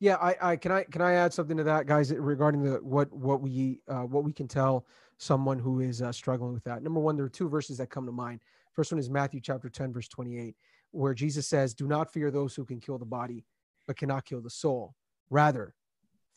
[0.00, 3.12] Yeah, I, I can I can I add something to that, guys, regarding the what
[3.12, 4.86] what we uh, what we can tell
[5.18, 6.82] someone who is uh, struggling with that.
[6.82, 8.38] Number one, there are two verses that come to mind.
[8.78, 10.54] First one is Matthew chapter ten, verse twenty-eight,
[10.90, 13.44] where Jesus says, "Do not fear those who can kill the body,
[13.86, 14.94] but cannot kill the soul.
[15.30, 15.74] Rather,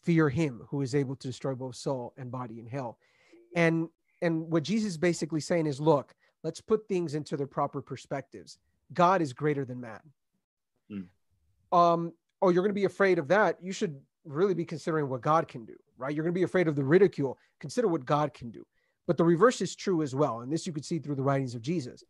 [0.04, 2.98] fear Him who is able to destroy both soul and body in hell."
[3.56, 3.90] And
[4.22, 6.14] and what Jesus is basically saying is, look,
[6.44, 8.60] let's put things into their proper perspectives.
[8.94, 10.00] God is greater than man.
[10.92, 11.08] Mm.
[11.72, 15.22] Um, oh, you're going to be afraid of that, you should really be considering what
[15.22, 16.14] God can do, right?
[16.14, 17.38] You're going to be afraid of the ridicule.
[17.60, 18.66] Consider what God can do.
[19.08, 20.42] But the reverse is true as well.
[20.42, 22.04] And this you could see through the writings of Jesus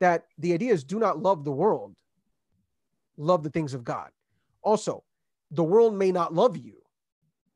[0.00, 1.96] that the idea is do not love the world,
[3.16, 4.10] love the things of God.
[4.62, 5.04] Also,
[5.50, 6.76] the world may not love you,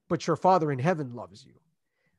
[0.08, 1.54] but your Father in heaven loves you,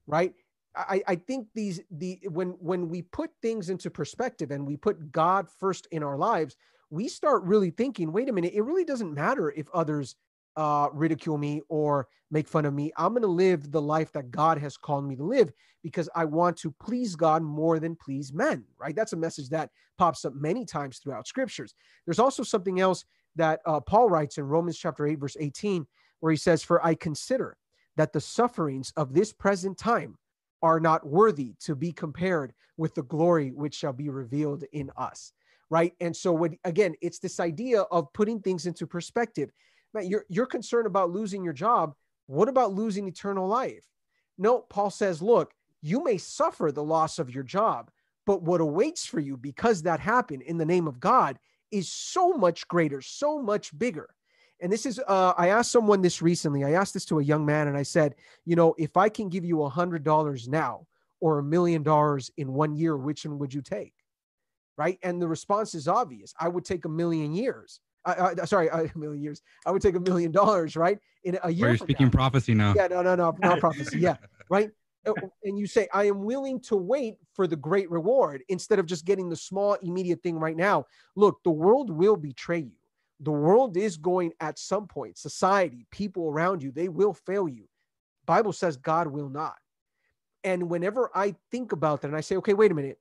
[0.07, 0.33] right?
[0.75, 5.11] I, I think these the when when we put things into perspective and we put
[5.11, 6.55] God first in our lives,
[6.89, 10.15] we start really thinking, wait a minute, it really doesn't matter if others
[10.55, 12.91] uh, ridicule me or make fun of me.
[12.97, 15.51] I'm going to live the life that God has called me to live
[15.83, 18.95] because I want to please God more than please men, right?
[18.95, 21.75] That's a message that pops up many times throughout scriptures.
[22.05, 23.05] There's also something else
[23.35, 25.85] that uh, Paul writes in Romans chapter 8, verse 18,
[26.19, 27.57] where he says, For I consider
[27.97, 30.17] that the sufferings of this present time
[30.61, 35.33] are not worthy to be compared with the glory which shall be revealed in us
[35.69, 39.51] right and so what again it's this idea of putting things into perspective
[39.93, 41.95] man, you're you're concerned about losing your job.
[42.27, 43.85] What about losing eternal life?
[44.37, 47.91] No, Paul says, look, you may suffer the loss of your job,
[48.25, 51.37] but what awaits for you because that happened in the name of God
[51.71, 54.15] is so much greater, so much bigger.
[54.61, 56.63] And this is, uh, I asked someone this recently.
[56.63, 58.15] I asked this to a young man and I said,
[58.45, 60.87] you know, if I can give you a hundred dollars now
[61.19, 63.93] or a million dollars in one year, which one would you take?
[64.77, 64.97] Right.
[65.03, 66.33] And the response is obvious.
[66.39, 67.81] I would take a million years.
[68.05, 69.41] I, I, sorry, a million years.
[69.65, 70.99] I would take a million dollars, right?
[71.23, 71.67] In a year.
[71.67, 72.11] Are you speaking now.
[72.11, 72.73] prophecy now?
[72.75, 73.99] Yeah, no, no, no, not prophecy.
[73.99, 74.17] Yeah,
[74.49, 74.69] right.
[75.05, 75.13] Uh,
[75.43, 79.05] and you say, I am willing to wait for the great reward instead of just
[79.05, 80.85] getting the small, immediate thing right now.
[81.15, 82.77] Look, the world will betray you.
[83.19, 87.67] The world is going at some point, society, people around you, they will fail you.
[88.25, 89.55] Bible says God will not.
[90.43, 92.99] And whenever I think about that and I say, okay, wait a minute,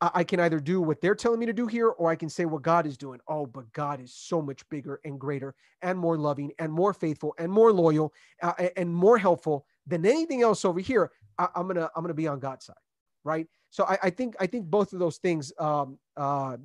[0.00, 2.44] I can either do what they're telling me to do here, or I can say
[2.44, 3.18] what God is doing.
[3.28, 7.34] Oh, but God is so much bigger and greater and more loving and more faithful
[7.38, 8.12] and more loyal
[8.42, 11.12] uh, and more helpful than anything else over here.
[11.38, 12.76] I, am gonna I'm gonna be on God's side,
[13.24, 13.46] right?
[13.70, 16.58] So I, I think I think both of those things um, uh,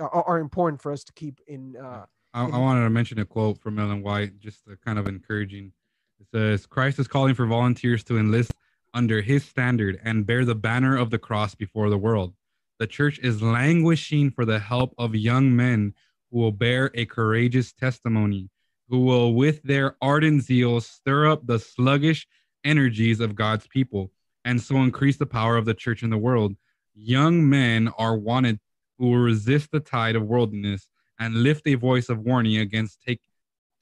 [0.00, 1.76] are, are, important for us to keep in.
[1.76, 5.72] Uh, I, I wanted to mention a quote from Ellen White, just kind of encouraging.
[6.20, 8.52] It says, "Christ is calling for volunteers to enlist."
[8.94, 12.32] under his standard and bear the banner of the cross before the world
[12.78, 15.94] the church is languishing for the help of young men
[16.30, 18.50] who will bear a courageous testimony,
[18.88, 22.26] who will, with their ardent zeal, stir up the sluggish
[22.64, 24.10] energies of God's people,
[24.44, 26.54] and so increase the power of the church in the world.
[26.94, 28.60] Young men are wanted
[28.98, 30.88] who will resist the tide of worldliness
[31.18, 33.20] and lift a voice of warning against take,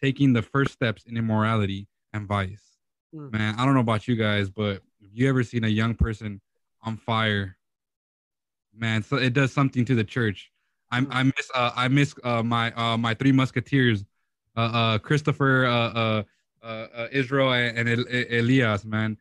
[0.02, 2.78] taking the first steps in immorality and vice.
[3.14, 3.32] Mm.
[3.32, 6.40] Man, I don't know about you guys, but if you ever seen a young person
[6.82, 7.56] on fire
[8.76, 9.02] man.
[9.02, 10.50] So it does something to the church.
[10.90, 11.12] I, hmm.
[11.12, 14.04] I miss uh, I miss uh, my uh, my three musketeers,
[14.56, 16.22] uh, uh, Christopher, uh, uh,
[16.62, 18.84] uh, uh Israel, and, and Elias.
[18.84, 19.16] Man,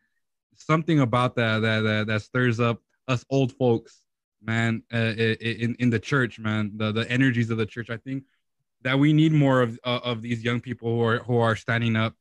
[0.54, 4.02] something about that that that, that stirs up us old folks,
[4.42, 6.72] man, uh, in in the church, man.
[6.76, 7.90] The the energies of the church.
[7.90, 8.24] I think
[8.82, 11.96] that we need more of uh, of these young people who are who are standing
[11.96, 12.14] up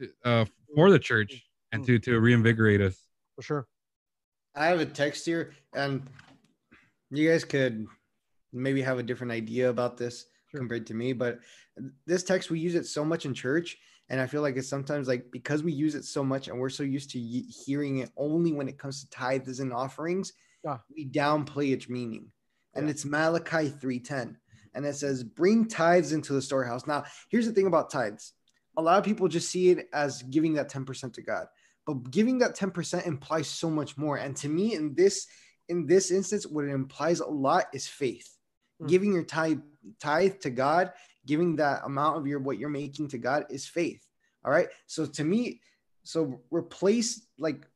[0.00, 0.44] to, uh,
[0.74, 2.96] for the church and to to reinvigorate us.
[3.36, 3.68] For sure.
[4.58, 6.02] I have a text here, and
[7.10, 7.86] you guys could
[8.52, 10.58] maybe have a different idea about this sure.
[10.58, 11.12] compared to me.
[11.12, 11.38] But
[12.06, 13.78] this text, we use it so much in church,
[14.08, 16.70] and I feel like it's sometimes like because we use it so much, and we're
[16.70, 20.32] so used to hearing it only when it comes to tithes and offerings,
[20.64, 20.78] yeah.
[20.92, 22.26] we downplay its meaning.
[22.74, 22.90] And yeah.
[22.90, 24.38] it's Malachi three ten,
[24.74, 28.32] and it says, "Bring tithes into the storehouse." Now, here's the thing about tithes:
[28.76, 31.46] a lot of people just see it as giving that ten percent to God
[31.88, 34.18] but giving that 10% implies so much more.
[34.18, 35.26] And to me in this
[35.70, 38.36] in this instance what it implies a lot is faith.
[38.80, 38.88] Mm.
[38.88, 39.60] giving your tithe
[39.98, 40.92] tithe to god
[41.26, 44.06] giving that amount of your what you're making to god is faith.
[44.44, 44.68] All right?
[44.86, 45.62] So to me
[46.04, 47.66] so replace like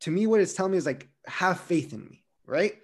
[0.00, 2.74] to me what it's telling me is like have faith in me right?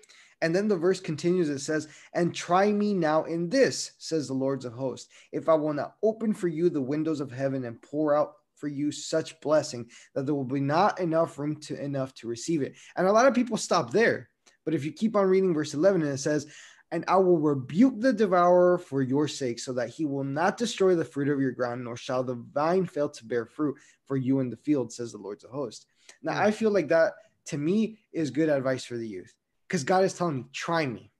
[0.41, 4.33] And then the verse continues it says and try me now in this says the
[4.33, 5.13] lords of hosts.
[5.31, 8.69] If i will not open for you the windows of heaven and pour out for
[8.69, 12.77] you such blessing that there will be not enough room to enough to receive it.
[12.97, 14.29] And a lot of people stop there.
[14.65, 16.47] But if you keep on reading verse 11, and it says,
[16.93, 20.95] and I will rebuke the devourer for your sake, so that he will not destroy
[20.97, 23.77] the fruit of your ground, nor shall the vine fail to bear fruit
[24.07, 25.87] for you in the field, says the Lord's of hosts.
[26.23, 27.13] Now, I feel like that
[27.47, 29.33] to me is good advice for the youth
[29.69, 31.13] because God is telling me, try me,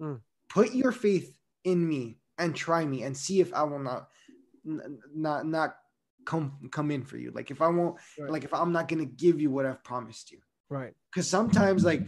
[0.00, 0.20] mm.
[0.48, 4.08] put your faith in me, and try me, and see if I will not,
[4.64, 5.76] not, not
[6.24, 8.30] come come in for you like if i won't right.
[8.30, 10.38] like if i'm not gonna give you what i've promised you
[10.68, 12.02] right because sometimes like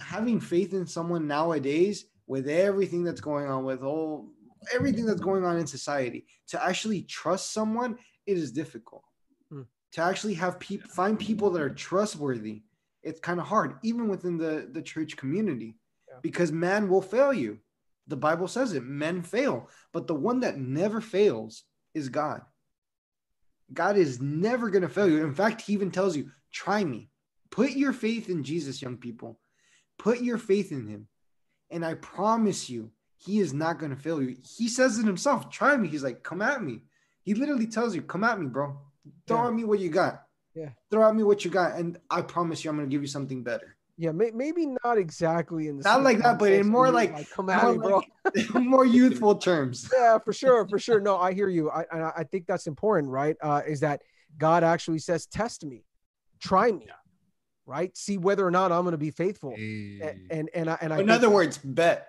[0.00, 4.30] having faith in someone nowadays with everything that's going on with all
[4.72, 6.26] everything that's going on in society.
[6.48, 9.04] To actually trust someone, it is difficult.
[9.50, 9.62] Hmm.
[9.92, 12.62] To actually have people find people that are trustworthy,
[13.02, 15.76] it's kind of hard, even within the, the church community,
[16.08, 16.18] Yeah.
[16.22, 17.58] because man will fail you.
[18.06, 21.64] The Bible says it, men fail, but the one that never fails
[21.94, 22.42] is God.
[23.72, 25.24] God is never going to fail you.
[25.24, 27.10] In fact, he even tells you, try me.
[27.50, 29.38] Put your faith in Jesus, young people.
[29.98, 31.08] Put your faith in him.
[31.70, 34.36] And I promise you, he is not going to fail you.
[34.56, 35.88] He says it himself, try me.
[35.88, 36.82] He's like, come at me.
[37.22, 38.78] He literally tells you, come at me, bro.
[39.26, 39.48] Throw Yeah.
[39.48, 40.22] at me what you got.
[40.54, 40.70] Yeah.
[40.90, 41.78] Throw at me what you got.
[41.78, 43.76] And I promise you, I'm going to give you something better.
[44.00, 46.92] Yeah, may, maybe not exactly in the Not same like that, but in more where
[46.92, 48.02] like- come at more me, bro.
[48.62, 49.90] More youthful terms.
[49.98, 51.00] yeah, for sure, for sure.
[51.00, 51.68] No, I hear you.
[51.70, 53.36] I I I think that's important, right?
[53.42, 54.02] Uh, is that
[54.38, 55.82] God actually says, "Test me,
[56.40, 56.92] try me, Yeah.
[57.66, 57.96] right?
[57.96, 59.98] See whether or not I'm going to be faithful." Hey.
[60.00, 62.06] A- And and I and I In other words, bet.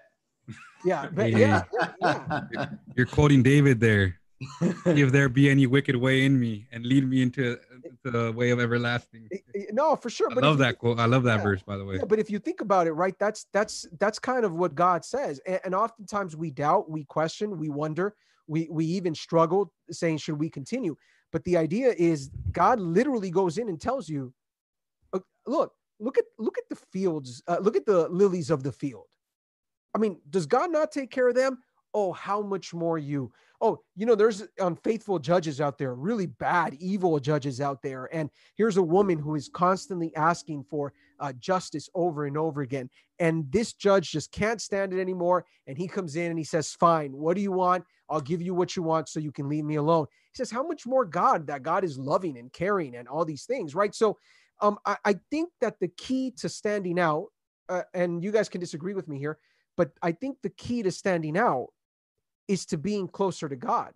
[0.85, 1.39] yeah, but Hey.
[1.39, 1.63] yeah,
[2.01, 4.19] yeah, You're quoting David there.
[4.85, 7.59] if there be any wicked way in me, and lead me into, into
[8.03, 9.29] the way of everlasting.
[9.71, 10.27] No, for sure.
[10.31, 10.99] I But love that quote.
[10.99, 11.43] I love that yeah.
[11.43, 11.95] verse, by the way.
[11.95, 15.03] Yeah, but if you think about it, right, that's that's that's kind of what God
[15.05, 18.15] says, and, and oftentimes we doubt, we question, we wonder,
[18.47, 20.95] we we even struggle saying, should we continue?
[21.31, 24.33] But the idea is, God literally goes in and tells you,
[25.13, 28.71] "Uh, look, look at look at the fields, uh, look at the lilies of the
[28.71, 29.05] field.
[29.93, 31.59] I mean, does God not take care of them?
[31.93, 33.31] Oh, how much more you?
[33.61, 38.29] Oh, you know, there's unfaithful judges out there, really bad, evil judges out there, and
[38.55, 42.89] here's a woman who is constantly asking for uh, justice over and over again.
[43.19, 45.45] And this judge just can't stand it anymore.
[45.67, 47.83] And he comes in and he says, Fine, what do you want?
[48.09, 50.07] I'll give you what you want so you can leave me alone.
[50.31, 53.45] He says, How much more God that God is loving and caring and all these
[53.45, 53.93] things, right?
[53.93, 54.17] So
[54.61, 57.27] um, I, I think that the key to standing out,
[57.67, 59.37] uh, and you guys can disagree with me here,
[59.77, 61.67] but I think the key to standing out
[62.49, 63.93] is to being closer to God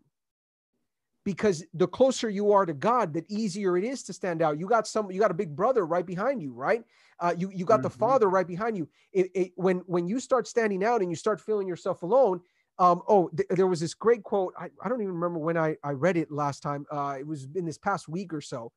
[1.26, 4.60] because the closer you are to God, the easier it is to stand out.
[4.60, 6.84] You got some, you got a big brother right behind you, right?
[7.20, 8.00] Uh, you you got the Mhm.
[8.00, 8.88] Father right behind you.
[9.12, 12.42] It, it, when when you start standing out and you start feeling yourself alone.
[12.80, 14.54] Um, oh, th- there was this great quote.
[14.58, 16.86] I, I don't even remember when I, I read it last time.
[16.92, 18.72] Uh, it was in this past week or so.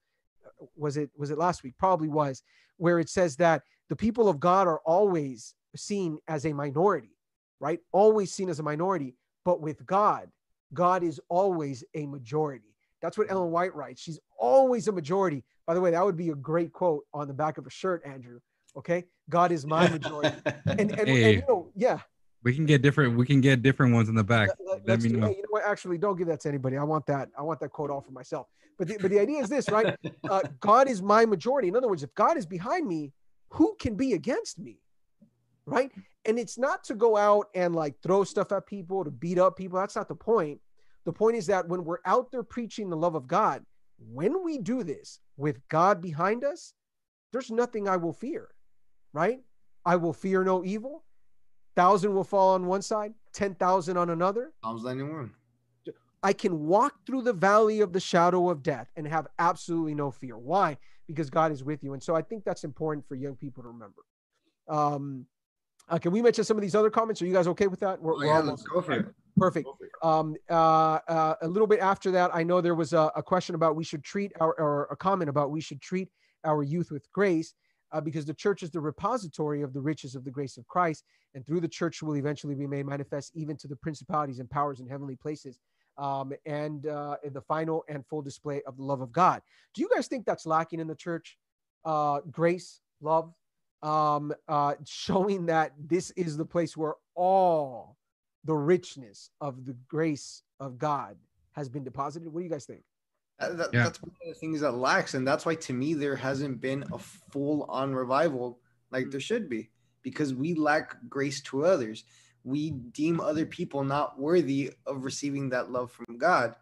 [0.77, 1.75] Was it was it last week?
[1.79, 2.43] Probably was,
[2.77, 7.17] where it says that the people of God are always seen as a minority,
[7.59, 7.81] right?
[7.91, 9.17] Always seen as a minority,
[9.47, 10.29] but with God,
[10.75, 12.75] God is always a majority.
[13.01, 14.03] That's what Ellen White writes.
[14.03, 15.45] She's always a majority.
[15.69, 18.03] By the way, that would be a great quote on the back of a shirt,
[18.05, 18.41] Andrew.
[18.77, 20.37] Okay, God is my majority.
[20.67, 22.01] And and, and, you know, yeah.
[22.43, 23.17] We can get different.
[23.17, 24.49] We can get different ones in the back.
[24.49, 25.27] Let, Let let's me do- know.
[25.29, 25.65] hey, you know what?
[25.65, 26.77] Actually, don't give that to anybody.
[26.77, 27.29] I want that.
[27.39, 28.49] I want that quote all for myself.
[28.79, 29.97] But the, but the idea is this, right?
[30.29, 31.69] Uh, God is my majority.
[31.69, 33.13] In other words, if God is behind me,
[33.51, 34.81] who can be against me?
[35.67, 35.93] Right?
[36.27, 39.57] And it's not to go out and like throw stuff at people, to beat up
[39.57, 39.79] people.
[39.79, 40.61] That's not the point.
[41.05, 43.65] The point is that when we're out there preaching the love of God,
[43.99, 46.75] when we do this with God behind us,
[47.33, 48.49] there's nothing I will fear,
[49.13, 49.41] right?
[49.85, 51.05] I will fear no evil.
[51.77, 54.53] Thousand will fall on one side, 10,000 on another.
[54.65, 55.31] Psalms 91.
[56.23, 60.11] I can walk through the valley of the shadow of death and have absolutely no
[60.11, 60.37] fear.
[60.37, 60.77] Why?
[61.07, 61.93] Because God is with you.
[61.93, 64.03] And so I think that's important for young people to remember.
[64.69, 65.27] Um,
[65.89, 67.23] uh, can we mention some of these other comments?
[67.23, 68.01] Are you guys okay with that?
[68.01, 69.07] We're, Oh, we're almost go for it.
[69.37, 69.67] perfect.
[69.67, 69.93] Go for it.
[70.03, 73.55] Um, uh, uh, a little bit after that, I know there was a, a question
[73.55, 76.09] about we should treat our, or a comment about we should treat
[76.45, 77.55] our youth with grace
[77.93, 81.05] uh, because the church is the repository of the riches of the grace of Christ.
[81.35, 84.81] And through the church will eventually be made manifest even to the principalities and powers
[84.81, 85.59] in heavenly places.
[85.99, 89.41] Um, and uh, in the final and full display of the love of God.
[89.75, 91.39] Do you guys think that's lacking in the church?
[91.87, 93.33] Uh, grace, love,
[93.83, 97.97] um, uh, showing that this is the place where all
[98.45, 101.17] the richness of the grace of God
[101.53, 102.29] has been deposited.
[102.29, 102.83] What do you guys think?
[103.39, 103.85] That- that- Yeah.
[103.85, 106.85] That's one of the things that lacks, and that's why to me there hasn't been
[106.93, 109.71] a full-on revival like there should be,
[110.03, 112.05] because we lack grace to others.
[112.45, 116.55] We deem other people not worthy of receiving that love from God.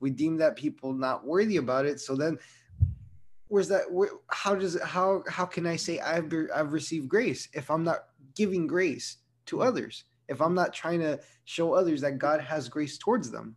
[0.00, 2.00] We deem that people not worthy about it.
[2.00, 2.38] So then,
[3.48, 3.90] where's that?
[3.90, 4.82] Where, how does it?
[4.82, 8.04] How how can I say I've be- I've received grace if I'm not
[8.34, 10.04] giving grace to others?
[10.28, 13.56] If I'm not trying to show others that God has grace towards them?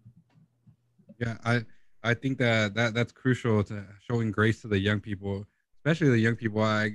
[1.19, 1.65] Yeah, I
[2.03, 5.45] I think that that that's crucial to showing grace to the young people,
[5.79, 6.61] especially the young people.
[6.61, 6.91] I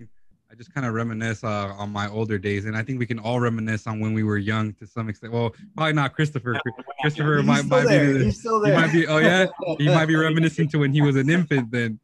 [0.55, 3.19] I just kind of reminisce uh, on my older days, and I think we can
[3.19, 5.33] all reminisce on when we were young to some extent.
[5.33, 6.61] Well, probably not Christopher.
[7.01, 8.25] Christopher might might be.
[8.25, 9.07] He's still He might be.
[9.07, 9.47] Oh yeah,
[9.79, 11.99] he might be reminiscing to when he was an infant then.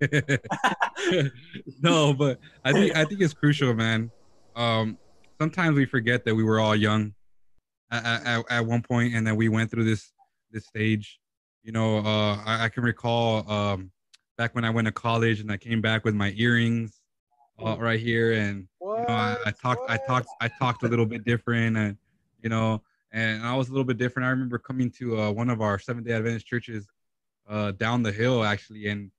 [1.82, 4.10] no, but I think I think it's crucial, man.
[4.56, 4.98] Um,
[5.40, 7.14] sometimes we forget that we were all young
[7.90, 10.12] at, at, at one point, and that we went through this
[10.50, 11.20] this stage.
[11.62, 13.90] You know, uh, I, I can recall um,
[14.36, 17.00] back when I went to college and I came back with my earrings
[17.64, 21.06] uh, right here, and you know, I, I talked, I talked, I talked a little
[21.06, 21.96] bit different, and
[22.42, 22.82] you know,
[23.12, 24.26] and I was a little bit different.
[24.26, 26.86] I remember coming to uh, one of our Seventh Day Adventist churches
[27.48, 29.10] uh, down the hill actually, and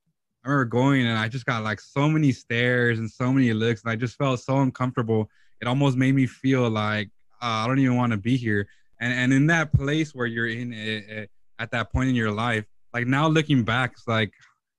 [0.46, 3.82] I remember going and I just got like so many stares and so many looks,
[3.82, 5.28] and I just felt so uncomfortable.
[5.60, 7.08] It almost made me feel like
[7.42, 8.68] uh, I don't even want to be here.
[9.00, 11.26] And and in that place where you're in it, eh, it, eh,
[11.58, 12.64] at that point in your life,
[12.94, 14.32] like now looking back, it's like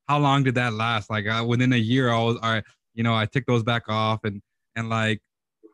[0.07, 1.09] how long did that last?
[1.09, 2.63] Like uh, within a year, I was, I
[2.93, 4.41] you know, I took those back off, and
[4.77, 5.21] and like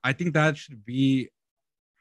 [0.03, 1.29] I think that should be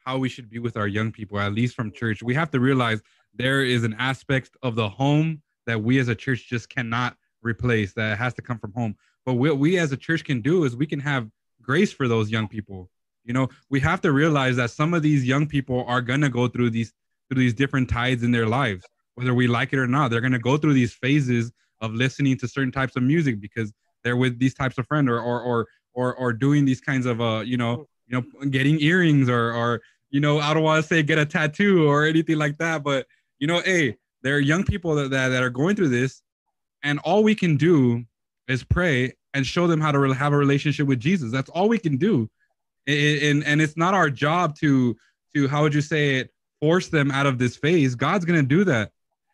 [0.03, 2.23] how we should be with our young people, at least from church.
[2.23, 3.01] We have to realize
[3.35, 7.93] there is an aspect of the home that we as a church just cannot replace
[7.93, 8.95] that has to come from home.
[9.25, 11.29] But what we as a church can do is we can have
[11.61, 12.89] grace for those young people.
[13.23, 16.29] You know we have to realize that some of these young people are going to
[16.29, 16.93] go through these
[17.29, 18.85] through these different tides in their lives.
[19.15, 22.37] Whether we like it or not they're going to go through these phases of listening
[22.37, 23.71] to certain types of music because
[24.03, 27.21] they're with these types of friends or or or or, or doing these kinds of
[27.21, 30.87] uh you know you know getting earrings or or you know i don't want to
[30.87, 33.05] say get a tattoo or anything like that but
[33.39, 36.21] you know hey there are young people that, that, that are going through this
[36.83, 38.03] and all we can do
[38.47, 41.31] is pray and show them how to have a relationship with jesus.
[41.31, 42.29] That's all we can do.
[42.85, 44.95] And, and it's not our job to
[45.35, 46.29] to how would you say it
[46.61, 47.95] force them out of this phase.
[47.95, 48.91] God's going to do that.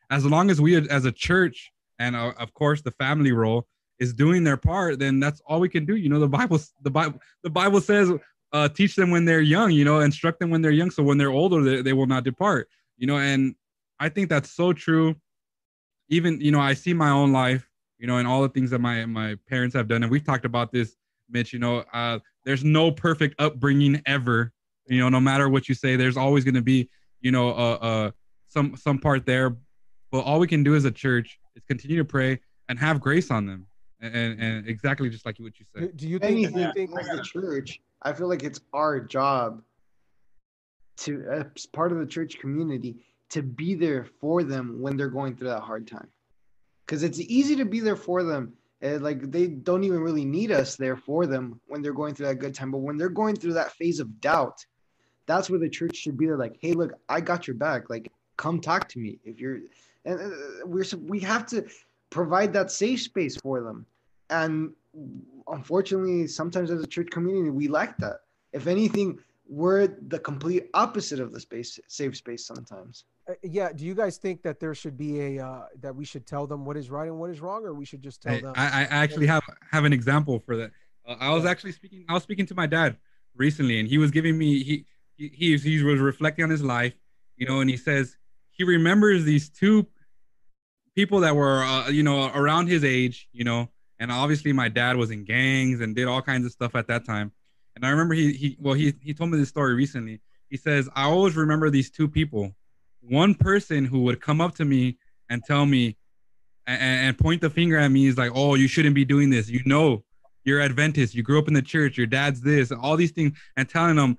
[0.10, 3.68] As long as we as a church and uh, of course the family role
[4.00, 5.96] is doing their part then that's all we can do.
[5.96, 8.12] You know the bible the bible the bible says
[8.52, 11.18] uh, teach them when they're young you know instruct them when they're young so when
[11.18, 12.70] they're older they, they will not depart.
[12.98, 13.56] You know and
[14.00, 15.16] i think that's so true
[16.10, 18.80] even you know i see my own life you know and all the things that
[18.80, 20.04] my my parents have done.
[20.04, 20.96] And we've talked about this
[21.30, 24.52] mitch you know uh there's no perfect upbringing ever
[24.88, 26.90] you know no matter what you say there's always going to be
[27.22, 28.12] you know uh, uh
[28.50, 29.56] some some part there.
[30.12, 33.32] But all we can do as a church is continue to pray and have grace
[33.32, 33.68] on them.
[34.02, 35.96] And and exactly just like what you said.
[35.96, 39.62] Do you think anything think, as the church i feel like it's our job
[40.96, 42.96] to as part of the church community
[43.30, 46.08] to be there for them when they're going through that hard time.
[46.86, 48.54] Because it's easy to be there for them.
[48.82, 52.28] And like they don't even really need us there for them when they're going through
[52.28, 52.72] that good time.
[52.72, 54.66] But when they're going through that phase of doubt,
[55.26, 56.38] that's where the church should be there.
[56.38, 57.90] Like, hey, look, I got your back.
[57.90, 59.60] Like, come talk to me if you're.
[60.06, 61.68] And uh, we're we have to
[62.10, 63.86] provide that safe space for them.
[64.30, 64.72] And
[65.48, 68.22] unfortunately, sometimes as a church community, we lack that.
[68.54, 73.06] If anything, we're the complete opposite of the space safe space sometimes
[73.44, 76.48] yeah do you guys think that there should be a uh, that we should tell
[76.48, 78.54] them what is right and what is wrong or we should just tell I, them
[78.56, 80.72] I, I actually have have an example for that
[81.08, 82.98] uh, i was actually speaking i was speaking to my dad
[83.36, 84.86] recently and he was giving me he
[85.16, 86.94] he, he was reflecting on his life
[87.38, 88.18] you know and he says
[88.52, 89.86] he remembers these two
[90.96, 93.70] people that were uh, you know around his age you know
[94.00, 97.06] and obviously my dad was in gangs and did all kinds of stuff at that
[97.06, 97.32] time
[97.80, 100.20] and I remember he he well he he told me this story recently.
[100.50, 102.54] He says I always remember these two people.
[103.10, 104.98] One person who would come up to me
[105.30, 105.98] and tell me
[106.68, 109.50] and, and point the finger at me is like, "Oh, you shouldn't be doing this.
[109.50, 110.04] You know,
[110.44, 111.16] you're Adventist.
[111.16, 111.98] You grew up in the church.
[111.98, 112.72] Your dad's this.
[112.72, 114.18] All these things, and telling them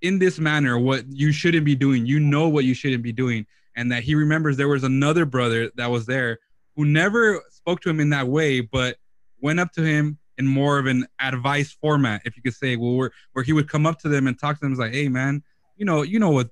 [0.00, 2.06] in this manner what you shouldn't be doing.
[2.06, 5.70] You know what you shouldn't be doing." And that he remembers there was another brother
[5.76, 6.38] that was there
[6.76, 8.96] who never spoke to him in that way, but
[9.40, 12.94] went up to him in more of an advice format, if you could say, well,
[12.94, 15.42] where where he would come up to them and talk to them, like, hey man,
[15.76, 16.48] you know, you know what,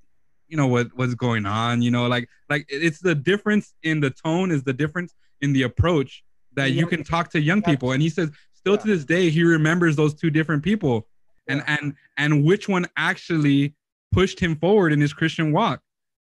[0.49, 4.11] you know what what's going on, you know, like like it's the difference in the
[4.11, 6.23] tone is the difference in the approach
[6.55, 7.93] that you can talk to young people.
[7.93, 11.07] And he says, still to this day, he remembers those two different people,
[11.49, 13.75] and and and which one actually
[14.13, 15.81] pushed him forward in his Christian walk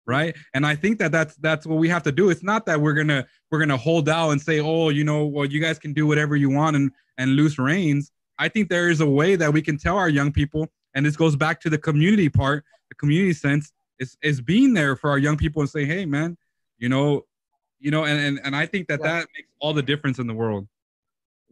[0.07, 0.37] right?
[0.55, 2.31] And i think that that's that's what we have to do.
[2.31, 5.45] It's not that we're gonna we're gonna hold out and say oh you know well
[5.45, 8.11] you guys can do whatever you want and and loose reins.
[8.39, 11.17] I think there is a way that we can tell our young people and this
[11.17, 15.19] goes back to the community part the community sense is is being there for our
[15.19, 16.37] young people and say hey man
[16.79, 17.25] you know
[17.79, 19.21] you know and and, and i think that yeah.
[19.21, 20.67] that makes all the difference in the world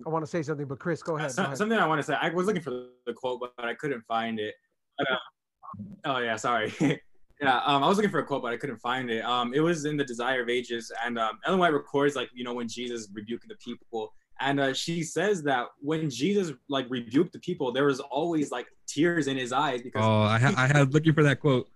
[0.06, 1.56] i want to say something but chris go ahead, go ahead.
[1.56, 4.38] something i want to say i was looking for the quote but i couldn't find
[4.38, 4.54] it
[4.98, 5.16] but, uh,
[6.06, 6.72] oh yeah sorry
[7.40, 9.24] Yeah, um, I was looking for a quote, but I couldn't find it.
[9.24, 12.44] Um, it was in the Desire of Ages, and um, Ellen White records like you
[12.44, 17.32] know when Jesus rebuked the people, and uh, she says that when Jesus like rebuked
[17.32, 20.04] the people, there was always like tears in his eyes because.
[20.04, 21.68] Oh, I, ha- I had looking for that quote.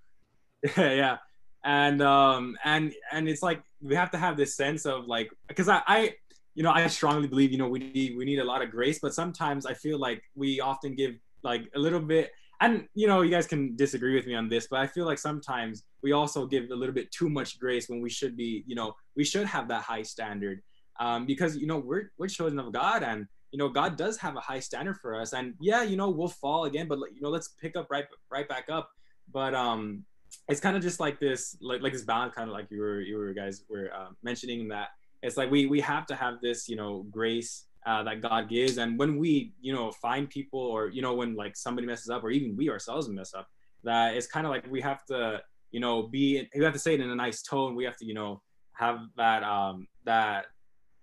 [0.62, 1.16] Yeah, yeah.
[1.64, 5.68] and um, and and it's like we have to have this sense of like because
[5.68, 6.14] I, I
[6.54, 8.98] you know I strongly believe you know we need we need a lot of grace,
[9.00, 13.22] but sometimes I feel like we often give like a little bit and you know,
[13.22, 16.46] you guys can disagree with me on this, but I feel like sometimes we also
[16.46, 19.46] give a little bit too much grace when we should be, you know, we should
[19.46, 20.60] have that high standard,
[20.98, 24.36] um, because you know we're we're children of God, and you know God does have
[24.36, 27.28] a high standard for us, and yeah, you know we'll fall again, but you know
[27.28, 28.90] let's pick up right right back up,
[29.32, 30.04] but um,
[30.48, 33.00] it's kind of just like this like like this balance, kind of like you were
[33.00, 34.88] you were guys were uh, mentioning that
[35.22, 38.76] it's like we we have to have this you know grace uh, that God gives.
[38.76, 42.22] And when we, you know, find people or, you know, when like somebody messes up
[42.22, 43.48] or even we ourselves mess up,
[43.84, 45.40] that it's kind of like we have to,
[45.70, 47.74] you know, be, we have to say it in a nice tone.
[47.74, 48.42] We have to, you know,
[48.72, 50.46] have that, um, that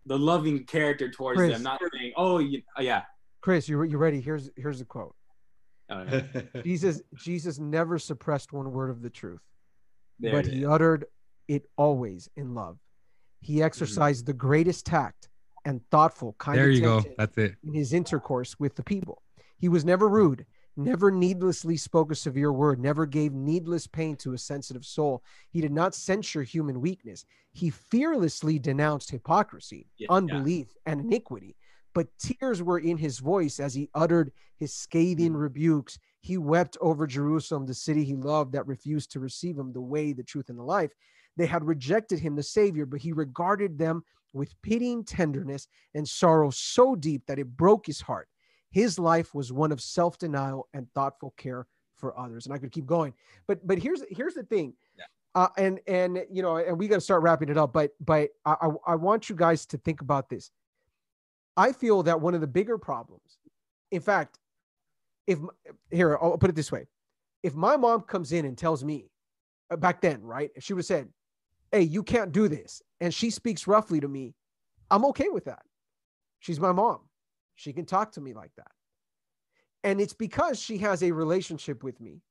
[0.05, 1.53] the loving character towards Chris.
[1.53, 3.03] them, not saying, oh, you, uh, yeah.
[3.41, 4.21] Chris, you you ready?
[4.21, 5.15] Here's here's the quote.
[5.89, 9.41] Oh, there Jesus Jesus never suppressed one word of the truth,
[10.21, 10.53] it but is.
[10.53, 11.05] he uttered
[11.47, 12.77] it always in love.
[13.41, 13.65] He mm-hmm.
[13.65, 15.29] exercised the greatest tact
[15.65, 17.03] and thoughtful kind There of you go.
[17.17, 17.55] That's it.
[17.63, 19.21] in his intercourse with the people.
[19.57, 20.15] He was never mm-hmm.
[20.15, 20.45] rude,
[20.77, 25.23] never needlessly spoke a severe word, never gave needless pain to a sensitive soul.
[25.49, 27.25] He did not censure human weakness.
[27.53, 30.15] He fearlessly denounced hypocrisy, Yeah, yeah.
[30.15, 31.55] unbelief, and iniquity.
[31.95, 35.39] But tears were in his voice as he uttered his scathing Mm.
[35.39, 35.97] rebukes.
[36.19, 40.13] He wept over Jerusalem, the city he loved that refused to receive him, the way,
[40.13, 40.91] the truth, and the life.
[41.37, 44.03] They had rejected him, the Savior, but he regarded them
[44.33, 48.27] with pitying tenderness and sorrow so deep that it broke his heart.
[48.71, 51.65] His life was one of self-denial and thoughtful care
[51.95, 52.45] for others.
[52.45, 53.13] And I could keep going,
[53.47, 55.05] but but here's here's the thing, Yeah.
[55.33, 57.71] uh, and and you know, and we got to start wrapping it up.
[57.71, 60.51] But but I, I I want you guys to think about this.
[61.57, 63.39] I feel that one of the bigger problems,
[63.91, 64.39] in fact,
[65.27, 65.39] if
[65.91, 66.87] here I'll put it this way,
[67.43, 69.09] if my mom comes in and tells me
[69.71, 71.09] uh, back then, right, if she would have said,
[71.71, 74.35] "Hey, you can't do this," and she speaks roughly to me,
[74.91, 75.63] I'm okay with that.
[76.39, 76.99] She's my mom.
[77.55, 78.71] She can talk to me like that.
[79.83, 82.21] And it's because she has a relationship with me,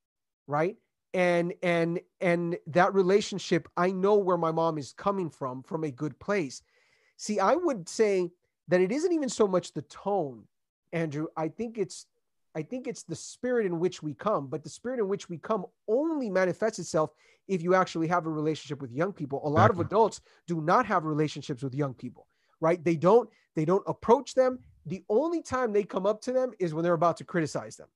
[0.46, 0.76] right?
[1.14, 5.90] And and and that relationship, I know where my mom is coming from from a
[5.90, 6.62] good place.
[7.16, 8.30] See, I would say
[8.68, 10.44] that it isn't even so much the tone,
[10.92, 11.26] Andrew.
[11.36, 12.06] I think it's
[12.56, 15.38] I think it's the spirit in which we come, but the spirit in which we
[15.38, 17.10] come only manifests itself
[17.48, 19.40] if you actually have a relationship with young people.
[19.44, 22.28] A lot of adults do not have relationships with young people,
[22.60, 22.82] right?
[22.82, 24.60] They don't they don't approach them.
[24.86, 27.88] The only time they come up to them is when they're about to criticize them.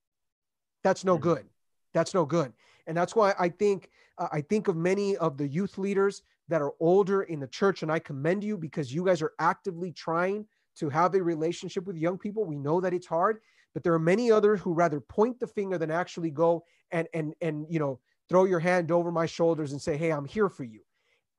[0.82, 1.22] That's no Mhm.
[1.22, 1.50] good.
[1.92, 2.52] That's no good.
[2.86, 6.60] And that's why I think uh, I think of many of the youth leaders that
[6.60, 10.46] are older in the church and I commend you because you guys are actively trying
[10.78, 12.44] to have a relationship with young people.
[12.44, 13.40] We know that it's hard,
[13.74, 17.34] but there are many others who rather point the finger than actually go and and
[17.40, 20.64] and you know throw your hand over my shoulders and say, "Hey, I'm here for
[20.64, 20.80] you."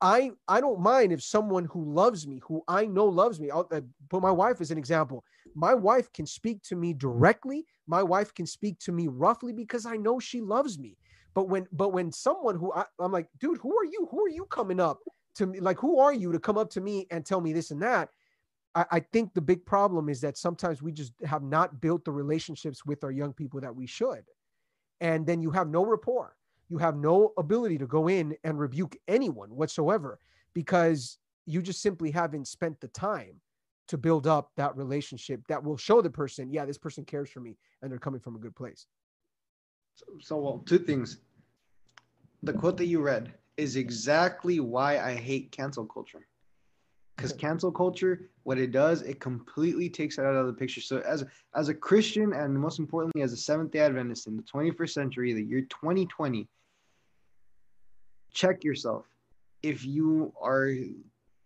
[0.00, 3.68] I I don't mind if someone who loves me, who I know loves me, I'll
[3.70, 5.24] uh, put my wife as an example.
[5.54, 7.66] My wife can speak to me directly.
[7.86, 10.96] My wife can speak to me roughly because I know she loves me.
[11.34, 14.08] But when but when someone who I, I'm like, dude, who are you?
[14.10, 14.98] Who are you coming up
[15.36, 15.60] to me?
[15.60, 18.08] Like, who are you to come up to me and tell me this and that?
[18.74, 22.12] I, I think the big problem is that sometimes we just have not built the
[22.12, 24.24] relationships with our young people that we should.
[25.00, 26.36] And then you have no rapport.
[26.68, 30.18] You have no ability to go in and rebuke anyone whatsoever
[30.54, 33.40] because you just simply haven't spent the time
[33.88, 37.40] to build up that relationship that will show the person, yeah, this person cares for
[37.40, 38.86] me and they're coming from a good place.
[39.96, 41.18] So, so well, two things.
[42.44, 46.26] The quote that you read is exactly why I hate cancel culture.
[47.20, 50.80] Because cancel culture, what it does, it completely takes it out of the picture.
[50.80, 51.24] So as
[51.54, 55.32] as a Christian, and most importantly, as a Seventh Day Adventist in the 21st century,
[55.32, 56.48] the year 2020,
[58.32, 59.06] check yourself
[59.62, 60.94] if you are a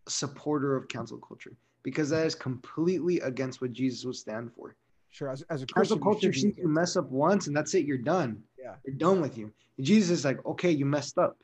[0.08, 4.76] supporter of cancel culture, because that is completely against what Jesus would stand for.
[5.10, 5.30] Sure.
[5.30, 7.86] As, as a Cancel Christian, you culture sees you mess up once and that's it,
[7.86, 8.42] you're done.
[8.58, 8.74] Yeah.
[8.84, 9.52] You're done with you.
[9.76, 11.36] And Jesus is like, okay, you messed up.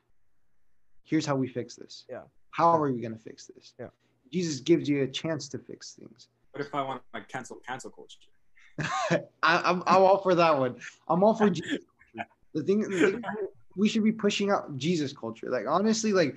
[1.04, 2.04] Here's how we fix this.
[2.10, 2.22] Yeah.
[2.50, 3.74] How are we going to fix this?
[3.78, 3.86] Yeah.
[4.32, 6.28] Jesus gives you a chance to fix things.
[6.52, 8.18] What if I want to like cancel cancel culture?
[9.42, 10.76] I, I'm, I'm all for that one.
[11.08, 11.78] I'm all for Jesus.
[12.52, 13.22] The thing, the thing,
[13.76, 15.48] we should be pushing out Jesus culture.
[15.48, 16.34] Like, honestly, like,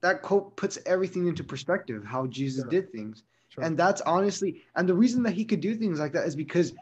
[0.00, 2.70] that quote puts everything into perspective how Jesus Sure.
[2.70, 3.24] did things.
[3.50, 3.64] Sure.
[3.64, 6.72] And that's honestly, and the reason that he could do things like that is because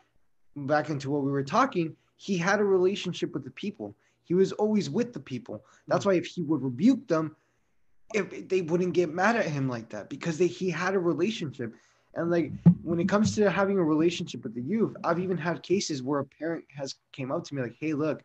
[0.54, 3.94] back into what we were talking, he had a relationship with the people.
[4.24, 5.64] He was always with the people.
[5.88, 6.10] That's hmm.
[6.10, 7.34] why if he would rebuke them,
[8.14, 11.74] if they wouldn't get mad at him like that because they he had a relationship.
[12.14, 12.52] And like
[12.82, 16.20] when it comes to having a relationship with the youth, I've even had cases where
[16.20, 18.22] a parent has came up to me like, "Hey, look,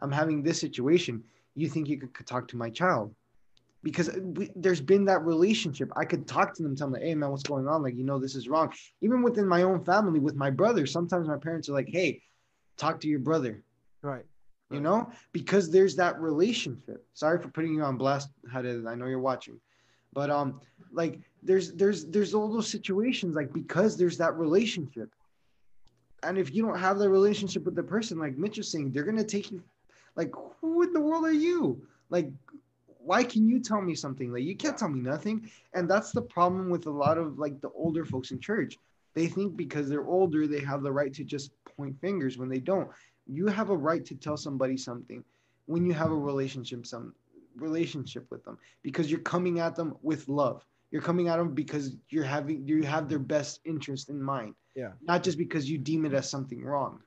[0.00, 1.24] I'm having this situation.
[1.54, 3.14] You think you could, could talk to my child?"
[3.82, 5.90] Because we, there's been that relationship.
[5.96, 7.82] I could talk to them, tell them, "Hey, man, what's going on?
[7.82, 11.26] Like, you know, this is wrong." Even within my own family, with my brother, sometimes
[11.26, 12.22] my parents are like, "Hey,
[12.76, 13.62] talk to your brother.
[14.02, 14.24] Right.
[14.72, 17.04] You know, because there's that relationship.
[17.14, 18.30] Sorry for putting you on blast.
[18.50, 19.60] How did I know you're watching?
[20.12, 20.60] But um,
[20.92, 25.10] like there's there's there's all those situations like because there's that relationship.
[26.24, 29.02] And if you don't have that relationship with the person, like Mitch was saying, they're
[29.04, 29.62] gonna take you
[30.16, 31.82] like who in the world are you?
[32.10, 32.30] Like
[33.04, 34.32] why can you tell me something?
[34.32, 35.50] Like you can't tell me nothing.
[35.74, 38.78] And that's the problem with a lot of like the older folks in church.
[39.14, 42.60] They think because they're older, they have the right to just point fingers when they
[42.60, 42.88] don't.
[43.26, 45.24] You have a right to tell somebody something
[45.66, 47.14] when you have a relationship some
[47.56, 50.64] relationship with them because you're coming at them with love.
[50.90, 54.54] You're coming at them because you're having you have their best interest in mind.
[54.74, 54.92] Yeah.
[55.02, 57.00] Not just because you deem it as something wrong.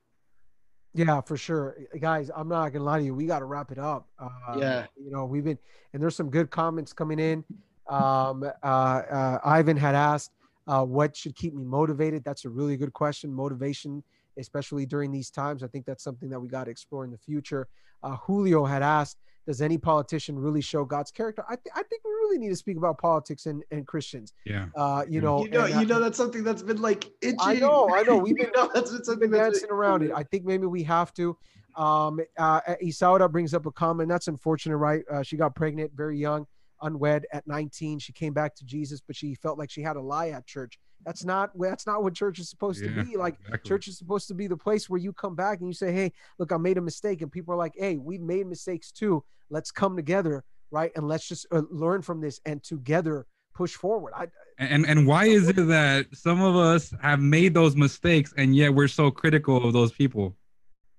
[0.94, 2.32] Yeah, for sure, guys.
[2.34, 3.14] I'm not gonna lie to you.
[3.14, 4.08] We got to wrap it up.
[4.18, 4.86] Uh, Yeah.
[4.96, 5.58] You know, we've been
[5.94, 7.44] and there's some good comments coming in.
[7.88, 10.32] Um, uh, uh, Ivan had asked,
[10.68, 13.32] uh, "What should keep me motivated?" That's a really good question.
[13.34, 14.04] Motivation,
[14.38, 15.64] especially during these times.
[15.64, 17.68] I think that's something that we got to explore in the future.
[18.04, 19.18] Uh, Julio had asked,
[19.48, 22.56] "Does any politician really show God's character?" I, th- I think we really need to
[22.56, 24.34] speak about politics and, and Christians.
[24.46, 24.68] Yeah.
[24.76, 27.38] Uh, you know, you know, and I- you know that's something that's been like itchy.
[27.40, 28.18] I know, I know.
[28.26, 30.12] We've You been, know that's been we've something been that's dancing around it.
[30.16, 31.38] I think maybe we have to.
[31.76, 34.08] Um, uh, Isaura brings up a comment.
[34.10, 35.04] That's unfortunate, right?
[35.12, 36.46] Uh, she got pregnant very young,
[36.82, 38.00] unwed at 19.
[38.00, 40.80] She came back to Jesus, but she felt like she had a lie at church.
[41.06, 43.16] That's not that's not what church is supposed Yeah, to be.
[43.16, 43.70] Like exactly.
[43.70, 46.12] church is supposed to be the place where you come back and you say, "Hey,
[46.40, 49.24] look, I made a mistake," and people are like, "Hey, we made mistakes too.
[49.50, 50.92] Let's come together, right?
[50.96, 54.28] And let's just uh, learn from this and together push forward." I,
[54.58, 58.74] And and why is it that some of us have made those mistakes and yet
[58.74, 60.36] we're so critical of those people?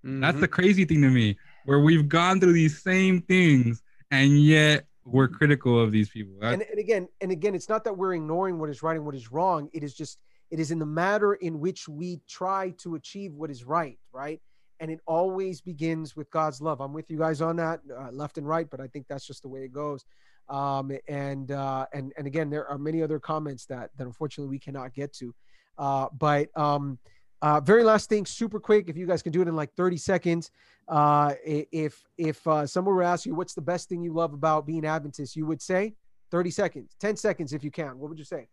[0.04, 0.40] That's Mhm.
[0.40, 5.28] the crazy thing to me, where we've gone through these same things and yet we're
[5.28, 6.34] critical of these people.
[6.40, 9.06] That- and, and again and again it's not that we're ignoring what is right and
[9.06, 9.68] what is wrong.
[9.72, 10.18] It is just
[10.50, 14.40] it is in the matter in which we try to achieve what is right right?
[14.78, 16.80] And it always begins with god's love.
[16.80, 19.42] I'm with you guys on that uh, left and right but i think that's just
[19.42, 20.04] the way it goes.
[20.48, 24.58] Um, and uh, and and again there are many other comments that that unfortunately we
[24.58, 25.34] cannot get to.
[25.78, 26.98] Uh, but um,
[27.42, 29.96] uh, very last thing super quick if you guys can do it in like 30
[29.96, 30.50] seconds
[30.88, 34.32] uh, if if uh, someone were to ask you what's the best thing you love
[34.32, 35.94] about being Adventist, you would say
[36.30, 37.98] 30 seconds, 10 seconds if you can.
[37.98, 38.48] What would you say?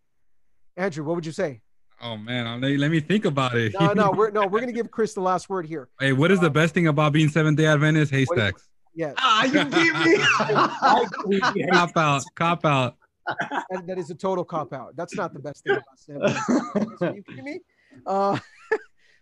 [0.77, 1.61] Andrew, what would you say?
[2.01, 3.73] oh man, I'll let, let me think about it.
[3.79, 5.89] No, no, we're no, we're gonna give Chris the last word here.
[5.99, 8.11] hey, what is the best thing about being Seventh Day Adventist?
[8.11, 8.67] Haystacks.
[8.95, 11.67] Yes, Ah, you beat me.
[11.71, 12.95] cop out, cop out.
[13.49, 14.95] that, that is a total cop out.
[14.95, 16.19] That's not the best thing about Sam.
[17.01, 17.59] Are you kidding me?
[18.05, 18.37] Uh,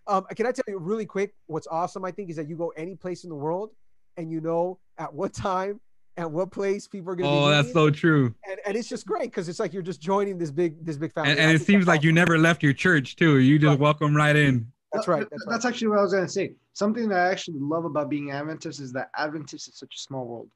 [0.07, 1.33] um, can I tell you really quick?
[1.47, 3.71] What's awesome, I think, is that you go any place in the world,
[4.17, 5.79] and you know at what time
[6.17, 7.35] and what place people are gonna be.
[7.37, 8.35] Oh, that's so true.
[8.49, 11.13] and, and it's just great because it's like you're just joining this big this big
[11.13, 11.31] family.
[11.31, 13.39] And, and it seems that's like you never left your church too.
[13.39, 13.79] You just Right.
[13.79, 14.71] welcome right in.
[14.91, 15.19] That's right.
[15.29, 15.51] That's right.
[15.53, 16.53] That's actually what I was gonna say.
[16.73, 20.25] Something that I actually love about being Adventist is that Adventist is such a small
[20.25, 20.49] world.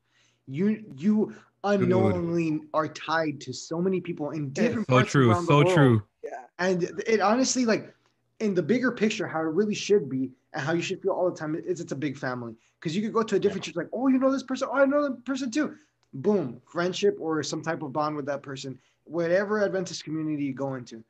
[0.48, 5.32] You you unknowingly are tied to so many people in different So parts true.
[5.32, 5.74] around the So world.
[5.74, 6.04] true.
[6.24, 6.30] Yeah.
[6.60, 7.94] And it honestly, like
[8.40, 11.30] in the bigger picture, how it really should be and how you should feel all
[11.30, 12.54] the time is it's a big family.
[12.80, 14.78] Because you could go to a different church, like, oh, you know this person, oh,
[14.78, 15.76] I know that person too.
[16.14, 20.76] Boom, friendship or some type of bond with that person, whatever Adventist community you go
[20.76, 21.04] into.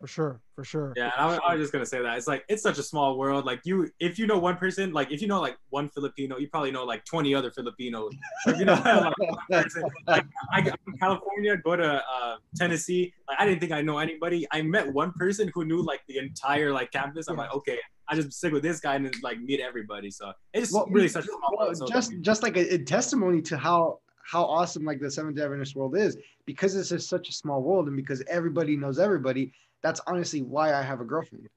[0.00, 0.40] For sure.
[0.56, 0.94] For sure.
[0.96, 3.44] Yeah, I, I was just gonna say that it's like it's such a small world.
[3.44, 6.48] Like you, if you know one person, like if you know like one Filipino, you
[6.48, 8.10] probably know like twenty other Filipinos.
[8.46, 13.12] If you know like one person, like I go to California, go to uh, Tennessee.
[13.28, 14.46] Like I didn't think I know anybody.
[14.52, 17.28] I met one person who knew like the entire like campus.
[17.28, 17.78] I'm like, okay,
[18.08, 20.10] I just stick with this guy and like meet everybody.
[20.10, 21.76] So it's Well, really such a small well, world.
[21.76, 23.98] So just just like a, a testimony to how
[24.30, 26.16] how awesome like the Seventh Adventist world is
[26.46, 29.52] because it's just such a small world and because everybody knows everybody.
[29.82, 31.48] That's honestly why I have a girlfriend.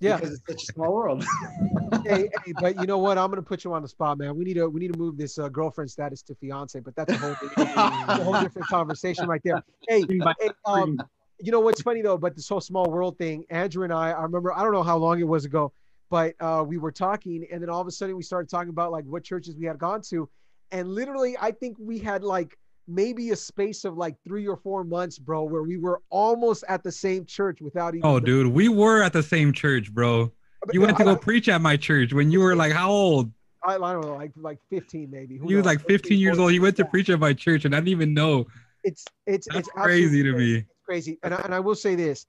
[0.00, 0.16] Yeah.
[0.16, 1.24] because it's such a small world.
[2.04, 3.18] hey, hey, but you know what?
[3.18, 4.34] I'm gonna put you on the spot, man.
[4.34, 7.12] We need to we need to move this uh, girlfriend status to fiance, but that's
[7.12, 7.76] a whole that's
[8.20, 9.62] a whole different conversation right there.
[9.88, 10.98] Hey, hey um,
[11.38, 13.44] you know what's funny though, but this whole small world thing.
[13.48, 15.72] Andrew and I, I remember I don't know how long it was ago,
[16.10, 18.90] but uh, we were talking, and then all of a sudden we started talking about
[18.90, 20.28] like what churches we had gone to,
[20.72, 22.58] and literally I think we had like
[22.94, 26.82] maybe a space of like three or four months, bro, where we were almost at
[26.82, 28.08] the same church without even.
[28.08, 30.32] Oh, dude, we were at the same church, bro.
[30.72, 33.32] You went to go preach at my church when you were like how old?
[33.64, 35.36] I, I don't know, like like 15 maybe.
[35.36, 36.52] Who You was like 15 years old.
[36.52, 38.46] You went to preach at my church, and I didn't even know.
[38.84, 40.56] It's it's That's it's crazy to me.
[40.56, 42.26] It's crazy, and I, and I will say this: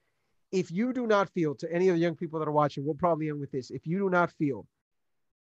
[0.52, 2.94] if you do not feel, to any of the young people that are watching, we'll
[2.94, 3.70] probably end with this.
[3.70, 4.66] If you do not feel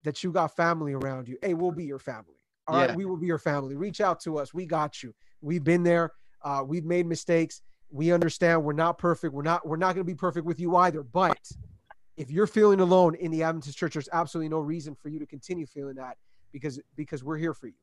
[0.04, 2.41] that you got family around you, hey, we'll be your family.
[2.68, 2.96] All right, Yeah.
[2.96, 3.76] we will be your family.
[3.76, 4.54] Reach out to us.
[4.54, 5.14] We got you.
[5.42, 6.12] We've been there.
[6.44, 7.62] Uh, we've made mistakes.
[7.90, 8.64] We understand.
[8.64, 9.34] We're not perfect.
[9.34, 9.68] We're not.
[9.68, 11.04] We're not going to be perfect with you either.
[11.04, 11.38] But
[12.18, 15.26] if you're feeling alone in the Adventist church, there's absolutely no reason for you to
[15.26, 16.18] continue feeling that
[16.54, 17.74] because because we're here for you.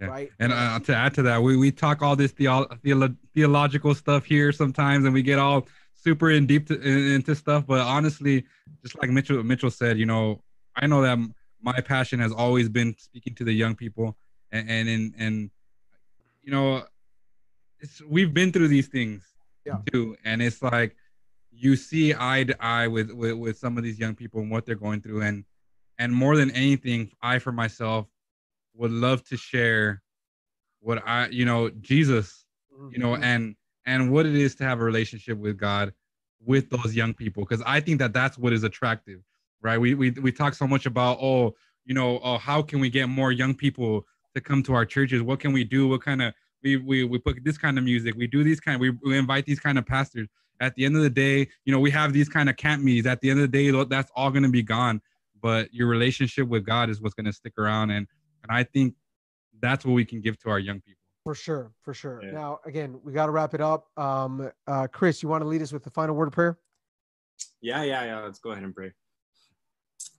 [0.00, 0.06] Yeah.
[0.06, 0.30] Right.
[0.38, 4.24] And uh, to add to that, we, we talk all this theo- theo- theological stuff
[4.24, 7.66] here sometimes, and we get all super in deep to, in, into stuff.
[7.66, 8.46] But honestly,
[8.82, 10.42] just like Mitchell Mitchell said, you know,
[10.74, 11.18] I know that
[11.62, 14.16] my passion has always been speaking to the young people,
[14.52, 15.50] and and and, and
[16.42, 16.84] you know,
[17.80, 19.24] it's we've been through these things
[19.64, 19.78] yeah.
[19.92, 20.96] too, and it's like
[21.52, 24.66] you see eye to eye with, with with some of these young people and what
[24.66, 25.44] they're going through, and
[25.98, 28.06] and more than anything, I for myself
[28.74, 30.02] would love to share
[30.80, 32.44] what I, you know, Jesus,
[32.90, 33.22] you know, mm-hmm.
[33.22, 33.56] and
[33.86, 35.92] and what it is to have a relationship with God
[36.44, 39.20] with those young people because I think that that's what is attractive,
[39.62, 39.78] right?
[39.78, 41.54] We we we talk so much about oh,
[41.84, 45.22] you know, oh, how can we get more young people to come to our churches?
[45.22, 45.88] What can we do?
[45.88, 48.14] What kind of we we we put this kind of music.
[48.16, 48.80] We do these kind.
[48.80, 50.28] We, we invite these kind of pastors.
[50.60, 53.06] At the end of the day, you know, we have these kind of camp meetings.
[53.06, 55.00] At the end of the day, that's all going to be gone.
[55.40, 58.06] But your relationship with God is what's going to stick around, and
[58.42, 58.94] and I think
[59.60, 61.00] that's what we can give to our young people.
[61.24, 62.20] For sure, for sure.
[62.22, 62.30] Yeah.
[62.32, 63.86] Now, again, we got to wrap it up.
[63.96, 66.58] Um, uh, Chris, you want to lead us with the final word of prayer?
[67.60, 68.20] Yeah, yeah, yeah.
[68.20, 68.92] Let's go ahead and pray.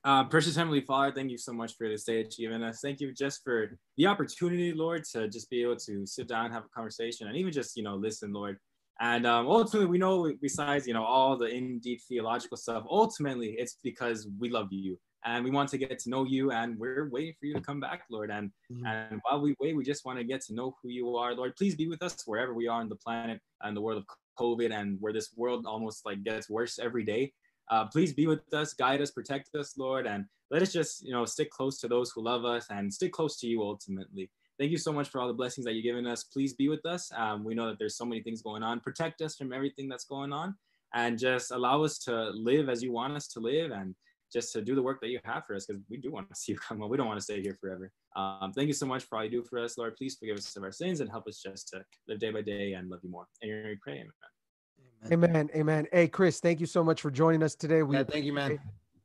[0.04, 2.80] Uh, precious Heavenly Father, thank you so much for this day that you've given us.
[2.80, 6.54] Thank you just for the opportunity, Lord, to just be able to sit down and
[6.54, 8.58] have a conversation and even just, you know, listen, Lord.
[9.00, 13.54] And um, ultimately, we know besides, you know, all the in deep theological stuff, ultimately,
[13.58, 17.08] it's because we love you and we want to get to know you and we're
[17.10, 18.84] waiting for you to come back lord and mm-hmm.
[18.86, 21.54] and while we wait we just want to get to know who you are lord
[21.56, 24.04] please be with us wherever we are on the planet and the world of
[24.38, 27.32] covid and where this world almost like gets worse every day
[27.70, 31.12] uh, please be with us guide us protect us lord and let us just you
[31.12, 34.70] know stick close to those who love us and stick close to you ultimately thank
[34.70, 37.10] you so much for all the blessings that you've given us please be with us
[37.16, 40.04] um, we know that there's so many things going on protect us from everything that's
[40.04, 40.54] going on
[40.94, 43.94] and just allow us to live as you want us to live and
[44.32, 46.34] just to do the work that you have for us because we do want to
[46.40, 46.88] see you come on.
[46.88, 47.92] We don't want to stay here forever.
[48.16, 49.96] Um, thank you so much for all you do for us, Lord.
[49.96, 52.72] Please forgive us of our sins and help us just to live day by day
[52.72, 53.26] and love you more.
[53.42, 54.12] And we pray, amen.
[55.10, 55.50] Amen.
[55.54, 55.86] Amen.
[55.92, 57.82] Hey, Chris, thank you so much for joining us today.
[57.82, 58.58] We, yeah, thank you, man.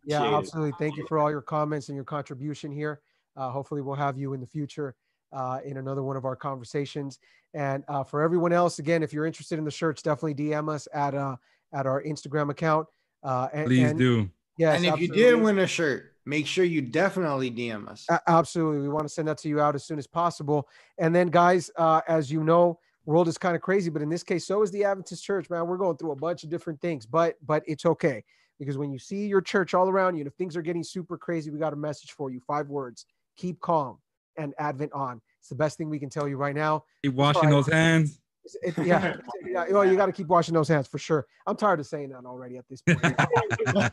[0.06, 0.34] Yeah, Cheers.
[0.34, 0.74] absolutely.
[0.78, 3.02] Thank you for all your comments and your contribution here.
[3.36, 4.96] Uh, hopefully, we'll have you in the future
[5.34, 7.20] uh, in another one of our conversations.
[7.54, 10.88] And uh, for everyone else, again, if you're interested in the shirts, definitely DM us
[10.94, 11.36] at uh,
[11.74, 12.88] at our Instagram account.
[13.24, 14.30] Uh, and, Please and, do.
[14.58, 15.18] Yes, and if absolutely.
[15.18, 18.08] you did win a shirt, make sure you definitely DM us.
[18.28, 20.68] absolutely, we want to send that to you out as soon as possible.
[20.98, 24.24] And then, guys, uh, as you know, world is kind of crazy, but in this
[24.24, 25.50] case, so is the Adventist Church.
[25.50, 28.24] Man, we're going through a bunch of different things, but but it's okay
[28.60, 31.18] because when you see your church all around you, and if things are getting super
[31.18, 32.40] crazy, we got a message for you.
[32.46, 33.06] Five words:
[33.38, 33.98] keep calm
[34.38, 35.22] and Advent on.
[35.40, 36.84] It's the best thing we can tell you right now.
[37.04, 38.20] Keep washing those hands.
[38.62, 39.16] It, yeah,
[39.46, 39.66] yeah.
[39.72, 41.26] Well, you got to keep washing those hands for sure.
[41.46, 43.16] I'm tired of saying that already at this point.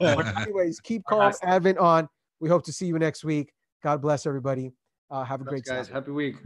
[0.38, 2.08] anyways, keep calm, Advent on.
[2.40, 3.52] We hope to see you next week.
[3.82, 4.72] God bless everybody.
[5.10, 5.88] Uh, have a great guys.
[5.88, 6.36] Happy week.